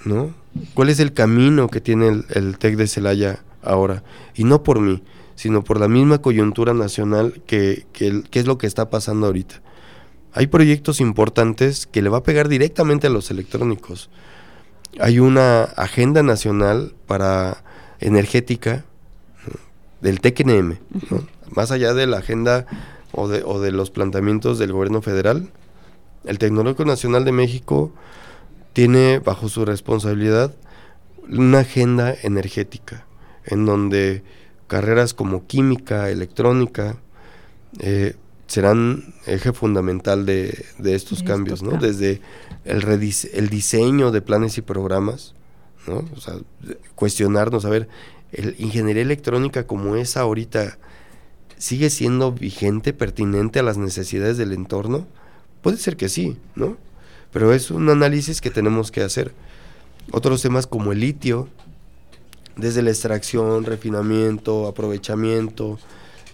¿No? 0.03 0.33
¿Cuál 0.73 0.89
es 0.89 0.99
el 0.99 1.13
camino 1.13 1.67
que 1.69 1.81
tiene 1.81 2.07
el, 2.07 2.25
el 2.29 2.57
TEC 2.57 2.75
de 2.75 2.87
Celaya 2.87 3.43
ahora? 3.61 4.03
Y 4.35 4.45
no 4.45 4.63
por 4.63 4.79
mí, 4.79 5.03
sino 5.35 5.63
por 5.63 5.79
la 5.79 5.87
misma 5.87 6.19
coyuntura 6.19 6.73
nacional 6.73 7.41
que, 7.45 7.85
que, 7.93 8.23
que 8.29 8.39
es 8.39 8.47
lo 8.47 8.57
que 8.57 8.67
está 8.67 8.89
pasando 8.89 9.27
ahorita. 9.27 9.61
Hay 10.33 10.47
proyectos 10.47 10.99
importantes 10.99 11.85
que 11.85 12.01
le 12.01 12.09
va 12.09 12.17
a 12.17 12.23
pegar 12.23 12.49
directamente 12.49 13.07
a 13.07 13.09
los 13.09 13.31
electrónicos. 13.31 14.09
Hay 14.99 15.19
una 15.19 15.63
agenda 15.63 16.23
nacional 16.23 16.93
para 17.07 17.63
energética 17.99 18.85
¿no? 19.47 19.59
del 20.01 20.19
TECNM, 20.19 20.77
¿no? 21.09 21.27
más 21.51 21.71
allá 21.71 21.93
de 21.93 22.07
la 22.07 22.17
agenda 22.17 22.65
o 23.11 23.27
de, 23.27 23.43
o 23.45 23.61
de, 23.61 23.71
los 23.71 23.91
planteamientos 23.91 24.59
del 24.59 24.73
gobierno 24.73 25.01
federal, 25.01 25.49
el 26.25 26.39
Tecnológico 26.39 26.85
Nacional 26.85 27.23
de 27.23 27.31
México 27.31 27.93
tiene 28.73 29.19
bajo 29.19 29.47
su 29.47 29.63
responsabilidad 29.63 30.53
una 31.29 31.59
agenda 31.59 32.13
energética, 32.23 33.05
en 33.45 33.65
donde 33.65 34.23
carreras 34.67 35.13
como 35.13 35.45
química, 35.47 36.09
electrónica, 36.09 36.97
eh, 37.79 38.15
serán 38.47 39.13
eje 39.25 39.53
fundamental 39.53 40.25
de, 40.25 40.65
de 40.77 40.95
estos 40.95 41.19
Esto, 41.19 41.31
cambios, 41.31 41.63
¿no? 41.63 41.77
Desde 41.77 42.21
el, 42.63 42.83
el 43.33 43.49
diseño 43.49 44.11
de 44.11 44.21
planes 44.21 44.57
y 44.57 44.61
programas, 44.61 45.33
¿no? 45.87 46.05
O 46.15 46.19
sea, 46.19 46.35
cuestionarnos, 46.95 47.65
a 47.65 47.69
ver, 47.69 47.87
el 48.31 48.55
ingeniería 48.59 49.01
electrónica 49.03 49.65
como 49.65 49.95
es 49.95 50.17
ahorita, 50.17 50.77
¿sigue 51.57 51.89
siendo 51.89 52.31
vigente, 52.31 52.93
pertinente 52.93 53.59
a 53.59 53.63
las 53.63 53.77
necesidades 53.77 54.37
del 54.37 54.53
entorno? 54.53 55.07
Puede 55.61 55.77
ser 55.77 55.97
que 55.97 56.09
sí, 56.09 56.37
¿no? 56.55 56.77
Pero 57.31 57.53
es 57.53 57.71
un 57.71 57.89
análisis 57.89 58.41
que 58.41 58.51
tenemos 58.51 58.91
que 58.91 59.01
hacer. 59.01 59.33
Otros 60.11 60.41
temas 60.41 60.67
como 60.67 60.91
el 60.91 60.99
litio, 60.99 61.49
desde 62.55 62.81
la 62.81 62.89
extracción, 62.89 63.65
refinamiento, 63.65 64.67
aprovechamiento, 64.67 65.79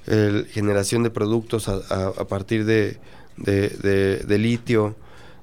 el, 0.08 0.46
generación 0.48 1.04
de 1.04 1.10
productos 1.10 1.68
a, 1.68 1.78
a, 2.08 2.28
partir 2.28 2.66
de, 2.66 2.98
de, 3.38 3.70
de, 3.70 4.18
de, 4.18 4.38
litio, 4.38 4.96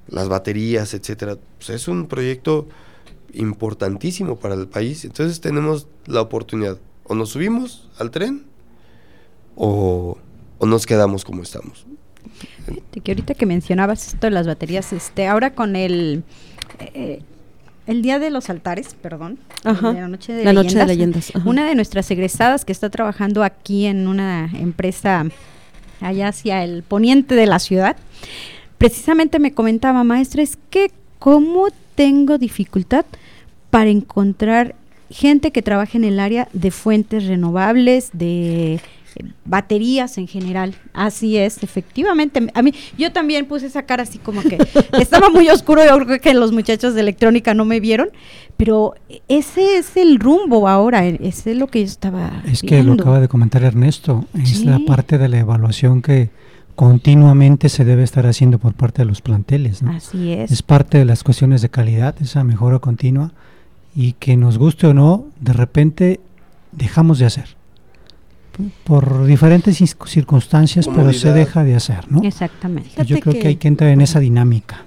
las 0.07 0.29
baterías, 0.29 0.93
etcétera. 0.93 1.37
Pues 1.57 1.69
es 1.69 1.87
un 1.87 2.07
proyecto 2.07 2.67
importantísimo 3.33 4.37
para 4.37 4.55
el 4.55 4.67
país. 4.67 5.05
Entonces 5.05 5.41
tenemos 5.41 5.87
la 6.05 6.21
oportunidad. 6.21 6.77
O 7.03 7.15
nos 7.15 7.29
subimos 7.29 7.89
al 7.97 8.11
tren 8.11 8.45
o, 9.55 10.17
o 10.57 10.65
nos 10.65 10.85
quedamos 10.85 11.25
como 11.25 11.43
estamos. 11.43 11.85
Que 13.03 13.11
ahorita 13.11 13.33
que 13.33 13.45
mencionabas 13.45 14.07
esto 14.07 14.27
de 14.27 14.31
las 14.31 14.45
baterías, 14.45 14.93
este, 14.93 15.27
ahora 15.27 15.55
con 15.55 15.75
el 15.75 16.23
eh, 16.79 17.21
el 17.89 18.03
día 18.03 18.19
de 18.19 18.29
los 18.29 18.51
altares, 18.51 18.95
perdón, 19.01 19.39
Ajá. 19.63 19.93
de 19.93 20.01
la 20.01 20.07
noche 20.07 20.31
de 20.31 20.43
la 20.43 20.53
leyendas, 20.53 20.75
noche 20.75 20.79
de 20.79 20.85
leyendas. 20.85 21.35
Ajá. 21.35 21.49
una 21.49 21.67
de 21.67 21.73
nuestras 21.73 22.09
egresadas 22.11 22.63
que 22.63 22.71
está 22.71 22.91
trabajando 22.91 23.43
aquí 23.43 23.87
en 23.87 24.07
una 24.07 24.47
empresa 24.53 25.25
allá 25.99 26.27
hacia 26.27 26.63
el 26.63 26.83
poniente 26.83 27.33
de 27.33 27.47
la 27.47 27.57
ciudad, 27.57 27.97
precisamente 28.77 29.39
me 29.39 29.53
comentaba, 29.53 30.03
maestra, 30.03 30.43
es 30.43 30.59
que 30.69 30.91
cómo 31.17 31.67
tengo 31.95 32.37
dificultad 32.37 33.05
para 33.71 33.89
encontrar 33.89 34.75
gente 35.09 35.51
que 35.51 35.63
trabaje 35.63 35.97
en 35.97 36.03
el 36.03 36.19
área 36.19 36.47
de 36.53 36.69
fuentes 36.69 37.25
renovables, 37.25 38.11
de 38.13 38.79
baterías 39.45 40.17
en 40.17 40.27
general. 40.27 40.75
Así 40.93 41.37
es, 41.37 41.61
efectivamente. 41.63 42.47
A 42.53 42.61
mí, 42.61 42.73
yo 42.97 43.11
también 43.11 43.45
puse 43.45 43.67
esa 43.67 43.83
cara 43.83 44.03
así 44.03 44.17
como 44.17 44.41
que 44.41 44.57
estaba 44.99 45.29
muy 45.29 45.49
oscuro. 45.49 45.83
Yo 45.85 46.05
creo 46.05 46.21
que 46.21 46.33
los 46.33 46.51
muchachos 46.51 46.93
de 46.93 47.01
electrónica 47.01 47.53
no 47.53 47.65
me 47.65 47.79
vieron, 47.79 48.09
pero 48.57 48.95
ese 49.27 49.77
es 49.77 49.97
el 49.97 50.19
rumbo 50.19 50.67
ahora. 50.67 51.05
Ese 51.05 51.51
es 51.51 51.57
lo 51.57 51.67
que 51.67 51.79
yo 51.79 51.85
estaba. 51.85 52.43
Es 52.45 52.61
viendo. 52.61 52.67
que 52.67 52.83
lo 52.83 52.93
acaba 52.93 53.19
de 53.19 53.27
comentar 53.27 53.63
Ernesto. 53.63 54.25
Es 54.33 54.49
sí. 54.49 54.65
la 54.65 54.79
parte 54.79 55.17
de 55.17 55.29
la 55.29 55.39
evaluación 55.39 56.01
que 56.01 56.29
continuamente 56.75 57.67
se 57.67 57.83
debe 57.83 58.03
estar 58.03 58.25
haciendo 58.25 58.57
por 58.57 58.73
parte 58.73 59.01
de 59.01 59.05
los 59.05 59.21
planteles. 59.21 59.83
¿no? 59.83 59.91
Así 59.91 60.31
es. 60.31 60.51
Es 60.51 60.63
parte 60.63 60.97
de 60.97 61.05
las 61.05 61.23
cuestiones 61.23 61.61
de 61.61 61.69
calidad, 61.69 62.15
esa 62.21 62.43
mejora 62.43 62.79
continua 62.79 63.33
y 63.95 64.13
que 64.13 64.37
nos 64.37 64.57
guste 64.57 64.87
o 64.87 64.93
no, 64.93 65.25
de 65.41 65.53
repente 65.53 66.19
dejamos 66.71 67.19
de 67.19 67.25
hacer 67.25 67.58
por 68.83 69.25
diferentes 69.25 69.77
circunstancias, 70.05 70.85
Comunidad. 70.85 71.07
pero 71.09 71.19
se 71.19 71.31
deja 71.31 71.63
de 71.63 71.75
hacer, 71.75 72.11
¿no? 72.11 72.21
Exactamente. 72.23 73.03
Yo 73.05 73.19
creo 73.19 73.33
que, 73.33 73.39
que 73.39 73.47
hay 73.49 73.55
que 73.55 73.67
entrar 73.67 73.89
en 73.89 74.01
esa 74.01 74.19
dinámica. 74.19 74.83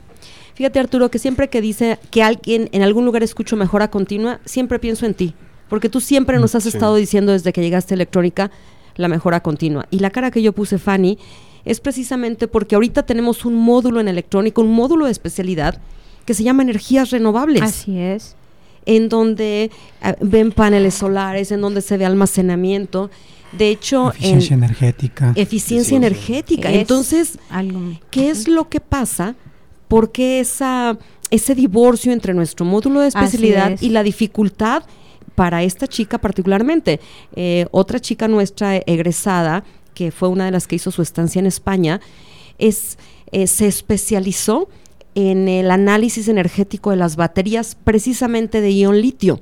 Fíjate 0.54 0.78
Arturo, 0.78 1.10
que 1.10 1.18
siempre 1.18 1.48
que 1.48 1.60
dice 1.60 1.98
que 2.10 2.22
alguien 2.22 2.68
en 2.72 2.82
algún 2.82 3.04
lugar 3.04 3.22
escucho 3.22 3.56
mejora 3.56 3.90
continua, 3.90 4.40
siempre 4.44 4.78
pienso 4.78 5.06
en 5.06 5.14
ti, 5.14 5.34
porque 5.68 5.88
tú 5.88 6.00
siempre 6.00 6.38
nos 6.38 6.54
has 6.54 6.64
sí. 6.64 6.68
estado 6.68 6.96
diciendo 6.96 7.32
desde 7.32 7.52
que 7.52 7.62
llegaste 7.62 7.94
a 7.94 7.96
electrónica 7.96 8.50
la 8.96 9.08
mejora 9.08 9.40
continua. 9.40 9.86
Y 9.90 10.00
la 10.00 10.10
cara 10.10 10.30
que 10.30 10.42
yo 10.42 10.52
puse, 10.52 10.78
Fanny, 10.78 11.18
es 11.64 11.80
precisamente 11.80 12.48
porque 12.48 12.74
ahorita 12.74 13.04
tenemos 13.04 13.44
un 13.44 13.54
módulo 13.54 14.00
en 14.00 14.08
electrónica, 14.08 14.60
un 14.60 14.72
módulo 14.72 15.06
de 15.06 15.12
especialidad 15.12 15.78
que 16.24 16.34
se 16.34 16.44
llama 16.44 16.62
energías 16.62 17.10
renovables. 17.10 17.62
Así 17.62 17.98
es. 17.98 18.36
En 18.84 19.08
donde 19.08 19.70
uh, 20.04 20.12
ven 20.20 20.50
paneles 20.52 20.94
solares, 20.94 21.52
en 21.52 21.60
donde 21.60 21.80
se 21.82 21.96
ve 21.96 22.04
almacenamiento. 22.04 23.10
De 23.52 23.68
hecho, 23.68 24.10
eficiencia 24.10 24.54
en 24.54 24.64
energética. 24.64 25.32
Eficiencia 25.36 25.96
energética. 25.96 26.70
Es 26.70 26.80
Entonces, 26.80 27.38
algo. 27.50 27.80
¿qué 28.10 28.30
es 28.30 28.48
lo 28.48 28.68
que 28.68 28.80
pasa? 28.80 29.36
¿Por 29.88 30.10
qué 30.10 30.40
esa, 30.40 30.98
ese 31.30 31.54
divorcio 31.54 32.12
entre 32.12 32.32
nuestro 32.32 32.64
módulo 32.64 33.00
de 33.00 33.08
especialidad 33.08 33.78
y 33.80 33.90
la 33.90 34.02
dificultad 34.02 34.84
para 35.34 35.62
esta 35.62 35.86
chica 35.86 36.18
particularmente? 36.18 37.00
Eh, 37.36 37.66
otra 37.72 38.00
chica 38.00 38.26
nuestra 38.26 38.76
egresada, 38.78 39.64
que 39.94 40.10
fue 40.10 40.28
una 40.28 40.46
de 40.46 40.50
las 40.50 40.66
que 40.66 40.76
hizo 40.76 40.90
su 40.90 41.02
estancia 41.02 41.40
en 41.40 41.46
España, 41.46 42.00
es, 42.58 42.96
eh, 43.32 43.46
se 43.46 43.66
especializó 43.66 44.68
en 45.14 45.48
el 45.48 45.70
análisis 45.70 46.28
energético 46.28 46.90
de 46.90 46.96
las 46.96 47.16
baterías 47.16 47.76
precisamente 47.84 48.62
de 48.62 48.72
ion 48.72 49.00
litio. 49.00 49.40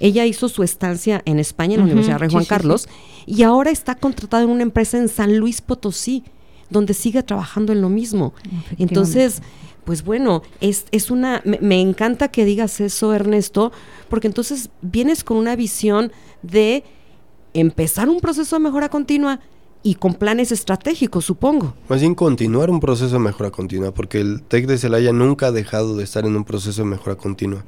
Ella 0.00 0.26
hizo 0.26 0.48
su 0.48 0.62
estancia 0.62 1.22
en 1.24 1.38
España, 1.38 1.74
en 1.74 1.80
la 1.80 1.84
uh 1.84 1.88
-huh, 1.88 1.92
Universidad 1.92 2.18
Rey 2.18 2.30
Juan 2.30 2.44
sí, 2.44 2.48
Carlos, 2.48 2.82
sí, 2.82 2.88
sí. 3.26 3.34
y 3.38 3.42
ahora 3.42 3.70
está 3.70 3.94
contratada 3.94 4.44
en 4.44 4.50
una 4.50 4.62
empresa 4.62 4.98
en 4.98 5.08
San 5.08 5.36
Luis 5.38 5.60
Potosí, 5.60 6.24
donde 6.70 6.94
sigue 6.94 7.22
trabajando 7.22 7.72
en 7.72 7.80
lo 7.80 7.88
mismo. 7.88 8.34
Entonces, 8.78 9.42
pues 9.84 10.04
bueno, 10.04 10.42
es, 10.60 10.84
es 10.90 11.10
una. 11.10 11.40
Me, 11.44 11.58
me, 11.60 11.80
encanta 11.80 12.28
que 12.28 12.44
digas 12.44 12.80
eso, 12.80 13.14
Ernesto, 13.14 13.72
porque 14.10 14.26
entonces 14.26 14.70
vienes 14.82 15.24
con 15.24 15.38
una 15.38 15.56
visión 15.56 16.12
de 16.42 16.84
empezar 17.54 18.08
un 18.08 18.20
proceso 18.20 18.56
de 18.56 18.60
mejora 18.60 18.88
continua 18.88 19.40
y 19.82 19.94
con 19.94 20.14
planes 20.14 20.52
estratégicos, 20.52 21.24
supongo. 21.24 21.74
Más 21.88 22.00
bien 22.00 22.14
continuar 22.14 22.70
un 22.70 22.80
proceso 22.80 23.14
de 23.14 23.20
mejora 23.20 23.50
continua, 23.50 23.92
porque 23.92 24.20
el 24.20 24.42
TEC 24.42 24.66
de 24.66 24.78
Celaya 24.78 25.12
nunca 25.12 25.46
ha 25.46 25.52
dejado 25.52 25.96
de 25.96 26.04
estar 26.04 26.26
en 26.26 26.36
un 26.36 26.44
proceso 26.44 26.82
de 26.82 26.88
mejora 26.88 27.16
continua. 27.16 27.64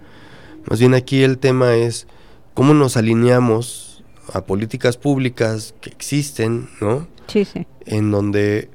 Más 0.68 0.80
bien 0.80 0.94
aquí 0.94 1.22
el 1.22 1.38
tema 1.38 1.76
es 1.76 2.06
cómo 2.54 2.74
nos 2.74 2.96
alineamos 2.96 4.02
a 4.32 4.42
políticas 4.42 4.96
públicas 4.96 5.74
que 5.80 5.90
existen, 5.90 6.68
¿no? 6.80 7.06
Sí, 7.26 7.44
sí. 7.44 7.66
En 7.86 8.10
donde, 8.10 8.70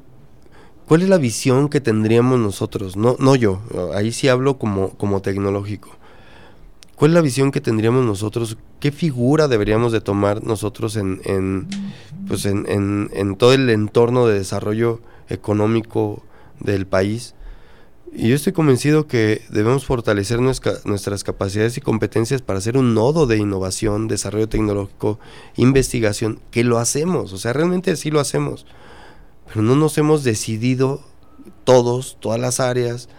¿cuál 0.87 1.01
es 1.01 1.09
la 1.09 1.17
visión 1.17 1.69
que 1.69 1.81
tendríamos 1.81 2.39
nosotros? 2.39 2.97
No, 2.97 3.15
no 3.19 3.35
yo, 3.35 3.61
ahí 3.93 4.11
sí 4.11 4.27
hablo 4.27 4.57
como, 4.57 4.91
como 4.91 5.21
tecnológico. 5.21 5.89
¿Cuál 6.95 7.11
es 7.11 7.15
la 7.15 7.21
visión 7.21 7.51
que 7.51 7.59
tendríamos 7.59 8.05
nosotros? 8.05 8.57
¿Qué 8.79 8.91
figura 8.91 9.49
deberíamos 9.49 9.91
de 9.91 9.99
tomar 9.99 10.43
nosotros 10.43 10.95
en, 10.95 11.21
en 11.25 11.67
pues 12.27 12.45
en, 12.45 12.65
en, 12.69 13.09
en 13.13 13.35
todo 13.35 13.53
el 13.53 13.69
entorno 13.69 14.27
de 14.27 14.37
desarrollo 14.37 15.01
económico 15.27 16.23
del 16.61 16.87
país? 16.87 17.35
Y 18.17 18.29
yo 18.29 18.35
estoy 18.35 18.53
convencido 18.53 19.07
que 19.07 19.41
debemos 19.49 19.85
fortalecer 19.85 20.39
nuestra, 20.39 20.75
nuestras 20.85 21.25
capacidades 21.25 21.75
y 21.75 21.81
competencias 21.81 22.41
para 22.41 22.61
ser 22.61 22.77
un 22.77 22.93
nodo 22.93 23.27
de 23.27 23.35
innovación, 23.35 24.07
desarrollo 24.07 24.47
tecnológico, 24.47 25.19
investigación, 25.57 26.39
que 26.49 26.63
lo 26.63 26.77
hacemos, 26.77 27.33
o 27.33 27.37
sea, 27.37 27.51
realmente 27.51 27.93
sí 27.97 28.11
lo 28.11 28.21
hacemos. 28.21 28.65
pero 29.47 29.63
no 29.63 29.75
nos 29.75 29.97
hemos 29.97 30.23
decidido 30.23 31.01
todos, 31.65 32.15
todas 32.21 32.39
las 32.39 32.61
áreas, 32.61 33.09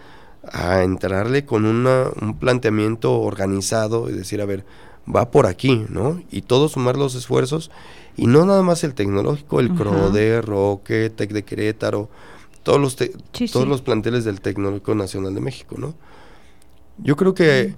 a 0.51 0.81
entrarle 0.81 1.45
con 1.45 1.65
una, 1.65 2.05
un 2.19 2.39
planteamiento 2.39 3.19
organizado 3.19 4.09
y 4.09 4.13
decir, 4.13 4.41
a 4.41 4.45
ver, 4.45 4.65
va 5.13 5.29
por 5.29 5.45
aquí, 5.45 5.85
¿no? 5.89 6.23
Y 6.31 6.41
todos 6.41 6.71
sumar 6.71 6.97
los 6.97 7.13
esfuerzos, 7.13 7.69
y 8.15 8.25
no 8.25 8.45
nada 8.45 8.63
más 8.63 8.83
el 8.83 8.95
tecnológico, 8.95 9.59
el 9.59 9.67
Ajá. 9.67 9.77
CRODE, 9.77 10.41
Roque, 10.41 11.11
Tec 11.15 11.33
de 11.33 11.43
Querétaro, 11.43 12.09
todos 12.67 12.81
los, 12.81 12.97
te- 12.97 13.13
Sí, 13.31 13.47
todos 13.47 13.63
sí. 13.63 13.69
los 13.69 13.81
planteles 13.81 14.25
del 14.25 14.41
Tecnológico 14.41 14.93
Nacional 14.93 15.33
de 15.33 15.39
México, 15.39 15.75
¿no? 15.77 15.95
Yo 16.97 17.15
creo 17.15 17.33
que 17.33 17.73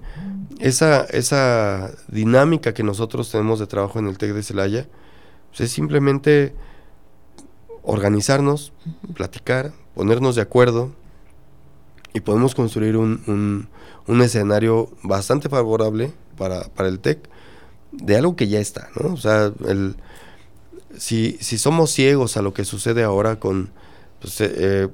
esa, 0.58 1.04
esa 1.04 1.92
dinámica 2.08 2.74
que 2.74 2.82
nosotros 2.82 3.30
tenemos 3.30 3.60
de 3.60 3.68
trabajo 3.68 4.00
en 4.00 4.08
el 4.08 4.18
TEC 4.18 4.32
de 4.32 4.42
Celaya 4.42 4.88
pues, 5.50 5.60
es 5.60 5.70
simplemente 5.70 6.54
organizarnos, 7.82 8.72
platicar, 9.14 9.72
ponernos 9.94 10.34
de 10.34 10.42
acuerdo 10.42 10.90
y 12.12 12.20
podemos 12.20 12.56
construir 12.56 12.96
un, 12.96 13.22
un- 13.28 13.68
un 14.08 14.22
escenario 14.22 14.90
bastante 15.04 15.48
favorable 15.48 16.12
para, 16.36 16.64
para 16.64 16.88
el 16.88 16.98
TEC 16.98 17.28
de 17.92 18.16
algo 18.16 18.34
que 18.34 18.48
ya 18.48 18.58
está, 18.58 18.88
¿no? 19.00 19.14
O 19.14 19.16
sea, 19.16 19.52
el, 19.68 19.94
si, 20.96 21.36
si 21.40 21.58
somos 21.58 21.92
ciegos 21.92 22.36
a 22.36 22.42
lo 22.42 22.52
que 22.52 22.64
sucede 22.64 23.04
ahora 23.04 23.38
con 23.38 23.70
pues, 24.20 24.40
eh, 24.40 24.52
eh, 24.56 24.88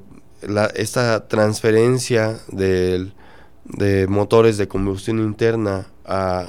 la- 0.49 0.67
esta 0.67 1.27
transferencia 1.29 2.39
del- 2.53 3.13
de 3.65 4.07
motores 4.07 4.59
de 4.59 4.69
combustión 4.69 5.19
interna 5.19 5.87
a, 6.05 6.47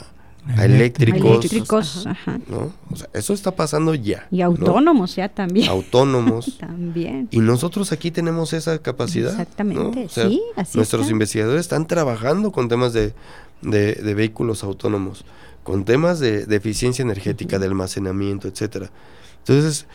a 0.56 0.66
eléctricos, 0.66 1.40
Eléctricos, 1.40 2.06
ajá. 2.08 2.40
¿no? 2.48 2.72
O 2.92 2.96
sea, 2.96 3.10
eso 3.14 3.34
está 3.34 3.52
pasando 3.52 3.96
ya. 3.96 4.28
Y 4.32 4.38
¿no? 4.40 4.46
autónomos 4.46 5.16
ya 5.16 5.28
también. 5.28 5.68
Autónomos. 5.70 6.58
también. 6.60 7.28
Y 7.32 7.40
nosotros 7.40 7.92
aquí 7.92 8.12
tenemos 8.12 8.54
esa 8.54 8.78
capacidad. 8.80 9.34
¿no? 9.34 9.42
Exactamente, 9.42 10.06
O 10.06 10.10
sea, 10.10 10.28
sí, 10.30 10.42
así 10.56 10.78
Nuestros 10.78 11.02
está. 11.04 11.12
investigadores 11.12 11.62
están 11.62 11.88
trabajando 11.88 12.52
con 12.52 12.70
temas 12.70 12.94
de, 12.94 13.14
de- 13.62 13.96
de 13.96 14.14
vehículos 14.14 14.64
autónomos, 14.64 15.26
con 15.64 15.84
temas 15.86 16.20
de, 16.20 16.46
de 16.46 16.56
eficiencia 16.56 17.02
energética, 17.04 17.58
de 17.60 17.66
almacenamiento, 17.66 18.48
etcétera. 18.48 18.92
Entonces, 19.40 19.86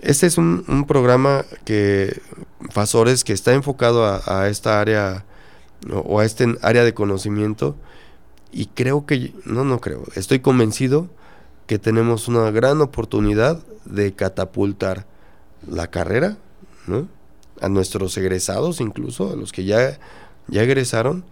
este 0.00 0.26
es 0.26 0.38
un, 0.38 0.64
un 0.68 0.86
programa 0.86 1.44
que 1.64 2.20
Fasores 2.70 3.24
que 3.24 3.32
está 3.32 3.54
enfocado 3.54 4.04
a, 4.04 4.48
esta 4.48 4.80
área 4.80 5.24
o 5.90 6.20
a 6.20 6.24
este 6.24 6.56
área 6.62 6.84
de 6.84 6.94
conocimiento 6.94 7.76
y 8.52 8.66
creo 8.66 9.06
que 9.06 9.32
no 9.44 9.64
no 9.64 9.80
creo, 9.80 10.04
estoy 10.14 10.40
convencido 10.40 11.08
que 11.66 11.78
tenemos 11.78 12.28
una 12.28 12.50
gran 12.50 12.80
oportunidad 12.80 13.62
de 13.84 14.14
catapultar 14.14 15.06
la 15.68 15.88
carrera, 15.88 16.36
¿no? 16.86 17.08
A 17.60 17.68
nuestros 17.68 18.16
egresados 18.16 18.80
incluso, 18.80 19.32
a 19.32 19.36
los 19.36 19.52
que 19.52 19.64
ya 19.64 19.98
ya 20.48 20.62
egresaron. 20.62 21.24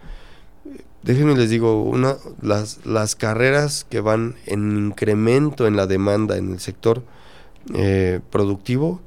Déjenme 1.02 1.36
les 1.36 1.50
digo, 1.50 1.82
una 1.82 2.16
las 2.40 2.84
las 2.84 3.14
carreras 3.14 3.86
que 3.88 4.00
van 4.00 4.36
en 4.46 4.86
incremento 4.86 5.66
en 5.66 5.76
la 5.76 5.86
demanda 5.86 6.36
en 6.36 6.52
el 6.52 6.60
sector 6.60 7.02
eh, 7.74 8.20
productivo 8.30 9.00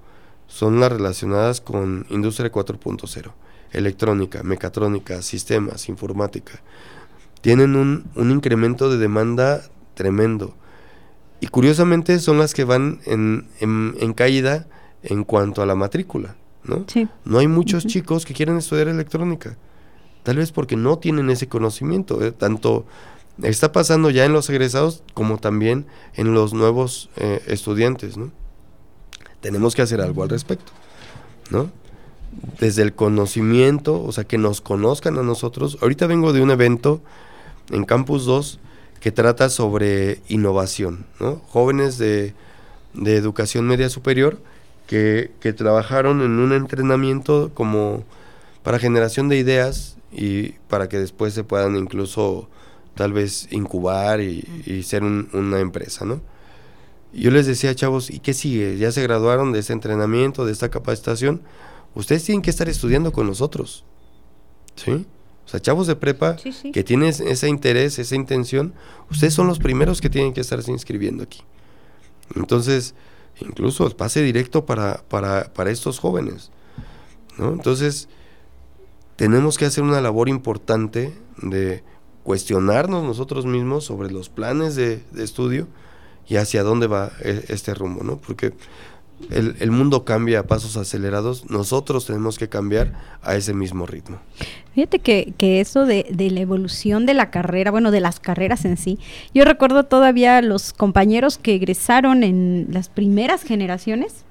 son 0.47 0.79
las 0.79 0.91
relacionadas 0.91 1.61
con 1.61 2.05
industria 2.09 2.51
4.0, 2.51 3.31
electrónica, 3.71 4.43
mecatrónica, 4.43 5.21
sistemas, 5.21 5.89
informática. 5.89 6.61
Tienen 7.41 7.75
un, 7.75 8.05
un 8.15 8.31
incremento 8.31 8.89
de 8.89 8.97
demanda 8.97 9.61
tremendo. 9.93 10.55
Y 11.39 11.47
curiosamente 11.47 12.17
son 12.19 12.39
las 12.39 12.53
que 12.53 12.63
van 12.63 12.99
en, 13.05 13.47
en, 13.59 13.95
en 13.99 14.13
caída 14.13 14.67
en 15.03 15.23
cuanto 15.23 15.61
a 15.61 15.65
la 15.67 15.75
matrícula, 15.75 16.35
¿no? 16.63 16.85
Sí. 16.87 17.07
No 17.25 17.37
hay 17.37 17.47
muchos 17.47 17.85
chicos 17.85 18.25
que 18.25 18.33
quieren 18.33 18.57
estudiar 18.57 18.87
electrónica. 18.87 19.55
Tal 20.23 20.37
vez 20.37 20.51
porque 20.51 20.75
no 20.75 20.97
tienen 20.97 21.29
ese 21.29 21.47
conocimiento. 21.47 22.23
eh, 22.23 22.31
Tanto 22.31 22.85
está 23.43 23.71
pasando 23.71 24.09
ya 24.09 24.25
en 24.25 24.33
los 24.33 24.49
egresados 24.49 25.03
como 25.13 25.37
también 25.37 25.85
en 26.15 26.33
los 26.33 26.53
nuevos 26.53 27.09
eh, 27.17 27.41
estudiantes, 27.47 28.17
¿no? 28.17 28.31
Tenemos 29.41 29.75
que 29.75 29.81
hacer 29.81 30.01
algo 30.01 30.23
al 30.23 30.29
respecto, 30.29 30.71
¿no? 31.51 31.69
Desde 32.59 32.81
el 32.83 32.93
conocimiento, 32.93 34.03
o 34.03 34.11
sea, 34.11 34.23
que 34.25 34.37
nos 34.37 34.61
conozcan 34.61 35.17
a 35.17 35.23
nosotros. 35.23 35.77
Ahorita 35.81 36.07
vengo 36.07 36.33
de 36.33 36.41
un 36.41 36.51
evento 36.51 37.01
en 37.71 37.85
Campus 37.85 38.25
2 38.25 38.59
que 38.99 39.11
trata 39.11 39.49
sobre 39.49 40.21
innovación, 40.27 41.05
¿no? 41.19 41.41
Jóvenes 41.49 41.97
de, 41.97 42.33
de 42.93 43.15
educación 43.15 43.65
media 43.67 43.89
superior 43.89 44.39
que, 44.87 45.31
que 45.39 45.53
trabajaron 45.53 46.21
en 46.21 46.39
un 46.39 46.53
entrenamiento 46.53 47.51
como 47.53 48.03
para 48.63 48.79
generación 48.79 49.29
de 49.29 49.37
ideas 49.37 49.97
y 50.11 50.49
para 50.69 50.89
que 50.89 50.97
después 50.97 51.33
se 51.33 51.43
puedan 51.43 51.75
incluso 51.75 52.49
tal 52.95 53.13
vez 53.13 53.47
incubar 53.51 54.21
y, 54.21 54.47
y 54.65 54.83
ser 54.83 55.03
un- 55.03 55.29
una 55.33 55.59
empresa, 55.59 56.05
¿no? 56.05 56.21
Yo 57.13 57.31
les 57.31 57.45
decía, 57.47 57.73
chavos, 57.73 58.09
¿y 58.09 58.19
qué 58.19 58.33
sigue? 58.33 58.77
Ya 58.77 58.91
se 58.91 59.01
graduaron 59.01 59.51
de 59.51 59.59
este 59.59 59.73
entrenamiento, 59.73 60.45
de 60.45 60.51
esta 60.51 60.69
capacitación. 60.69 61.41
Ustedes 61.95 62.23
tienen 62.23 62.41
que 62.41 62.49
estar 62.49 62.69
estudiando 62.69 63.11
con 63.11 63.27
nosotros. 63.27 63.85
¿Sí? 64.75 65.05
O 65.45 65.49
sea, 65.49 65.59
chavos 65.61 65.87
de 65.87 65.95
prepa 65.95 66.37
Sí, 66.37 66.51
sí. 66.51 66.71
que 66.71 66.83
tienen 66.83 67.07
ese 67.09 67.47
interés, 67.47 67.97
esa 67.99 68.15
intención, 68.15 68.73
ustedes 69.09 69.33
son 69.33 69.47
los 69.47 69.59
primeros 69.59 70.01
que 70.01 70.09
tienen 70.09 70.33
que 70.33 70.41
estarse 70.41 70.71
inscribiendo 70.71 71.23
aquí. 71.23 71.39
Entonces, 72.35 72.93
incluso 73.39 73.87
el 73.87 73.95
pase 73.95 74.21
directo 74.21 74.65
para, 74.65 75.03
para, 75.07 75.53
para 75.53 75.71
estos 75.71 75.99
jóvenes. 75.99 76.51
¿no? 77.37 77.53
Entonces, 77.53 78.09
tenemos 79.15 79.57
que 79.57 79.65
hacer 79.65 79.83
una 79.83 80.01
labor 80.01 80.27
importante 80.27 81.13
de 81.41 81.81
cuestionarnos 82.23 83.05
nosotros 83.05 83.45
mismos 83.45 83.85
sobre 83.85 84.11
los 84.11 84.27
planes 84.27 84.75
de, 84.75 85.01
de 85.11 85.23
estudio 85.23 85.67
y 86.27 86.37
hacia 86.37 86.63
dónde 86.63 86.87
va 86.87 87.11
e- 87.21 87.45
este 87.49 87.73
rumbo, 87.73 88.03
¿no? 88.03 88.17
Porque 88.17 88.53
el, 89.31 89.71
mundo 89.71 90.05
cambia 90.05 90.41
a 90.41 90.43
pasos 90.43 90.77
acelerados, 90.77 91.49
nosotros 91.49 92.05
tenemos 92.05 92.37
que 92.37 92.49
cambiar 92.49 92.93
a 93.23 93.35
ese 93.35 93.53
mismo 93.53 93.87
ritmo. 93.87 94.19
Fíjate 94.75 94.99
que, 94.99 95.33
que 95.37 95.59
eso 95.59 95.85
de, 95.85 96.05
de 96.11 96.29
la 96.29 96.39
evolución 96.39 97.07
de 97.07 97.15
la 97.15 97.31
carrera, 97.31 97.71
bueno, 97.71 97.89
de 97.89 97.99
las 97.99 98.19
carreras 98.19 98.63
en 98.65 98.77
sí, 98.77 98.99
yo 99.33 99.43
recuerdo 99.43 99.85
todavía 99.85 100.41
los 100.41 100.71
compañeros 100.71 101.39
que 101.39 101.55
egresaron 101.55 102.23
en 102.23 102.67
las 102.69 102.89
primeras 102.89 103.41
generaciones, 103.41 104.23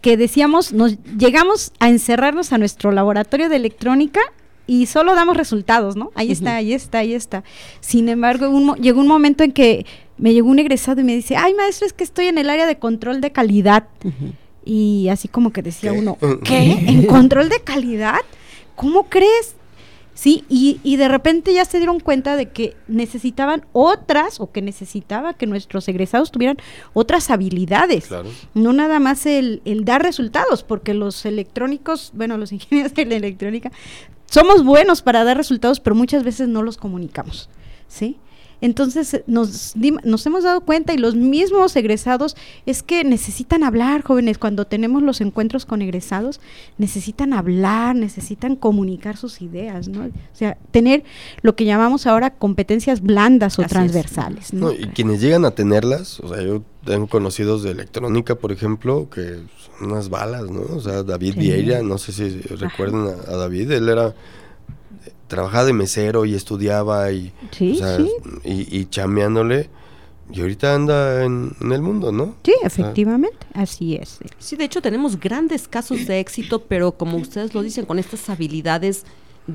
que 0.00 0.16
decíamos, 0.16 0.72
nos 0.72 0.96
llegamos 1.16 1.72
a 1.78 1.88
encerrarnos 1.88 2.52
a 2.52 2.58
nuestro 2.58 2.90
laboratorio 2.90 3.48
de 3.48 3.56
electrónica 3.56 4.20
y 4.66 4.86
solo 4.86 5.14
damos 5.14 5.36
resultados, 5.36 5.96
¿no? 5.96 6.10
Ahí 6.14 6.30
está, 6.30 6.56
ahí 6.56 6.72
está, 6.72 6.98
ahí 6.98 7.12
está. 7.14 7.42
Sin 7.80 8.08
embargo, 8.08 8.48
un 8.48 8.64
mo- 8.66 8.76
llegó 8.76 9.00
un 9.00 9.08
momento 9.08 9.42
en 9.44 9.52
que 9.52 9.84
me 10.16 10.32
llegó 10.32 10.48
un 10.48 10.58
egresado 10.58 11.00
y 11.00 11.04
me 11.04 11.14
dice, 11.16 11.36
ay 11.36 11.54
maestro, 11.54 11.86
es 11.86 11.92
que 11.92 12.04
estoy 12.04 12.26
en 12.26 12.38
el 12.38 12.50
área 12.50 12.66
de 12.66 12.78
control 12.78 13.20
de 13.20 13.32
calidad. 13.32 13.88
Y 14.64 15.08
así 15.08 15.26
como 15.28 15.52
que 15.52 15.62
decía 15.62 15.92
¿Qué? 15.92 15.98
uno, 15.98 16.18
¿qué? 16.44 16.72
¿En 16.86 17.06
control 17.06 17.48
de 17.48 17.60
calidad? 17.60 18.20
¿Cómo 18.76 19.04
crees? 19.08 19.54
Sí, 20.12 20.44
y, 20.50 20.80
y 20.82 20.96
de 20.96 21.08
repente 21.08 21.54
ya 21.54 21.64
se 21.64 21.78
dieron 21.78 21.98
cuenta 21.98 22.36
de 22.36 22.50
que 22.50 22.76
necesitaban 22.88 23.64
otras, 23.72 24.38
o 24.38 24.52
que 24.52 24.60
necesitaba 24.60 25.32
que 25.32 25.46
nuestros 25.46 25.88
egresados 25.88 26.30
tuvieran 26.30 26.58
otras 26.92 27.30
habilidades. 27.30 28.08
Claro. 28.08 28.28
No 28.52 28.74
nada 28.74 28.98
más 29.00 29.24
el, 29.24 29.62
el 29.64 29.86
dar 29.86 30.02
resultados, 30.02 30.62
porque 30.62 30.92
los 30.92 31.24
electrónicos, 31.24 32.10
bueno, 32.14 32.36
los 32.36 32.52
ingenieros 32.52 32.92
de 32.92 33.06
la 33.06 33.16
electrónica, 33.16 33.72
somos 34.30 34.64
buenos 34.64 35.02
para 35.02 35.22
dar 35.24 35.36
resultados, 35.36 35.78
pero 35.80 35.94
muchas 35.94 36.24
veces 36.24 36.48
no 36.48 36.62
los 36.62 36.78
comunicamos, 36.78 37.50
¿sí? 37.88 38.16
Entonces 38.62 39.14
eh, 39.14 39.24
nos, 39.26 39.74
dim- 39.74 40.02
nos 40.04 40.26
hemos 40.26 40.44
dado 40.44 40.60
cuenta 40.60 40.92
y 40.92 40.98
los 40.98 41.14
mismos 41.14 41.74
egresados 41.76 42.36
es 42.66 42.82
que 42.82 43.04
necesitan 43.04 43.64
hablar, 43.64 44.02
jóvenes, 44.02 44.36
cuando 44.36 44.66
tenemos 44.66 45.02
los 45.02 45.22
encuentros 45.22 45.64
con 45.64 45.80
egresados, 45.80 46.40
necesitan 46.76 47.32
hablar, 47.32 47.96
necesitan 47.96 48.56
comunicar 48.56 49.16
sus 49.16 49.40
ideas, 49.40 49.88
¿no? 49.88 50.02
O 50.04 50.10
sea, 50.34 50.58
tener 50.72 51.04
lo 51.40 51.56
que 51.56 51.64
llamamos 51.64 52.06
ahora 52.06 52.34
competencias 52.34 53.00
blandas 53.00 53.58
o 53.58 53.62
Así 53.62 53.70
transversales, 53.70 54.52
¿no? 54.52 54.66
No, 54.66 54.72
y 54.72 54.88
quienes 54.88 55.22
llegan 55.22 55.46
a 55.46 55.52
tenerlas, 55.52 56.20
o 56.20 56.28
sea, 56.28 56.42
yo 56.42 56.62
tengo 56.84 57.06
conocidos 57.08 57.62
de 57.62 57.70
electrónica, 57.72 58.34
por 58.36 58.52
ejemplo, 58.52 59.08
que 59.10 59.42
son 59.78 59.90
unas 59.90 60.08
balas, 60.08 60.44
¿no? 60.50 60.62
O 60.62 60.80
sea, 60.80 61.02
David 61.02 61.34
Sí. 61.34 61.40
Vieira, 61.40 61.82
no 61.82 61.98
sé 61.98 62.12
si 62.12 62.40
recuerdan 62.40 63.06
a, 63.08 63.32
a 63.32 63.36
David, 63.36 63.70
él 63.72 63.88
era, 63.88 64.14
trabajaba 65.28 65.64
de 65.66 65.72
mesero 65.72 66.24
y 66.24 66.34
estudiaba 66.34 67.12
y, 67.12 67.32
Sí, 67.52 67.72
o 67.72 67.74
sea, 67.76 67.96
sí. 67.96 68.10
y, 68.44 68.78
y 68.78 68.86
chambeándole, 68.86 69.68
y 70.32 70.40
ahorita 70.40 70.74
anda 70.74 71.24
en, 71.24 71.52
en 71.60 71.72
el 71.72 71.82
mundo, 71.82 72.12
¿no? 72.12 72.36
Sí, 72.44 72.52
efectivamente, 72.62 73.46
así 73.52 73.96
es. 73.96 74.18
Sí, 74.38 74.56
de 74.56 74.64
hecho 74.64 74.80
tenemos 74.80 75.18
grandes 75.18 75.66
casos 75.68 76.06
de 76.06 76.20
éxito, 76.20 76.62
pero 76.64 76.92
como 76.92 77.16
ustedes 77.18 77.52
lo 77.54 77.62
dicen, 77.62 77.84
con 77.84 77.98
estas 77.98 78.28
habilidades 78.30 79.04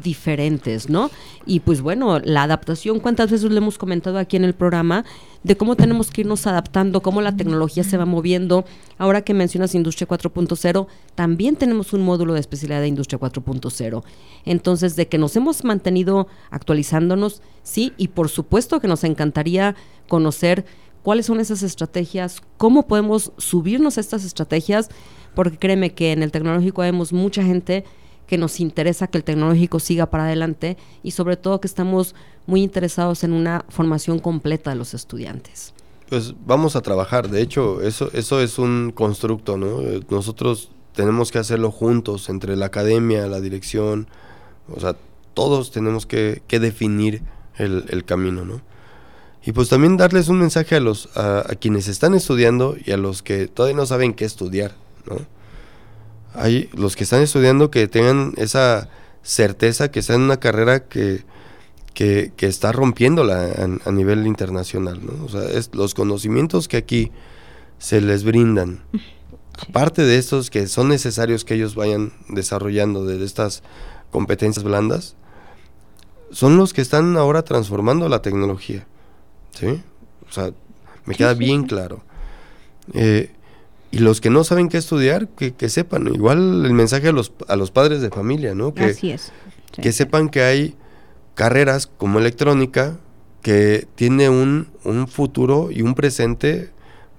diferentes, 0.01 0.89
¿no? 0.89 1.09
Y 1.45 1.61
pues 1.61 1.81
bueno, 1.81 2.19
la 2.19 2.43
adaptación, 2.43 2.99
¿cuántas 2.99 3.31
veces 3.31 3.51
le 3.51 3.57
hemos 3.57 3.77
comentado 3.77 4.17
aquí 4.17 4.37
en 4.37 4.43
el 4.43 4.53
programa 4.53 5.05
de 5.43 5.57
cómo 5.57 5.75
tenemos 5.75 6.11
que 6.11 6.21
irnos 6.21 6.47
adaptando, 6.47 7.01
cómo 7.01 7.21
la 7.21 7.35
tecnología 7.35 7.83
se 7.83 7.97
va 7.97 8.05
moviendo? 8.05 8.65
Ahora 8.97 9.21
que 9.21 9.33
mencionas 9.33 9.75
Industria 9.75 10.07
4.0, 10.07 10.87
también 11.15 11.55
tenemos 11.55 11.93
un 11.93 12.01
módulo 12.01 12.33
de 12.33 12.39
especialidad 12.39 12.81
de 12.81 12.87
Industria 12.87 13.19
4.0. 13.19 14.03
Entonces, 14.45 14.95
de 14.95 15.07
que 15.07 15.17
nos 15.17 15.35
hemos 15.35 15.63
mantenido 15.63 16.27
actualizándonos, 16.49 17.41
sí, 17.63 17.93
y 17.97 18.09
por 18.09 18.29
supuesto 18.29 18.79
que 18.79 18.87
nos 18.87 19.03
encantaría 19.03 19.75
conocer 20.07 20.65
cuáles 21.05 21.27
son 21.27 21.39
esas 21.39 21.61
estrategias, 21.61 22.41
cómo 22.57 22.87
podemos 22.87 23.31
subirnos 23.37 23.97
a 23.97 24.01
estas 24.01 24.25
estrategias, 24.25 24.89
porque 25.35 25.59
créeme 25.59 25.93
que 25.93 26.11
en 26.11 26.23
el 26.23 26.31
tecnológico 26.31 26.81
vemos 26.81 27.13
mucha 27.13 27.43
gente 27.43 27.85
que 28.28 28.38
nos 28.38 28.59
interesa 28.59 29.07
que 29.07 29.17
el 29.17 29.23
tecnológico 29.23 29.80
siga 29.80 30.07
para 30.07 30.26
adelante 30.26 30.78
y 31.03 31.11
sobre 31.11 31.38
todo 31.38 31.61
que 31.61 31.67
estamos 31.67 32.15
muy 32.47 32.61
interesados 32.63 33.23
en 33.23 33.34
una 33.34 33.65
formación 33.69 34.19
completa 34.19 34.71
de 34.71 34.76
los 34.76 34.93
estudiantes. 34.93 35.73
Pues 36.09 36.34
vamos 36.45 36.76
a 36.76 36.82
trabajar, 36.82 37.30
de 37.30 37.41
hecho, 37.41 37.82
eso, 37.82 38.09
eso 38.13 38.39
es 38.41 38.59
un 38.59 38.91
constructo, 38.93 39.57
¿no? 39.57 39.82
Eh, 39.82 40.01
nosotros 40.09 40.69
tenemos 40.93 41.32
que 41.32 41.39
hacerlo 41.39 41.71
juntos, 41.71 42.30
entre 42.30 42.55
la 42.55 42.67
academia, 42.67 43.26
la 43.28 43.41
dirección, 43.41 44.07
o 44.73 44.80
sea, 44.80 44.95
todos 45.34 45.71
tenemos 45.71 46.05
que, 46.05 46.41
definir 46.47 47.21
el, 47.57 47.86
el, 47.89 48.05
camino, 48.05 48.45
¿no? 48.45 48.61
Y 49.43 49.51
pues 49.51 49.69
también 49.69 49.97
darles 49.97 50.30
un 50.30 50.39
mensaje 50.39 50.76
a 50.76 50.80
los 50.80 51.09
a, 51.17 51.39
a, 51.39 51.55
quienes 51.55 51.88
están 51.88 52.13
estudiando 52.13 52.76
y 52.84 52.91
a 52.91 52.97
los 52.97 53.21
que 53.21 53.47
todavía 53.47 53.76
no 53.76 53.86
saben 53.86 54.13
qué 54.13 54.26
estudiar, 54.26 54.76
¿no? 55.05 55.17
Hay 56.38 56.69
los 56.73 56.95
que 56.95 57.03
están 57.03 57.21
estudiando 57.21 57.71
que 57.71 57.88
tengan 57.88 58.33
esa 58.38 58.89
certeza 59.23 59.89
que 59.89 59.99
están 59.99 60.17
en 60.17 60.21
una 60.23 60.39
carrera 60.39 60.88
que, 60.88 61.23
que, 61.93 62.31
está 62.39 62.71
rompiéndola 62.71 63.79
a, 63.86 63.91
nivel 63.91 64.27
internacional. 64.27 64.99
¿no? 65.03 65.25
O 65.25 65.29
sea, 65.29 65.43
es, 65.43 65.71
los 65.73 65.93
conocimientos 65.93 66.67
que 66.67 66.77
aquí 66.77 67.11
se 67.79 68.01
les 68.01 68.23
brindan, 68.23 68.81
aparte 69.67 70.03
de 70.03 70.17
estos 70.17 70.49
que 70.49 70.67
son 70.67 70.89
necesarios 70.89 71.45
que 71.45 71.55
ellos 71.55 71.75
vayan 71.75 72.13
desarrollando 72.29 73.05
de, 73.05 73.23
estas 73.23 73.63
competencias 74.11 74.63
blandas, 74.63 75.15
son 76.31 76.57
los 76.57 76.73
que 76.73 76.81
están 76.81 77.17
ahora 77.17 77.43
transformando 77.43 78.09
la 78.09 78.21
tecnología. 78.21 78.86
¿Sí? 79.51 79.81
O 80.27 80.31
sea, 80.31 80.51
me 81.05 81.15
queda 81.15 81.33
bien 81.33 81.63
claro. 81.63 82.03
Eh, 82.93 83.31
y 83.95 83.99
los 83.99 84.19
que 84.19 84.29
no 84.29 84.43
saben 84.43 84.67
qué 84.67 84.77
estudiar, 84.77 85.29
que, 85.29 85.69
sepan. 85.69 86.13
Igual 86.13 86.65
el 86.65 86.73
mensaje 86.73 87.07
a 87.07 87.11
los, 87.13 87.31
a 87.47 87.55
los 87.55 87.71
padres 87.71 88.01
de 88.01 88.09
familia, 88.09 88.53
¿no? 88.53 88.73
Que, 88.73 88.85
Así 88.85 89.11
es. 89.11 89.31
Que 89.71 89.93
sepan 89.93 90.27
que 90.27 90.41
hay 90.41 90.75
carreras 91.33 91.87
como 91.87 92.19
electrónica 92.19 92.97
que 93.41 93.87
tiene 93.95 94.27
un, 94.27 94.67
un 94.83 95.07
futuro 95.07 95.69
y 95.71 95.81
un 95.81 95.95
presente 95.95 96.71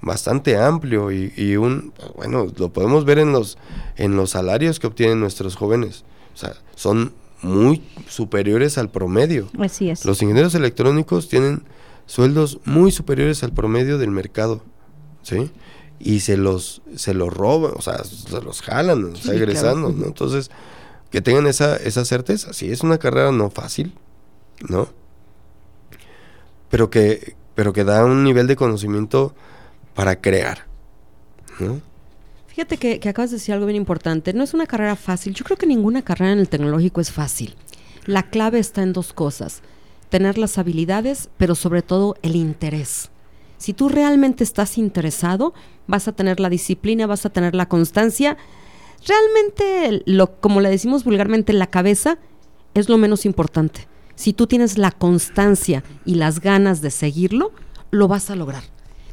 bastante 0.03 0.59
amplio 0.59 1.11
y, 1.11 1.57
un 1.57 1.95
bueno 2.15 2.47
lo 2.59 2.69
podemos 2.73 3.07
ver 3.07 3.19
en 3.19 3.33
los 3.33 3.57
en 3.97 4.15
los 4.15 4.31
salarios 4.31 4.79
que 4.79 4.87
obtienen 4.87 5.19
nuestros 5.19 5.57
jóvenes 5.57 6.05
o 6.35 6.37
sea 6.37 6.55
son 6.75 7.13
muy 7.43 7.83
superiores 8.07 8.77
al 8.77 8.91
promedio 8.91 9.49
así 9.59 9.91
es 9.91 10.05
los 10.05 10.21
ingenieros 10.23 10.55
electrónicos 10.55 11.29
tienen 11.29 11.63
sueldos 12.05 12.61
muy 12.65 12.93
superiores 12.93 13.43
al 13.43 13.53
promedio 13.53 13.99
del 13.99 14.11
mercado 14.11 14.63
sí 15.23 15.51
y 15.99 16.21
se 16.21 16.37
los, 16.37 16.83
se 16.95 17.15
los 17.15 17.33
roban, 17.33 17.73
o 17.77 17.83
sea, 17.83 18.03
se 18.05 18.41
los 18.41 18.63
jalan, 18.63 19.15
está 19.15 19.35
egresando, 19.35 19.91
¿no? 19.91 20.07
Entonces, 20.07 20.51
que 21.11 21.21
tengan 21.21 21.47
esa, 21.47 21.77
esa 21.77 22.05
certeza. 22.05 22.53
Sí, 22.53 22.71
es 22.71 22.83
una 22.83 22.99
carrera 22.99 23.33
no 23.33 23.51
fácil, 23.51 23.95
¿no? 24.69 24.89
Pero 26.69 26.91
que, 26.91 27.37
pero 27.55 27.73
que 27.73 27.85
da 27.85 28.05
un 28.05 28.25
nivel 28.25 28.47
de 28.47 28.57
conocimiento 28.57 29.35
para 29.95 30.21
crear, 30.21 30.67
¿no? 31.59 31.81
Fíjate 32.49 32.79
que, 32.79 33.01
que 33.01 33.09
acabas 33.11 33.31
de 33.31 33.37
decir 33.37 33.55
algo 33.55 33.67
bien 33.67 33.77
importante. 33.77 34.33
No 34.33 34.43
es 34.43 34.55
una 34.55 34.67
carrera 34.67 34.97
fácil. 34.97 35.35
Yo 35.35 35.45
creo 35.45 35.59
que 35.59 35.67
ninguna 35.67 36.03
carrera 36.03 36.33
en 36.33 36.39
el 36.39 36.49
tecnológico 36.49 37.03
es 37.03 37.13
fácil. 37.13 37.55
La 38.07 38.31
clave 38.31 38.59
está 38.59 38.83
en 38.83 38.95
dos 38.95 39.13
cosas. 39.13 39.61
Tener 40.09 40.39
las 40.39 40.57
habilidades, 40.57 41.29
pero 41.37 41.55
sobre 41.55 41.83
todo 41.83 42.17
el 42.23 42.35
interés. 42.35 43.11
Si 43.59 43.73
tú 43.73 43.89
realmente 43.89 44.45
estás 44.45 44.79
interesado, 44.79 45.55
vas 45.87 46.09
a 46.09 46.13
tener 46.13 46.41
la 46.41 46.51
disciplina, 46.51 47.07
vas 47.07 47.27
a 47.27 47.31
tener 47.31 47.55
la 47.55 47.69
constancia. 47.69 48.37
Realmente, 49.07 50.03
lo, 50.07 50.41
como 50.41 50.61
le 50.61 50.71
decimos 50.71 51.05
vulgarmente, 51.05 51.53
la 51.53 51.69
cabeza 51.69 52.19
es 52.75 52.89
lo 52.89 52.99
menos 52.99 53.25
importante. 53.25 53.89
Si 54.15 54.33
tú 54.33 54.47
tienes 54.47 54.79
la 54.79 54.91
constancia 54.91 55.85
y 56.05 56.15
las 56.15 56.41
ganas 56.41 56.81
de 56.81 56.91
seguirlo, 56.91 57.53
lo 57.91 58.09
vas 58.09 58.31
a 58.31 58.37
lograr. 58.37 58.65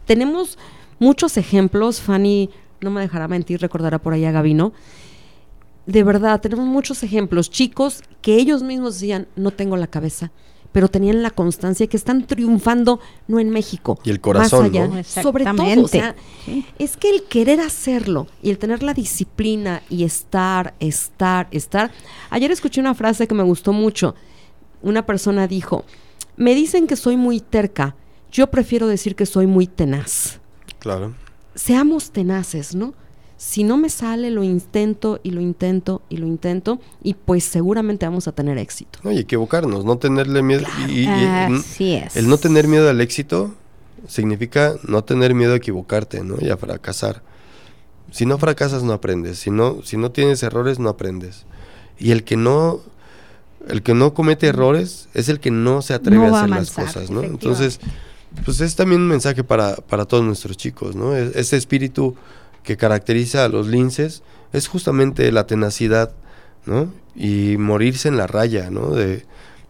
Tenemos 0.06 0.58
muchos 1.00 1.38
ejemplos, 1.38 2.02
Fanny 2.02 2.50
no 2.82 2.92
me 2.92 3.02
dejará 3.02 3.28
mentir, 3.28 3.62
recordará 3.62 4.00
por 4.00 4.14
ahí 4.14 4.26
a 4.26 4.32
Gabino. 4.32 4.74
De 5.86 6.04
verdad, 6.04 6.40
tenemos 6.42 6.66
muchos 6.66 7.04
ejemplos, 7.04 7.50
chicos 7.50 8.04
que 8.22 8.36
ellos 8.36 8.64
mismos 8.64 8.96
decían, 8.96 9.28
no 9.36 9.52
tengo 9.52 9.78
la 9.78 9.88
cabeza, 9.88 10.32
pero 10.74 10.90
tenían 10.90 11.24
la 11.24 11.30
constancia 11.30 11.88
que 11.88 11.96
están 11.96 12.28
triunfando 12.28 13.00
no 13.28 13.40
en 13.40 13.50
México, 13.52 13.98
y 14.04 14.10
el 14.10 14.20
corazón, 14.20 14.72
más 14.74 14.90
allá, 14.90 15.04
sobre 15.04 15.46
todo, 15.46 15.84
o 15.84 15.88
sea, 15.88 16.16
es 16.78 16.98
que 16.98 17.10
el 17.10 17.24
querer 17.24 17.62
hacerlo 17.62 18.28
y 18.42 18.50
el 18.50 18.58
tener 18.58 18.84
la 18.84 18.94
disciplina 18.94 19.82
y 19.90 20.04
estar, 20.04 20.74
estar, 20.82 21.48
estar. 21.52 21.92
Ayer 22.30 22.52
escuché 22.52 22.82
una 22.82 22.96
frase 22.96 23.28
que 23.28 23.36
me 23.36 23.44
gustó 23.44 23.72
mucho. 23.72 24.16
Una 24.82 25.06
persona 25.06 25.48
dijo, 25.48 25.86
"Me 26.36 26.56
dicen 26.56 26.88
que 26.88 26.98
soy 26.98 27.16
muy 27.16 27.40
terca, 27.40 27.96
yo 28.32 28.52
prefiero 28.52 28.88
decir 28.88 29.16
que 29.16 29.26
soy 29.26 29.48
muy 29.48 29.68
tenaz." 29.68 30.42
Claro. 30.80 31.14
Seamos 31.56 32.12
tenaces, 32.12 32.76
¿no? 32.76 32.94
Si 33.46 33.66
no 33.66 33.76
me 33.76 33.90
sale, 33.90 34.32
lo 34.32 34.42
intento 34.42 35.20
y 35.22 35.32
lo 35.32 35.42
intento 35.42 36.02
y 36.08 36.16
lo 36.16 36.26
intento 36.26 36.80
y 37.04 37.14
pues 37.14 37.44
seguramente 37.44 38.06
vamos 38.06 38.30
a 38.30 38.32
tener 38.32 38.58
éxito. 38.58 39.00
No, 39.04 39.12
y 39.12 39.20
equivocarnos, 39.20 39.84
no 39.84 39.98
tenerle 39.98 40.42
miedo. 40.42 40.66
Y, 40.88 41.06
Así 41.06 41.96
es. 41.96 42.16
El 42.16 42.30
no 42.30 42.38
tener 42.38 42.70
miedo 42.70 42.90
al 42.90 43.02
éxito 43.02 43.54
significa 44.08 44.76
no 44.88 45.04
tener 45.04 45.36
miedo 45.36 45.54
a 45.54 45.58
equivocarte, 45.58 46.24
¿no? 46.24 46.38
Y 46.40 46.52
a 46.52 46.58
fracasar. 46.58 47.22
Si 48.12 48.26
no 48.26 48.38
fracasas 48.38 48.82
no 48.82 48.94
aprendes, 48.94 49.40
si 49.40 49.52
no, 49.52 49.82
si 49.84 49.98
no 49.98 50.12
tienes 50.12 50.42
errores 50.42 50.80
no 50.80 50.88
aprendes. 50.88 51.46
Y 52.00 52.12
el 52.12 52.24
que 52.24 52.38
no, 52.38 52.80
el 53.68 53.84
que 53.84 53.94
no 53.94 54.14
comete 54.14 54.48
errores 54.48 55.10
es 55.14 55.28
el 55.28 55.42
que 55.42 55.52
no 55.52 55.82
se 55.82 55.94
atreve 55.94 56.26
a 56.26 56.38
hacer 56.38 56.50
las 56.50 56.72
cosas, 56.72 57.12
¿no? 57.12 57.22
Entonces, 57.22 57.82
pues 58.46 58.62
es 58.62 58.78
también 58.78 59.02
un 59.02 59.10
mensaje 59.10 59.44
para, 59.44 59.76
para 59.76 60.06
todos 60.06 60.24
nuestros 60.24 60.56
chicos, 60.56 60.96
¿no? 60.96 61.14
Ese 61.14 61.58
espíritu 61.58 62.16
que 62.64 62.78
caracteriza 62.78 63.46
a 63.46 63.50
los 63.50 63.68
linces 63.68 64.24
es 64.52 64.68
justamente 64.68 65.32
la 65.32 65.46
tenacidad, 65.46 66.14
¿no? 66.66 66.92
Y 67.16 67.58
morirse 67.58 68.08
en 68.08 68.18
la 68.18 68.28
raya, 68.28 68.70
¿no? 68.70 68.90
De, 68.90 69.26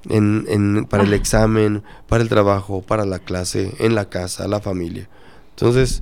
en, 0.10 0.46
en, 0.48 0.86
para 0.86 1.04
el 1.04 1.14
examen, 1.14 1.84
para 2.08 2.24
el 2.24 2.30
trabajo, 2.30 2.82
para 2.82 3.06
la 3.06 3.20
clase, 3.20 3.74
en 3.80 3.96
la 3.96 4.06
casa, 4.10 4.48
la 4.48 4.60
familia. 4.60 5.08
Entonces, 5.52 6.02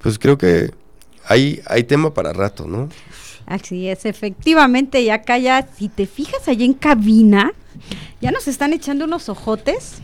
pues 0.00 0.18
creo 0.18 0.38
que 0.38 0.70
hay, 1.26 1.62
hay 1.66 1.84
tema 1.84 2.14
para 2.14 2.32
rato, 2.32 2.66
¿no? 2.66 2.88
Así 3.46 3.88
es, 3.88 4.04
efectivamente, 4.06 5.02
y 5.02 5.10
acá 5.10 5.38
ya, 5.38 5.66
si 5.76 5.88
te 5.88 6.06
fijas 6.06 6.48
allí 6.48 6.64
en 6.64 6.74
cabina, 6.74 7.52
ya 8.20 8.30
nos 8.30 8.48
están 8.48 8.72
echando 8.72 9.04
unos 9.04 9.28
ojotes. 9.28 9.96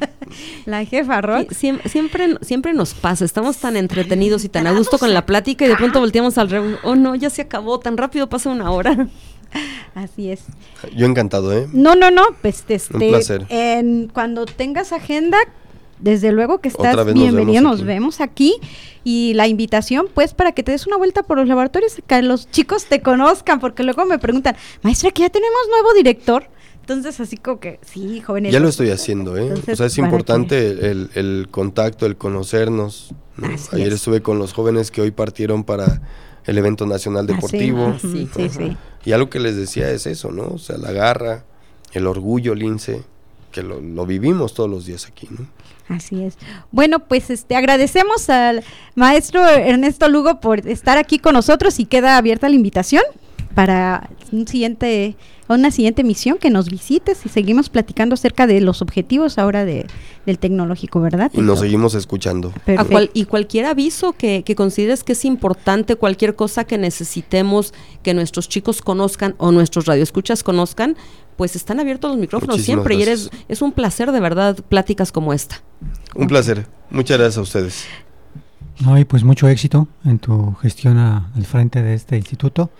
la 0.66 0.84
jefa 0.84 1.20
Rock. 1.20 1.52
siempre, 1.52 2.36
siempre 2.42 2.72
nos 2.72 2.94
pasa, 2.94 3.24
estamos 3.24 3.56
tan 3.58 3.76
entretenidos 3.76 4.44
y 4.44 4.48
tan 4.48 4.66
a 4.66 4.72
gusto 4.72 4.98
con 4.98 5.12
la 5.12 5.26
plática 5.26 5.64
y 5.64 5.68
de 5.68 5.76
pronto 5.76 6.00
volteamos 6.00 6.38
al 6.38 6.50
revés. 6.50 6.78
Oh 6.84 6.94
no, 6.94 7.14
ya 7.14 7.30
se 7.30 7.42
acabó, 7.42 7.80
tan 7.80 7.96
rápido 7.96 8.28
pasa 8.28 8.50
una 8.50 8.70
hora. 8.70 9.08
Así 9.94 10.30
es. 10.30 10.44
Yo 10.94 11.06
encantado, 11.06 11.56
¿eh? 11.56 11.68
No, 11.72 11.94
no, 11.94 12.10
no, 12.10 12.22
pues 12.42 12.64
este, 12.68 12.94
Un 12.94 13.08
placer. 13.08 13.46
En, 13.48 14.08
cuando 14.08 14.46
tengas 14.46 14.92
agenda, 14.92 15.38
desde 15.98 16.32
luego 16.32 16.60
que 16.60 16.68
estás 16.68 17.12
bienvenido, 17.12 17.62
nos, 17.62 17.82
vemos, 17.84 18.20
aquí. 18.20 18.56
Y 19.04 19.34
la 19.34 19.46
invitación, 19.46 20.08
pues, 20.12 20.34
para 20.34 20.52
que 20.52 20.62
te 20.62 20.72
des 20.72 20.86
una 20.86 20.96
vuelta 20.96 21.22
por 21.22 21.38
los 21.38 21.46
laboratorios, 21.46 22.02
que 22.06 22.22
los 22.22 22.50
chicos 22.50 22.86
te 22.86 23.02
conozcan, 23.02 23.60
porque 23.60 23.82
luego 23.82 24.04
me 24.04 24.18
preguntan, 24.18 24.56
maestra, 24.82 25.10
que 25.12 25.22
ya 25.22 25.30
tenemos 25.30 25.60
nuevo 25.70 25.94
director. 25.94 26.48
Entonces, 26.80 27.18
así 27.20 27.36
como 27.36 27.60
que, 27.60 27.80
sí, 27.82 28.20
jóvenes. 28.20 28.52
Ya 28.52 28.60
lo 28.60 28.68
estoy 28.68 28.90
haciendo, 28.90 29.36
¿eh? 29.36 29.52
o 29.52 29.76
sea, 29.76 29.86
es 29.86 29.98
importante 29.98 30.90
el, 30.90 31.10
el, 31.14 31.48
contacto, 31.50 32.06
el 32.06 32.16
conocernos. 32.16 33.12
Ayer 33.72 33.92
estuve 33.92 34.22
con 34.22 34.38
los 34.38 34.52
jóvenes 34.52 34.90
que 34.90 35.00
hoy 35.00 35.10
partieron 35.10 35.64
para 35.64 36.00
el 36.44 36.58
evento 36.58 36.86
nacional 36.86 37.26
deportivo. 37.26 37.96
sí, 38.00 38.28
sí, 38.34 38.48
sí. 38.48 38.76
Y 39.04 39.12
algo 39.12 39.30
que 39.30 39.40
les 39.40 39.56
decía 39.56 39.90
es 39.90 40.06
eso, 40.06 40.30
¿no? 40.30 40.48
O 40.48 40.58
sea, 40.58 40.78
la 40.78 40.92
garra, 40.92 41.44
el 41.92 42.06
orgullo, 42.06 42.54
lince, 42.54 43.02
que 43.52 43.62
lo, 43.62 43.80
lo 43.80 44.06
vivimos 44.06 44.54
todos 44.54 44.68
los 44.70 44.86
días 44.86 45.06
aquí, 45.06 45.28
¿no? 45.30 45.46
Así 45.88 46.24
es. 46.24 46.36
Bueno, 46.72 47.00
pues 47.00 47.30
este 47.30 47.54
agradecemos 47.54 48.28
al 48.28 48.64
maestro 48.94 49.46
Ernesto 49.46 50.08
Lugo 50.08 50.40
por 50.40 50.66
estar 50.66 50.98
aquí 50.98 51.18
con 51.18 51.34
nosotros 51.34 51.78
y 51.78 51.86
queda 51.86 52.16
abierta 52.16 52.48
la 52.48 52.56
invitación. 52.56 53.02
Para 53.56 54.10
un 54.32 54.46
siguiente, 54.46 55.16
una 55.48 55.70
siguiente 55.70 56.04
misión 56.04 56.36
que 56.36 56.50
nos 56.50 56.68
visites 56.68 57.24
y 57.24 57.30
seguimos 57.30 57.70
platicando 57.70 58.12
acerca 58.14 58.46
de 58.46 58.60
los 58.60 58.82
objetivos 58.82 59.38
ahora 59.38 59.64
de, 59.64 59.86
del 60.26 60.38
tecnológico, 60.38 61.00
¿verdad? 61.00 61.30
Y 61.32 61.40
nos 61.40 61.60
seguimos 61.60 61.94
escuchando. 61.94 62.52
A 62.76 62.84
cual, 62.84 63.10
y 63.14 63.24
cualquier 63.24 63.64
aviso 63.64 64.12
que, 64.12 64.42
que, 64.44 64.54
consideres 64.54 65.02
que 65.04 65.12
es 65.12 65.24
importante, 65.24 65.96
cualquier 65.96 66.36
cosa 66.36 66.64
que 66.64 66.76
necesitemos 66.76 67.72
que 68.02 68.12
nuestros 68.12 68.48
chicos 68.50 68.82
conozcan 68.82 69.34
o 69.38 69.52
nuestros 69.52 69.86
radioescuchas 69.86 70.42
conozcan, 70.42 70.94
pues 71.38 71.56
están 71.56 71.80
abiertos 71.80 72.10
los 72.10 72.20
micrófonos 72.20 72.56
Muchísimas 72.56 72.84
siempre 72.84 72.96
gracias. 73.06 73.32
y 73.32 73.36
eres, 73.38 73.44
es 73.48 73.62
un 73.62 73.72
placer 73.72 74.12
de 74.12 74.20
verdad 74.20 74.56
pláticas 74.68 75.12
como 75.12 75.32
esta. 75.32 75.62
Un 76.14 76.26
placer. 76.26 76.66
Muchas 76.90 77.16
gracias 77.16 77.38
a 77.38 77.40
ustedes. 77.40 77.84
No, 78.80 78.98
y 78.98 79.06
pues 79.06 79.24
mucho 79.24 79.48
éxito 79.48 79.88
en 80.04 80.18
tu 80.18 80.54
gestión 80.56 80.98
a- 80.98 81.30
al 81.34 81.46
frente 81.46 81.80
de 81.80 81.94
este 81.94 82.18
instituto. 82.18 82.70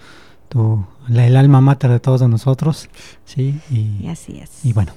Tu, 0.48 0.84
la- 1.08 1.26
el 1.26 1.36
alma 1.36 1.60
mater 1.60 1.90
de 1.90 2.00
todos 2.00 2.22
nosotros. 2.22 2.88
Sí, 3.24 3.60
y, 3.70 4.04
Y 4.04 4.08
así 4.08 4.38
es. 4.38 4.64
y 4.64 4.72
bueno. 4.72 4.92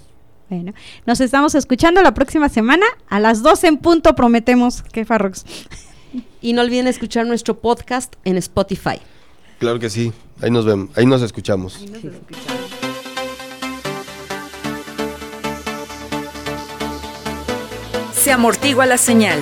Bueno, 0.49 0.73
nos 1.05 1.21
estamos 1.21 1.53
escuchando 1.53 2.01
la 2.01 2.15
próxima 2.15 2.49
semana 2.49 2.85
a 3.07 3.19
las 3.19 3.43
12 3.43 3.67
en 3.67 3.77
punto, 3.77 4.15
prometemos 4.15 4.81
que 4.81 5.05
Farrox. 5.05 5.45
Y 6.41 6.53
no 6.53 6.63
olviden 6.63 6.87
escuchar 6.87 7.27
nuestro 7.27 7.59
podcast 7.59 8.15
en 8.25 8.35
Spotify. 8.37 8.99
Claro 9.59 9.77
que 9.77 9.91
sí. 9.91 10.11
Ahí 10.41 10.49
nos 10.49 10.65
vemos. 10.65 10.89
Ahí 10.97 11.05
nos 11.05 11.21
escuchamos. 11.21 11.79
Se 18.13 18.31
amortigua 18.31 18.85
la 18.85 18.97
señal. 18.97 19.39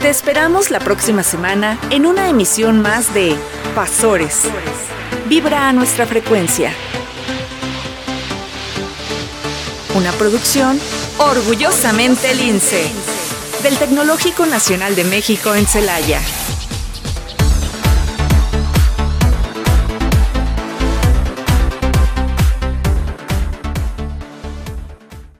Te 0.00 0.08
esperamos 0.08 0.70
la 0.70 0.80
próxima 0.80 1.22
semana 1.22 1.78
en 1.90 2.06
una 2.06 2.28
emisión 2.28 2.80
más 2.80 3.12
de 3.14 3.36
Pasores. 3.74 4.44
Vibra 5.30 5.68
a 5.68 5.72
nuestra 5.72 6.08
frecuencia. 6.08 6.72
Una 9.94 10.10
producción 10.10 10.80
orgullosamente 11.18 12.34
Lince 12.34 12.90
del 13.62 13.78
Tecnológico 13.78 14.44
Nacional 14.44 14.96
de 14.96 15.04
México 15.04 15.54
en 15.54 15.68
Celaya. 15.68 16.20